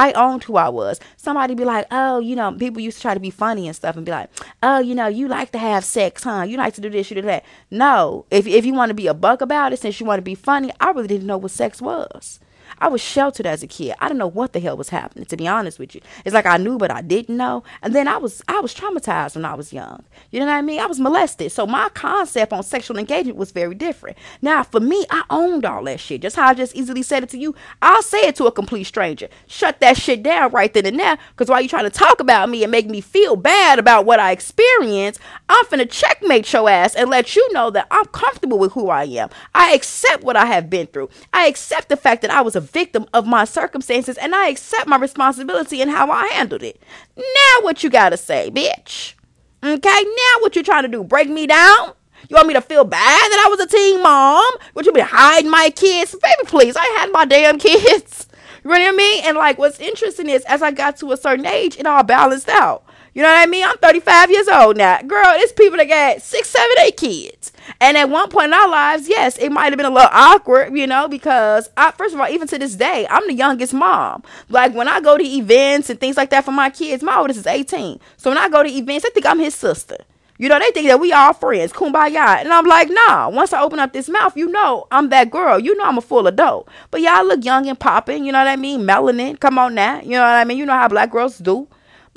I 0.01 0.13
owned 0.13 0.45
who 0.45 0.57
I 0.57 0.71
was. 0.71 0.99
Somebody 1.19 1.55
be 1.55 1.67
like, 1.67 1.87
oh, 1.91 2.21
you 2.21 2.35
know, 2.35 2.53
people 2.53 2.81
used 2.81 2.97
to 2.97 3.03
try 3.03 3.13
to 3.13 3.21
be 3.21 3.29
funny 3.29 3.67
and 3.67 3.77
stuff 3.77 3.97
and 3.97 4.07
be 4.07 4.11
like, 4.11 4.31
oh, 4.63 4.79
you 4.79 4.95
know, 4.95 5.09
you 5.09 5.29
like 5.29 5.53
to 5.53 5.59
have 5.59 5.85
sex, 5.85 6.25
huh? 6.25 6.43
You 6.49 6.57
like 6.57 6.73
to 6.75 6.81
do 6.81 6.89
this, 6.89 7.11
you 7.11 7.17
do 7.17 7.23
that. 7.23 7.45
No, 7.71 8.25
if, 8.31 8.47
if 8.47 8.65
you 8.65 8.73
want 8.73 8.89
to 8.89 8.95
be 8.95 9.09
a 9.09 9.13
buck 9.13 9.43
about 9.43 9.75
it, 9.75 9.79
since 9.79 10.01
you 10.01 10.07
want 10.07 10.17
to 10.17 10.23
be 10.23 10.35
funny, 10.35 10.73
I 10.81 10.93
really 10.93 11.07
didn't 11.07 11.27
know 11.27 11.37
what 11.37 11.51
sex 11.51 11.83
was. 11.83 12.41
I 12.81 12.89
was 12.89 13.01
sheltered 13.01 13.47
as 13.47 13.63
a 13.63 13.67
kid. 13.67 13.95
I 14.01 14.09
didn't 14.09 14.19
know 14.19 14.27
what 14.27 14.53
the 14.53 14.61
hell 14.61 14.77
was 14.77 14.89
happening, 14.89 15.27
to 15.27 15.37
be 15.37 15.47
honest 15.47 15.79
with 15.79 15.95
you. 15.95 16.01
It's 16.25 16.35
like 16.35 16.47
I 16.47 16.57
knew, 16.57 16.79
but 16.79 16.91
I 16.91 17.03
didn't 17.03 17.37
know. 17.37 17.63
And 17.83 17.95
then 17.95 18.09
I 18.09 18.17
was 18.17 18.43
I 18.49 18.61
was 18.61 18.75
traumatized 18.75 19.35
when 19.35 19.45
I 19.45 19.55
was 19.55 19.73
young. 19.73 20.05
You 20.31 20.41
know 20.41 20.47
what 20.47 20.55
I 20.55 20.63
mean? 20.63 20.81
I 20.81 20.87
was 20.87 20.99
molested. 20.99 21.53
So 21.53 21.67
my 21.67 21.89
concept 21.91 22.53
on 22.53 22.63
sexual 22.63 22.99
engagement 22.99 23.37
was 23.37 23.53
very 23.53 23.75
different. 23.75 24.17
Now, 24.41 24.63
for 24.63 24.81
me, 24.81 25.05
I 25.11 25.25
owned 25.29 25.65
all 25.65 25.85
that 25.85 26.01
shit. 26.01 26.23
Just 26.23 26.37
how 26.37 26.49
I 26.49 26.55
just 26.55 26.75
easily 26.75 27.03
said 27.03 27.23
it 27.23 27.29
to 27.31 27.39
you, 27.39 27.55
I'll 27.83 28.03
say 28.03 28.21
it 28.21 28.37
to 28.37 28.47
a 28.47 28.53
complete 28.53 28.85
stranger. 28.85 29.29
Shut 29.47 29.81
that 29.81 29.97
shit 29.97 30.23
down 30.23 30.51
right 30.53 30.73
then 30.73 30.87
and 30.87 30.99
there. 30.99 31.19
Because 31.33 31.49
while 31.49 31.61
you 31.61 31.69
trying 31.69 31.85
to 31.85 31.91
talk 31.91 32.21
about 32.21 32.49
me 32.49 32.63
and 32.63 32.71
make 32.71 32.89
me 32.89 33.01
feel 33.01 33.37
bad 33.37 33.79
about 33.79 34.07
what 34.07 34.21
I 34.21 34.33
experienced, 34.33 35.21
I'm 35.49 35.65
finna 35.67 35.91
checkmate 35.91 36.51
your 36.53 36.69
ass 36.69 36.95
and 36.95 37.11
let 37.11 37.37
you 37.37 37.53
know 37.53 37.71
that 37.71 37.87
I'm 37.91 38.07
comfortable 38.07 38.59
with 38.59 38.73
who 38.73 38.89
I 38.89 39.05
am. 39.05 39.29
I 39.55 39.73
accept 39.75 40.25
what 40.25 40.37
I 40.37 40.47
have 40.47 40.71
been 40.71 40.87
through. 40.87 41.11
I 41.33 41.47
accept 41.47 41.89
the 41.89 41.97
fact 41.97 42.23
that 42.23 42.31
I 42.31 42.41
was 42.41 42.57
a 42.57 42.70
victim 42.71 43.07
of 43.13 43.27
my 43.27 43.45
circumstances 43.45 44.17
and 44.19 44.35
I 44.35 44.49
accept 44.49 44.89
my 44.89 44.97
responsibility 44.97 45.81
and 45.83 45.91
how 45.91 46.11
I 46.11 46.29
handled 46.29 46.63
it. 46.63 46.83
Now, 47.17 47.63
what 47.63 47.83
you 47.83 47.91
gotta 47.91 48.17
say, 48.17 48.51
bitch? 48.51 49.15
Okay, 49.63 50.03
now 50.03 50.41
what 50.41 50.57
you 50.57 50.63
trying 50.63 50.85
to 50.85 50.89
do? 50.89 51.05
Break 51.05 51.29
me 51.29 51.47
down? 51.47 51.93
You 52.29 52.37
want 52.37 52.49
me 52.49 52.55
to 52.55 52.61
feel 52.61 52.85
bad 52.85 52.99
that 53.31 53.45
I 53.47 53.49
was 53.51 53.61
a 53.61 53.67
teen 53.67 54.03
mom? 54.03 54.45
Would 54.75 54.87
you 54.87 54.93
be 54.93 55.01
hiding 55.01 55.51
my 55.51 55.71
kids? 55.71 56.15
Baby, 56.15 56.47
please, 56.47 56.77
I 56.77 56.85
had 56.99 57.11
my 57.13 57.25
damn 57.25 57.59
kids. 57.59 58.27
You 58.63 58.69
know 58.69 58.77
what 58.77 58.89
I 58.89 58.93
mean? 58.93 59.25
And 59.25 59.39
like, 59.39 59.57
what's 59.57 59.81
interesting 59.81 60.29
is 60.29 60.45
as 60.45 60.61
I 60.61 60.71
got 60.71 60.99
to 60.99 61.13
a 61.13 61.17
certain 61.17 61.47
age, 61.47 61.79
it 61.79 61.87
all 61.87 62.03
balanced 62.03 62.51
out. 62.51 62.85
You 63.13 63.23
know 63.23 63.29
what 63.29 63.39
I 63.39 63.47
mean? 63.47 63.65
I'm 63.65 63.77
35 63.79 64.31
years 64.31 64.49
old 64.49 64.77
now. 64.77 65.01
Girl, 65.03 65.33
it's 65.37 65.53
people 65.53 65.79
that 65.79 65.89
got 65.89 66.23
six, 66.23 66.49
seven, 66.49 66.71
eight 66.81 66.97
kids. 66.97 67.53
And 67.81 67.97
at 67.97 68.09
one 68.09 68.31
point 68.31 68.47
in 68.47 68.55
our 68.55 68.69
lives, 68.69 69.09
yes, 69.09 69.37
it 69.39 69.51
might 69.51 69.67
have 69.67 69.77
been 69.77 69.87
a 69.87 69.91
little 69.91 70.11
awkward, 70.13 70.77
you 70.77 70.87
know, 70.87 71.09
because 71.09 71.69
I, 71.77 71.91
first 71.91 72.15
of 72.15 72.21
all, 72.21 72.29
even 72.29 72.47
to 72.49 72.59
this 72.59 72.77
day, 72.77 73.07
I'm 73.11 73.27
the 73.27 73.35
youngest 73.35 73.75
mom. 73.75 74.23
Like 74.49 74.75
when 74.75 74.89
I 74.89 75.01
go 75.01 75.19
to 75.19 75.25
events 75.25 75.91
and 75.91 75.99
things 75.99 76.17
like 76.17 76.31
that 76.31 76.45
for 76.45 76.53
my 76.53 76.71
kids, 76.71 77.03
my 77.03 77.17
oldest 77.17 77.41
is 77.41 77.47
18. 77.47 77.99
So 78.17 78.31
when 78.31 78.39
I 78.39 78.49
go 78.49 78.63
to 78.63 78.71
events, 78.71 79.05
they 79.05 79.11
think 79.11 79.27
I'm 79.27 79.41
his 79.41 79.55
sister. 79.55 79.99
You 80.39 80.49
know, 80.49 80.59
they 80.59 80.71
think 80.71 80.87
that 80.87 81.01
we 81.01 81.13
all 81.13 81.35
friends, 81.35 81.71
kumbaya. 81.73 82.39
And 82.39 82.51
I'm 82.51 82.65
like, 82.65 82.89
nah, 82.91 83.29
once 83.29 83.53
I 83.53 83.61
open 83.61 83.79
up 83.79 83.93
this 83.93 84.09
mouth, 84.09 84.37
you 84.37 84.49
know 84.49 84.87
I'm 84.91 85.11
that 85.11 85.31
girl. 85.31 85.59
You 85.59 85.77
know 85.77 85.85
I'm 85.85 85.99
a 85.99 86.01
full 86.01 86.27
adult. 86.27 86.67
But 86.91 87.03
y'all 87.03 87.27
look 87.27 87.45
young 87.45 87.69
and 87.69 87.79
popping, 87.79 88.25
you 88.25 88.33
know 88.33 88.39
what 88.39 88.49
I 88.49 88.57
mean? 88.57 88.81
Melanin, 88.83 89.39
come 89.39 89.59
on 89.59 89.75
now. 89.75 90.01
You 90.01 90.13
know 90.13 90.23
what 90.23 90.37
I 90.37 90.45
mean? 90.45 90.57
You 90.57 90.65
know 90.65 90.73
how 90.73 90.89
black 90.89 91.11
girls 91.11 91.37
do. 91.37 91.69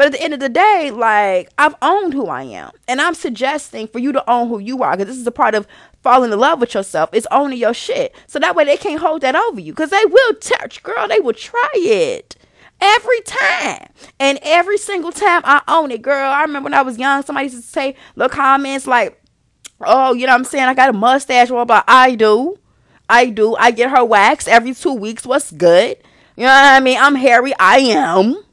But 0.03 0.13
at 0.13 0.19
the 0.19 0.25
end 0.25 0.33
of 0.33 0.41
the 0.41 0.49
day, 0.49 0.91
like 0.93 1.49
I've 1.57 1.75
owned 1.81 2.13
who 2.13 2.27
I 2.27 2.43
am. 2.43 2.71
And 2.89 2.99
I'm 2.99 3.13
suggesting 3.13 3.87
for 3.87 3.99
you 3.99 4.11
to 4.11 4.29
own 4.29 4.49
who 4.49 4.59
you 4.59 4.83
are 4.83 4.97
because 4.97 5.07
this 5.07 5.17
is 5.17 5.25
a 5.25 5.31
part 5.31 5.55
of 5.55 5.65
falling 6.01 6.33
in 6.33 6.37
love 6.37 6.59
with 6.59 6.73
yourself. 6.73 7.11
It's 7.13 7.25
owning 7.31 7.57
your 7.57 7.73
shit. 7.73 8.13
So 8.27 8.37
that 8.39 8.53
way 8.53 8.65
they 8.65 8.75
can't 8.75 8.99
hold 8.99 9.21
that 9.21 9.33
over 9.33 9.61
you 9.61 9.71
because 9.71 9.91
they 9.91 10.03
will 10.05 10.33
touch, 10.41 10.83
girl. 10.83 11.07
They 11.07 11.21
will 11.21 11.31
try 11.31 11.69
it 11.75 12.35
every 12.81 13.21
time. 13.21 13.93
And 14.19 14.39
every 14.41 14.77
single 14.77 15.13
time 15.13 15.41
I 15.45 15.61
own 15.69 15.89
it, 15.89 16.01
girl. 16.01 16.29
I 16.29 16.41
remember 16.41 16.65
when 16.65 16.73
I 16.73 16.81
was 16.81 16.97
young, 16.97 17.23
somebody 17.23 17.45
used 17.45 17.63
to 17.63 17.63
say 17.63 17.95
little 18.17 18.27
comments 18.27 18.85
like, 18.85 19.17
oh, 19.79 20.13
you 20.13 20.25
know 20.25 20.33
what 20.33 20.39
I'm 20.39 20.43
saying? 20.43 20.65
I 20.65 20.73
got 20.73 20.89
a 20.89 20.93
mustache. 20.93 21.49
What 21.49 21.61
about 21.61 21.85
I 21.87 22.15
do? 22.15 22.59
I 23.07 23.29
do. 23.29 23.55
I 23.55 23.71
get 23.71 23.89
her 23.89 24.03
waxed 24.03 24.49
every 24.49 24.73
two 24.73 24.95
weeks. 24.95 25.25
What's 25.25 25.49
good? 25.49 25.95
You 26.35 26.43
know 26.43 26.49
what 26.49 26.73
I 26.73 26.81
mean? 26.81 26.97
I'm 26.99 27.15
hairy. 27.15 27.53
I 27.57 27.77
am. 27.77 28.43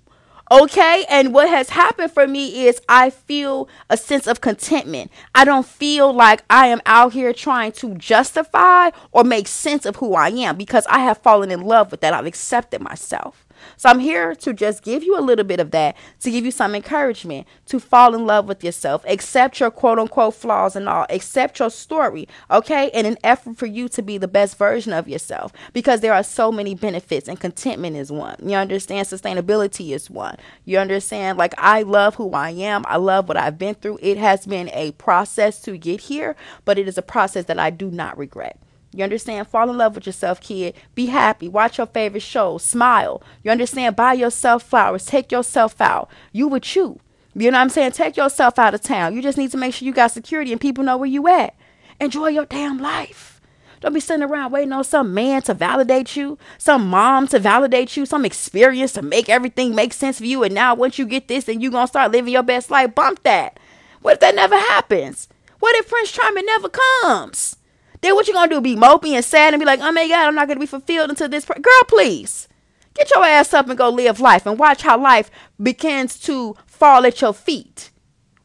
Okay. 0.50 1.04
And 1.08 1.32
what 1.32 1.48
has 1.48 1.70
happened 1.70 2.12
for 2.12 2.26
me 2.26 2.66
is 2.66 2.80
I 2.88 3.10
feel 3.10 3.68
a 3.88 3.96
sense 3.96 4.26
of 4.26 4.40
contentment. 4.40 5.12
I 5.34 5.44
don't 5.44 5.66
feel 5.66 6.12
like 6.12 6.42
I 6.50 6.66
am 6.66 6.80
out 6.86 7.12
here 7.12 7.32
trying 7.32 7.72
to 7.72 7.94
justify 7.94 8.90
or 9.12 9.22
make 9.22 9.46
sense 9.46 9.86
of 9.86 9.96
who 9.96 10.14
I 10.14 10.28
am 10.30 10.56
because 10.56 10.86
I 10.88 11.00
have 11.00 11.18
fallen 11.18 11.50
in 11.50 11.60
love 11.60 11.90
with 11.92 12.00
that. 12.00 12.14
I've 12.14 12.26
accepted 12.26 12.80
myself. 12.80 13.46
So 13.76 13.88
I'm 13.88 14.00
here 14.00 14.35
to 14.37 14.52
just 14.52 14.83
give 14.83 15.02
you 15.02 15.18
a 15.18 15.20
little 15.20 15.44
bit 15.44 15.61
of 15.61 15.70
that, 15.70 15.96
to 16.20 16.30
give 16.30 16.44
you 16.44 16.50
some 16.50 16.74
encouragement 16.74 17.46
to 17.66 17.80
fall 17.80 18.14
in 18.14 18.26
love 18.26 18.46
with 18.46 18.64
yourself, 18.64 19.04
accept 19.06 19.61
your 19.61 19.70
quote 19.70 19.98
unquote 19.98 20.35
flaws 20.35 20.76
and 20.76 20.88
all, 20.88 21.06
accept 21.11 21.59
your 21.59 21.70
story, 21.70 22.28
okay? 22.50 22.90
In 22.92 23.06
an 23.06 23.16
effort 23.24 23.56
for 23.56 23.66
you 23.66 23.88
to 23.90 24.02
be 24.02 24.18
the 24.18 24.28
best 24.28 24.56
version 24.56 24.92
of 24.92 25.09
yourself 25.09 25.52
because 25.72 26.00
there 26.00 26.14
are 26.14 26.22
so 26.22 26.50
many 26.52 26.74
benefits 26.74 27.28
and 27.28 27.38
contentment 27.38 27.96
is 27.96 28.12
one. 28.12 28.37
You 28.42 28.56
understand? 28.56 29.06
Sustainability 29.06 29.92
is 29.94 30.11
one. 30.11 30.37
You 30.64 30.78
understand? 30.78 31.38
Like, 31.38 31.54
I 31.59 31.83
love 31.83 32.16
who 32.16 32.33
I 32.33 32.50
am, 32.50 32.85
I 32.87 32.96
love 32.96 33.28
what 33.28 33.37
I've 33.37 33.59
been 33.59 33.74
through. 33.74 33.98
It 34.02 34.18
has 34.18 34.46
been 34.46 34.70
a 34.72 34.92
process 34.92 35.61
to 35.62 35.76
get 35.76 36.02
here, 36.02 36.37
but 36.64 36.78
it 36.78 36.88
is 36.88 36.98
a 36.98 37.02
process 37.02 37.46
that 37.46 37.59
I 37.59 37.70
do 37.70 37.90
not 37.90 38.18
regret. 38.18 38.59
You 38.92 39.05
understand? 39.05 39.46
Fall 39.46 39.70
in 39.70 39.79
love 39.79 39.94
with 39.94 40.07
yourself, 40.07 40.40
kid. 40.40 40.74
Be 40.94 41.07
happy. 41.07 41.48
Watch 41.48 41.79
your 41.79 41.87
favorite 41.87 42.22
show. 42.22 42.59
Smile. 42.59 43.22
You 43.44 43.50
understand? 43.50 43.96
Buy 43.96 44.14
yourself 44.14 44.64
flowers. 44.64 45.07
Take 45.07 45.31
yourself 45.31 45.81
out. 45.81 46.11
You 46.33 46.48
with 46.48 46.74
you. 46.74 47.00
You 47.35 47.50
know 47.50 47.59
what 47.59 47.62
I'm 47.62 47.68
saying? 47.68 47.92
Take 47.92 48.16
yourself 48.16 48.59
out 48.59 48.74
of 48.74 48.83
town. 48.83 49.14
You 49.14 49.22
just 49.22 49.38
need 49.38 49.53
to 49.53 49.57
make 49.57 49.74
sure 49.74 49.87
you 49.87 49.92
got 49.92 50.11
security 50.11 50.50
and 50.50 50.61
people 50.61 50.83
know 50.83 50.96
where 50.96 51.09
you 51.09 51.29
at. 51.29 51.55
Enjoy 52.00 52.29
your 52.29 52.46
damn 52.46 52.79
life. 52.79 53.40
Don't 53.81 53.94
be 53.94 54.00
sitting 54.00 54.22
around 54.22 54.53
waiting 54.53 54.72
on 54.72 54.85
some 54.85 55.14
man 55.14 55.40
to 55.42 55.55
validate 55.55 56.14
you, 56.14 56.38
some 56.59 56.88
mom 56.88 57.29
to 57.29 57.38
validate 57.38 57.96
you, 57.96 58.05
some 58.05 58.26
experience 58.26 58.92
to 58.92 59.03
make 59.03 59.31
everything 59.31 59.74
make 59.74 59.92
sense 59.94 60.18
for 60.18 60.26
you. 60.26 60.42
And 60.42 60.55
now 60.55 60.74
once 60.74 60.98
you 60.98 61.07
get 61.07 61.29
this 61.29 61.44
then 61.44 61.61
you 61.61 61.70
gonna 61.70 61.87
start 61.87 62.12
living 62.12 62.33
your 62.33 62.42
best 62.42 62.70
life, 62.70 62.94
bump 62.94 63.22
that. 63.22 63.59
What 64.03 64.14
if 64.14 64.20
that 64.20 64.35
never 64.35 64.57
happens? 64.57 65.29
What 65.61 65.76
if 65.76 65.88
Prince 65.88 66.12
Charming 66.12 66.46
never 66.46 66.68
comes? 66.68 67.57
Then 68.00 68.14
what 68.14 68.26
you 68.26 68.34
gonna 68.34 68.50
do? 68.50 68.60
Be 68.60 68.76
mopey 68.76 69.12
and 69.12 69.24
sad 69.24 69.52
and 69.52 69.60
be 69.60 69.66
like, 69.66 69.80
oh 69.80 69.92
my 69.92 70.08
God, 70.08 70.26
I'm 70.26 70.34
not 70.34 70.48
gonna 70.48 70.60
be 70.60 70.66
fulfilled 70.66 71.10
until 71.10 71.28
this. 71.28 71.44
Girl, 71.44 71.82
please 71.88 72.48
get 72.94 73.10
your 73.14 73.24
ass 73.24 73.54
up 73.54 73.68
and 73.68 73.78
go 73.78 73.88
live 73.88 74.20
life 74.20 74.46
and 74.46 74.58
watch 74.58 74.82
how 74.82 74.98
life 74.98 75.30
begins 75.62 76.18
to 76.20 76.56
fall 76.66 77.04
at 77.06 77.20
your 77.20 77.34
feet. 77.34 77.90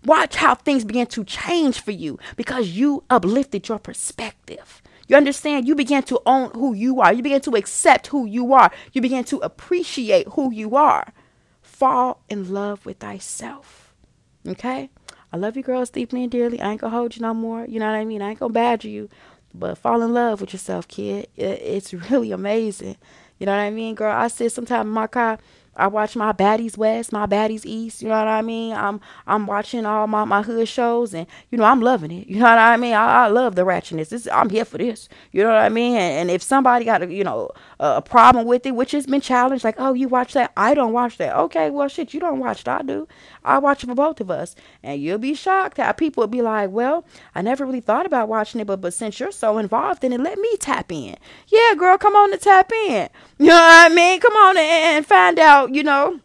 Watch 0.04 0.36
how 0.36 0.56
things 0.56 0.86
begin 0.86 1.08
to 1.08 1.24
change 1.24 1.80
for 1.80 1.92
you 1.92 2.20
because 2.36 2.70
you 2.70 3.04
uplifted 3.10 3.68
your 3.68 3.80
perspective. 3.80 4.84
You 5.08 5.16
understand? 5.18 5.68
You 5.68 5.76
begin 5.76 6.04
to 6.04 6.22
own 6.26 6.52
who 6.52 6.74
you 6.74 7.00
are. 7.02 7.14
You 7.14 7.24
begin 7.24 7.42
to 7.42 7.56
accept 7.56 8.08
who 8.08 8.26
you 8.26 8.54
are. 8.54 8.72
You 8.94 9.02
begin 9.02 9.24
to 9.26 9.38
appreciate 9.40 10.28
who 10.30 10.52
you 10.52 10.76
are. 10.76 11.14
Fall 11.62 12.24
in 12.30 12.52
love 12.54 12.86
with 12.86 13.00
thyself. 13.00 13.94
Okay? 14.48 14.90
I 15.32 15.38
love 15.38 15.58
you 15.58 15.64
girls 15.64 15.90
deeply 15.90 16.24
and 16.24 16.32
dearly. 16.32 16.62
I 16.62 16.72
ain't 16.72 16.82
gonna 16.82 16.96
hold 16.96 17.16
you 17.16 17.22
no 17.22 17.34
more. 17.34 17.66
You 17.66 17.80
know 17.80 17.88
what 17.88 17.98
I 17.98 18.06
mean? 18.06 18.22
I 18.22 18.30
ain't 18.30 18.40
gonna 18.40 18.54
badger 18.54 18.90
you. 18.90 19.10
But 19.60 19.78
fall 19.78 20.02
in 20.02 20.14
love 20.14 20.42
with 20.42 20.54
yourself, 20.54 20.88
kid. 20.88 21.28
It's 21.36 21.94
really 22.12 22.32
amazing. 22.32 22.98
You 23.40 23.46
know 23.46 23.54
what 23.54 23.62
I 23.62 23.70
mean, 23.70 23.96
girl? 23.96 24.16
I 24.16 24.28
sit 24.28 24.52
sometimes 24.52 24.86
in 24.86 24.94
my 24.94 25.08
car. 25.08 25.40
I 25.76 25.88
watch 25.88 26.16
my 26.16 26.32
baddies 26.32 26.78
west, 26.78 27.12
my 27.12 27.26
baddies 27.26 27.66
east. 27.66 28.02
You 28.02 28.10
know 28.10 28.18
what 28.18 28.28
I 28.28 28.42
mean? 28.42 28.74
I'm 28.74 29.02
I'm 29.28 29.46
watching 29.46 29.86
all 29.86 30.08
my, 30.08 30.24
my 30.24 30.42
hood 30.42 30.68
shows, 30.68 31.14
and 31.14 31.28
you 31.50 31.58
know 31.58 31.66
I'm 31.66 31.82
loving 31.82 32.12
it. 32.12 32.28
You 32.36 32.42
know 32.42 32.50
what 32.50 32.58
I 32.58 32.76
mean? 32.76 32.94
I, 32.94 33.26
I 33.26 33.28
love 33.28 33.56
the 33.56 33.62
ratchetness. 33.62 34.10
This, 34.10 34.28
I'm 34.28 34.50
here 34.50 34.66
for 34.66 34.78
this. 34.78 35.08
You 35.32 35.44
know 35.44 35.50
what 35.50 35.60
I 35.60 35.70
mean? 35.70 35.96
And, 35.96 36.22
and 36.22 36.32
if 36.32 36.44
somebody 36.44 36.84
got 36.84 37.02
a 37.02 37.14
you 37.14 37.24
know 37.24 37.50
a, 37.80 38.02
problem 38.02 38.46
with 38.46 38.66
it, 38.66 38.76
which 38.76 38.92
has 38.92 39.06
been 39.06 39.22
challenged, 39.22 39.64
like 39.64 39.76
oh 39.78 39.94
you 39.94 40.08
watch 40.10 40.34
that, 40.34 40.52
I 40.58 40.74
don't 40.74 40.92
watch 40.92 41.18
that. 41.18 41.36
Okay, 41.36 41.70
well 41.70 41.88
shit, 41.88 42.14
you 42.14 42.20
don't 42.20 42.40
watch 42.40 42.62
it, 42.62 42.68
I 42.68 42.82
do. 42.82 43.08
I 43.44 43.60
watch 43.60 43.84
it 43.84 43.88
for 43.88 43.96
both 43.96 44.20
of 44.20 44.30
us, 44.30 44.56
and 44.84 45.02
you'll 45.02 45.18
be 45.18 45.34
shocked 45.34 45.78
how 45.78 45.92
people 45.94 46.22
will 46.22 46.28
be 46.28 46.42
like, 46.42 46.72
well, 46.72 47.06
I 47.34 47.42
never 47.42 47.66
really 47.66 47.80
thought 47.80 48.06
about 48.06 48.28
watching 48.28 48.60
it, 48.60 48.68
but 48.68 48.82
but 48.82 48.94
since 48.94 49.20
you're 49.20 49.32
so 49.32 49.58
involved 49.58 50.04
in 50.04 50.14
it, 50.14 50.20
let 50.20 50.38
me 50.38 50.58
tap 50.58 50.92
in. 50.92 51.16
Yeah, 51.48 51.74
girl, 51.78 51.98
come 51.98 52.16
on 52.16 52.32
to 52.32 52.38
tap 52.38 52.72
in. 52.88 53.10
You 53.38 53.48
know 53.48 53.54
what 53.54 53.92
I 53.92 53.94
mean? 53.94 54.20
Come 54.20 54.34
on 54.34 54.58
and 54.58 55.06
find 55.06 55.38
out, 55.40 55.76
you 55.76 55.84
know, 55.84 56.20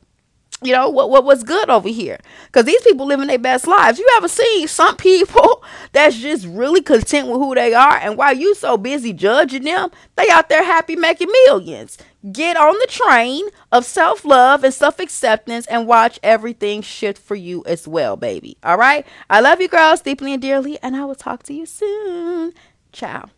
you 0.62 0.72
know 0.72 0.90
what 0.90 1.10
what 1.10 1.24
was 1.24 1.42
good 1.42 1.70
over 1.70 1.88
here. 1.88 2.18
Because 2.46 2.66
these 2.66 2.82
people 2.82 3.06
living 3.06 3.28
their 3.28 3.38
best 3.38 3.66
lives. 3.66 3.98
You 3.98 4.08
ever 4.16 4.28
seen 4.28 4.68
some 4.68 4.96
people 4.98 5.64
that's 5.92 6.18
just 6.18 6.46
really 6.46 6.82
content 6.82 7.28
with 7.28 7.38
who 7.38 7.54
they 7.54 7.74
are 7.74 7.96
and 7.96 8.16
while 8.16 8.36
you 8.36 8.54
so 8.54 8.76
busy 8.76 9.12
judging 9.12 9.64
them 9.64 9.90
they 10.16 10.28
out 10.28 10.48
there 10.48 10.64
happy 10.64 10.96
making 10.96 11.32
millions. 11.46 11.98
Get 12.32 12.56
on 12.56 12.74
the 12.74 12.86
train 12.88 13.46
of 13.72 13.86
self-love 13.86 14.62
and 14.62 14.74
self-acceptance 14.74 15.66
and 15.66 15.86
watch 15.86 16.20
everything 16.22 16.82
shift 16.82 17.20
for 17.20 17.34
you 17.34 17.64
as 17.66 17.88
well 17.88 18.16
baby. 18.16 18.58
All 18.62 18.76
right? 18.76 19.06
I 19.30 19.40
love 19.40 19.60
you 19.60 19.68
girls 19.68 20.02
deeply 20.02 20.34
and 20.34 20.42
dearly 20.42 20.78
and 20.82 20.94
i 20.94 21.04
will 21.04 21.14
talk 21.14 21.42
to 21.44 21.54
you 21.54 21.66
soon. 21.66 22.52
Ciao 22.92 23.30